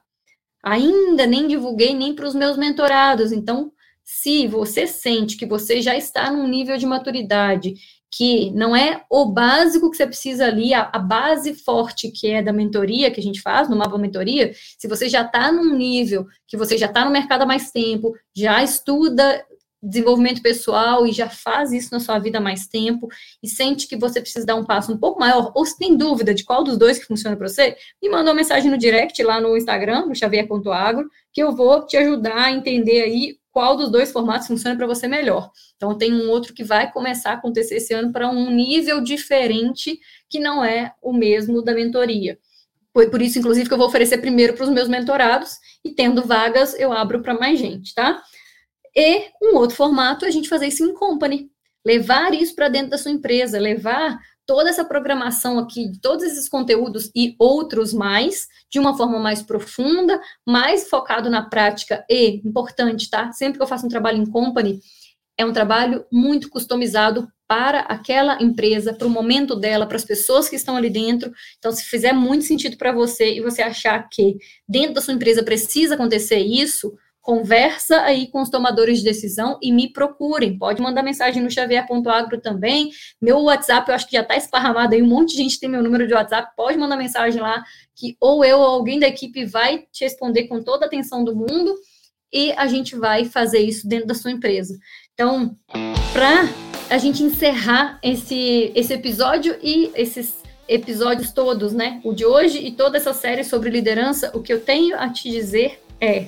Ainda 0.64 1.26
nem 1.26 1.48
divulguei 1.48 1.94
nem 1.94 2.14
para 2.14 2.28
os 2.28 2.36
meus 2.36 2.58
mentorados. 2.58 3.32
Então, 3.32 3.72
se 4.04 4.48
você 4.48 4.86
sente 4.86 5.38
que 5.38 5.46
você 5.46 5.82
já 5.82 5.96
está 5.96 6.30
num 6.32 6.48
nível 6.48 6.78
de 6.78 6.86
maturidade 6.86 7.74
que 8.16 8.52
não 8.52 8.76
é 8.76 9.04
o 9.10 9.26
básico 9.26 9.90
que 9.90 9.98
você 9.98 10.06
precisa 10.06 10.46
ali, 10.46 10.72
a, 10.72 10.88
a, 10.94 11.00
base 11.00 11.56
forte 11.56 12.12
que 12.12 12.28
é 12.30 12.44
da 12.44 12.54
mentoria 12.54 13.10
que 13.10 13.20
a 13.20 13.24
gente 13.24 13.42
faz, 13.42 13.68
no 13.68 13.76
mapa 13.76 13.98
mentoria, 13.98 14.54
se 14.78 14.88
você 14.88 15.10
já 15.10 15.24
está 15.24 15.52
num 15.52 15.76
nível 15.76 16.28
que 16.48 16.56
você 16.56 16.78
já 16.78 16.86
está 16.86 17.04
no 17.04 17.12
mercado 17.12 17.42
há 17.42 17.46
mais 17.46 17.72
tempo, 17.72 18.14
já 18.36 18.62
estuda 18.62 19.44
desenvolvimento 19.84 20.42
pessoal 20.42 21.06
e 21.06 21.12
já 21.12 21.30
faz 21.30 21.72
isso 21.72 21.90
na 21.92 22.00
sua 22.00 22.18
vida 22.18 22.38
há 22.38 22.42
mais 22.42 22.68
tempo 22.68 23.08
e 23.42 23.50
sente 23.50 23.88
que 23.88 23.98
você 23.98 24.22
precisa 24.22 24.46
dar 24.46 24.56
um 24.56 24.66
passo 24.66 24.94
um 24.94 24.98
pouco 24.98 25.20
maior, 25.20 25.52
ou 25.54 25.66
se 25.66 25.78
tem 25.78 25.98
dúvida 25.98 26.34
de 26.34 26.44
qual 26.46 26.64
dos 26.64 26.78
dois 26.78 26.98
que 26.98 27.06
funciona 27.06 27.36
para 27.36 27.48
você, 27.48 27.76
me 28.02 28.10
manda 28.10 28.30
uma 28.30 28.36
mensagem 28.36 28.72
no 28.72 28.78
direct 28.78 29.22
lá 29.22 29.42
no 29.42 29.58
Instagram, 29.58 30.06
no 30.06 30.16
xavier.agro, 30.16 31.10
que 31.34 31.44
eu 31.44 31.52
vou 31.52 31.86
te 31.86 31.98
ajudar 31.98 32.46
a 32.46 32.52
entender 32.52 33.02
aí 33.02 33.38
qual 33.52 33.78
dos 33.78 33.92
dois 33.92 34.12
formatos 34.12 34.48
funciona 34.48 34.76
para 34.76 34.88
você 34.88 35.08
melhor. 35.08 35.52
Então, 35.76 35.96
tem 35.96 36.12
um 36.12 36.30
outro 36.30 36.54
que 36.54 36.64
vai 36.64 36.92
começar 36.92 37.32
a 37.32 37.34
acontecer 37.34 37.76
esse 37.76 37.94
ano 37.94 38.12
para 38.12 38.30
um 38.30 38.50
nível 38.50 39.00
diferente, 39.00 40.00
que 40.28 40.40
não 40.40 40.66
é 40.66 40.92
o 41.02 41.14
mesmo 41.14 41.62
da 41.62 41.74
mentoria. 41.74 42.40
Foi 42.92 43.10
por 43.10 43.22
isso, 43.22 43.38
inclusive, 43.38 43.68
que 43.68 43.74
eu 43.74 43.78
vou 43.78 43.88
oferecer 43.88 44.18
primeiro 44.18 44.54
para 44.54 44.64
os 44.64 44.70
meus 44.70 44.88
mentorados, 44.88 45.58
e 45.86 45.92
tendo 45.92 46.24
vagas, 46.24 46.74
eu 46.80 46.92
abro 46.92 47.22
para 47.22 47.36
mais 47.36 47.60
gente, 47.60 47.94
tá? 47.94 48.22
E 48.96 49.30
um 49.42 49.56
outro 49.56 49.76
formato 49.76 50.26
é 50.26 50.28
a 50.28 50.32
gente 50.32 50.50
fazer 50.50 50.68
isso 50.68 50.84
em 50.84 50.94
company, 50.94 51.50
levar 51.86 52.34
isso 52.34 52.56
para 52.56 52.70
dentro 52.70 52.92
da 52.92 52.98
sua 52.98 53.12
empresa, 53.12 53.60
levar 53.60 54.20
toda 54.46 54.70
essa 54.70 54.84
programação 54.84 55.58
aqui, 55.58 55.92
todos 56.02 56.24
esses 56.24 56.50
conteúdos 56.50 57.10
e 57.16 57.36
outros 57.40 57.94
mais, 57.94 58.48
de 58.70 58.80
uma 58.80 58.96
forma 58.96 59.20
mais 59.20 59.42
profunda, 59.42 60.20
mais 60.46 60.90
focado 60.90 61.30
na 61.30 61.44
prática 61.44 62.06
e, 62.10 62.42
importante, 62.46 63.10
tá? 63.10 63.32
Sempre 63.32 63.58
que 63.58 63.64
eu 63.64 63.68
faço 63.68 63.86
um 63.86 63.90
trabalho 63.90 64.22
em 64.22 64.30
company, 64.30 64.80
é 65.38 65.46
um 65.46 65.54
trabalho 65.54 66.06
muito 66.12 66.50
customizado 66.50 67.28
para 67.48 67.82
aquela 67.82 68.42
empresa, 68.42 68.94
para 68.94 69.08
o 69.08 69.10
momento 69.10 69.56
dela, 69.56 69.86
para 69.86 69.98
as 69.98 70.06
pessoas 70.06 70.50
que 70.50 70.56
estão 70.56 70.76
ali 70.76 70.90
dentro. 70.90 71.32
Então, 71.58 71.72
se 71.72 71.84
fizer 71.84 72.14
muito 72.14 72.46
sentido 72.46 72.78
para 72.78 72.92
você 72.92 73.36
e 73.36 73.42
você 73.42 73.62
achar 73.62 74.08
que 74.10 74.38
dentro 74.68 74.96
da 74.96 75.02
sua 75.02 75.14
empresa 75.14 75.44
precisa 75.44 75.96
acontecer 75.96 76.40
isso, 76.40 76.94
conversa 77.24 78.02
aí 78.02 78.28
com 78.28 78.42
os 78.42 78.50
tomadores 78.50 79.00
de 79.00 79.06
decisão 79.06 79.58
e 79.62 79.72
me 79.72 79.92
procurem. 79.92 80.58
Pode 80.58 80.82
mandar 80.82 81.02
mensagem 81.02 81.42
no 81.42 81.50
xavier.agro 81.50 82.42
também. 82.42 82.92
Meu 83.20 83.40
WhatsApp, 83.44 83.90
eu 83.90 83.96
acho 83.96 84.06
que 84.06 84.18
já 84.18 84.22
está 84.22 84.36
esparramado 84.36 84.94
aí, 84.94 85.02
um 85.02 85.08
monte 85.08 85.32
de 85.32 85.38
gente 85.38 85.58
tem 85.58 85.70
meu 85.70 85.82
número 85.82 86.06
de 86.06 86.14
WhatsApp. 86.14 86.52
Pode 86.56 86.78
mandar 86.78 86.98
mensagem 86.98 87.42
lá, 87.42 87.64
que 87.96 88.18
ou 88.20 88.44
eu 88.44 88.60
ou 88.60 88.66
alguém 88.66 89.00
da 89.00 89.08
equipe 89.08 89.46
vai 89.46 89.86
te 89.90 90.04
responder 90.04 90.48
com 90.48 90.62
toda 90.62 90.86
a 90.86 90.88
atenção 90.88 91.24
do 91.24 91.34
mundo 91.34 91.74
e 92.32 92.52
a 92.58 92.68
gente 92.68 92.94
vai 92.98 93.24
fazer 93.24 93.60
isso 93.60 93.88
dentro 93.88 94.08
da 94.08 94.16
sua 94.16 94.32
empresa. 94.32 94.78
Então, 95.14 95.56
para 96.12 96.50
a 96.90 96.98
gente 96.98 97.24
encerrar 97.24 98.00
esse, 98.04 98.74
esse 98.76 98.94
episódio 98.94 99.56
e 99.64 99.92
esses 99.96 100.44
episódios 100.68 101.32
todos, 101.32 101.72
né? 101.72 102.02
O 102.04 102.14
de 102.14 102.26
hoje 102.26 102.58
e 102.60 102.72
toda 102.72 102.98
essa 102.98 103.14
série 103.14 103.46
sobre 103.46 103.70
liderança, 103.70 104.30
o 104.34 104.42
que 104.42 104.52
eu 104.52 104.60
tenho 104.60 105.00
a 105.00 105.08
te 105.08 105.30
dizer 105.30 105.82
é 106.02 106.28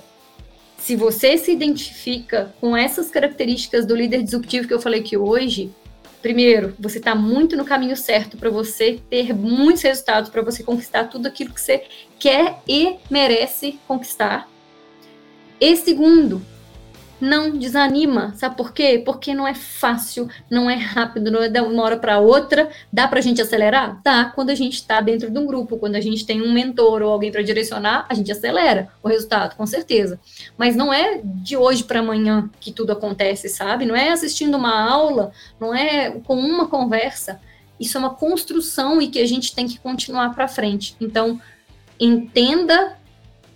se 0.86 0.96
você 0.96 1.36
se 1.36 1.52
identifica 1.52 2.54
com 2.62 2.78
essas 2.78 3.10
características 3.10 3.88
do 3.88 3.96
líder 3.96 4.22
disruptivo 4.22 4.68
que 4.68 4.74
eu 4.76 4.80
falei 4.80 5.00
aqui 5.00 5.18
hoje, 5.18 5.72
primeiro, 6.22 6.76
você 6.80 7.00
está 7.00 7.16
muito 7.16 7.58
no 7.58 7.66
caminho 7.66 7.98
certo 7.98 8.38
para 8.38 8.52
você 8.52 9.00
ter 9.10 9.34
muitos 9.34 9.82
resultados, 9.82 10.30
para 10.30 10.44
você 10.44 10.62
conquistar 10.62 11.06
tudo 11.06 11.28
aquilo 11.28 11.52
que 11.52 11.60
você 11.60 11.86
quer 12.20 12.62
e 12.68 12.98
merece 13.10 13.80
conquistar. 13.88 14.48
E 15.60 15.76
segundo, 15.76 16.40
não 17.20 17.58
desanima. 17.58 18.34
Sabe 18.36 18.56
por 18.56 18.74
quê? 18.74 19.02
Porque 19.04 19.34
não 19.34 19.48
é 19.48 19.54
fácil, 19.54 20.30
não 20.50 20.70
é 20.70 20.76
rápido, 20.76 21.32
não 21.32 21.42
é 21.42 21.50
de 21.50 21.60
uma 21.62 21.84
hora 21.84 21.98
para 21.98 22.20
outra. 22.20 22.70
Dá 22.92 23.08
para 23.08 23.20
a 23.20 23.22
gente 23.22 23.42
acelerar? 23.42 24.02
Dá. 24.04 24.26
Quando 24.26 24.50
a 24.50 24.56
gente 24.56 24.74
está 24.74 25.02
dentro 25.02 25.30
de 25.30 25.38
um 25.38 25.46
grupo, 25.46 25.78
quando 25.78 25.96
a 25.96 26.02
gente 26.02 26.26
tem 26.26 26.42
um 26.42 26.52
mentor 26.54 27.02
ou 27.02 27.12
alguém 27.12 27.32
para 27.32 27.42
direcionar, 27.42 28.06
a 28.10 28.14
gente 28.14 28.32
acelera 28.32 28.90
o 29.02 29.08
resultado, 29.08 29.56
com 29.56 29.66
certeza. 29.66 30.20
Mas 30.58 30.76
não 30.76 30.94
é 30.94 31.22
de 31.24 31.56
hoje 31.56 31.84
para 31.84 32.00
amanhã 32.00 32.50
que 32.60 32.72
tudo 32.72 32.92
acontece, 32.92 33.50
sabe? 33.50 33.86
Não 33.86 33.96
é 33.96 34.10
assistindo 34.10 34.56
uma 34.56 34.90
aula, 34.90 35.32
não 35.60 35.74
é 35.74 36.12
com 36.12 36.36
uma 36.36 36.68
conversa. 36.68 37.40
Isso 37.80 37.98
é 37.98 38.00
uma 38.00 38.14
construção 38.14 39.02
e 39.02 39.08
que 39.08 39.20
a 39.20 39.28
gente 39.28 39.54
tem 39.54 39.68
que 39.68 39.80
continuar 39.80 40.34
para 40.34 40.48
frente. 40.48 40.96
Então, 41.00 41.40
entenda 42.00 42.98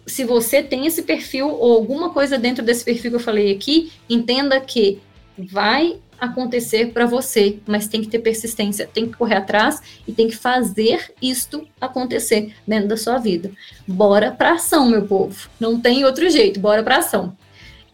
se 0.10 0.24
você 0.24 0.62
tem 0.62 0.86
esse 0.86 1.04
perfil 1.04 1.50
ou 1.50 1.74
alguma 1.74 2.10
coisa 2.10 2.38
dentro 2.38 2.64
desse 2.64 2.84
perfil 2.84 3.12
que 3.12 3.16
eu 3.16 3.22
falei 3.22 3.54
aqui, 3.54 3.92
entenda 4.10 4.60
que 4.60 5.00
vai 5.38 6.00
acontecer 6.20 6.92
para 6.92 7.06
você, 7.06 7.60
mas 7.66 7.88
tem 7.88 8.02
que 8.02 8.10
ter 8.10 8.20
persistência, 8.20 8.90
tem 8.92 9.06
que 9.06 9.16
correr 9.16 9.36
atrás 9.36 9.82
e 10.06 10.12
tem 10.12 10.28
que 10.28 10.36
fazer 10.36 11.14
isto 11.22 11.66
acontecer 11.80 12.54
dentro 12.68 12.90
da 12.90 12.98
sua 12.98 13.18
vida. 13.18 13.52
Bora 13.88 14.32
para 14.32 14.54
ação, 14.54 14.90
meu 14.90 15.04
povo. 15.04 15.50
Não 15.60 15.80
tem 15.80 16.04
outro 16.04 16.30
jeito, 16.30 16.60
bora 16.60 16.84
para 16.84 16.98
ação. 16.98 17.38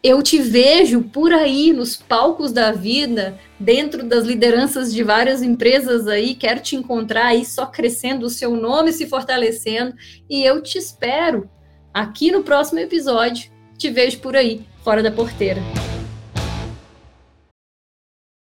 Eu 0.03 0.21
te 0.21 0.39
vejo 0.39 1.01
por 1.01 1.33
aí 1.33 1.73
nos 1.73 1.95
palcos 1.95 2.51
da 2.51 2.71
vida, 2.71 3.39
dentro 3.59 4.03
das 4.03 4.23
lideranças 4.23 4.93
de 4.93 5.03
várias 5.03 5.41
empresas 5.41 6.07
aí, 6.07 6.35
quero 6.35 6.59
te 6.59 6.75
encontrar 6.75 7.27
aí 7.27 7.43
só 7.43 7.65
crescendo 7.65 8.25
o 8.25 8.29
seu 8.29 8.55
nome 8.55 8.91
se 8.91 9.07
fortalecendo 9.07 9.95
e 10.29 10.43
eu 10.43 10.61
te 10.61 10.77
espero 10.77 11.49
aqui 11.95 12.29
no 12.29 12.43
próximo 12.43 12.79
episódio. 12.79 13.49
Te 13.77 13.89
vejo 13.89 14.19
por 14.19 14.35
aí, 14.35 14.65
fora 14.83 15.01
da 15.01 15.11
porteira. 15.11 15.61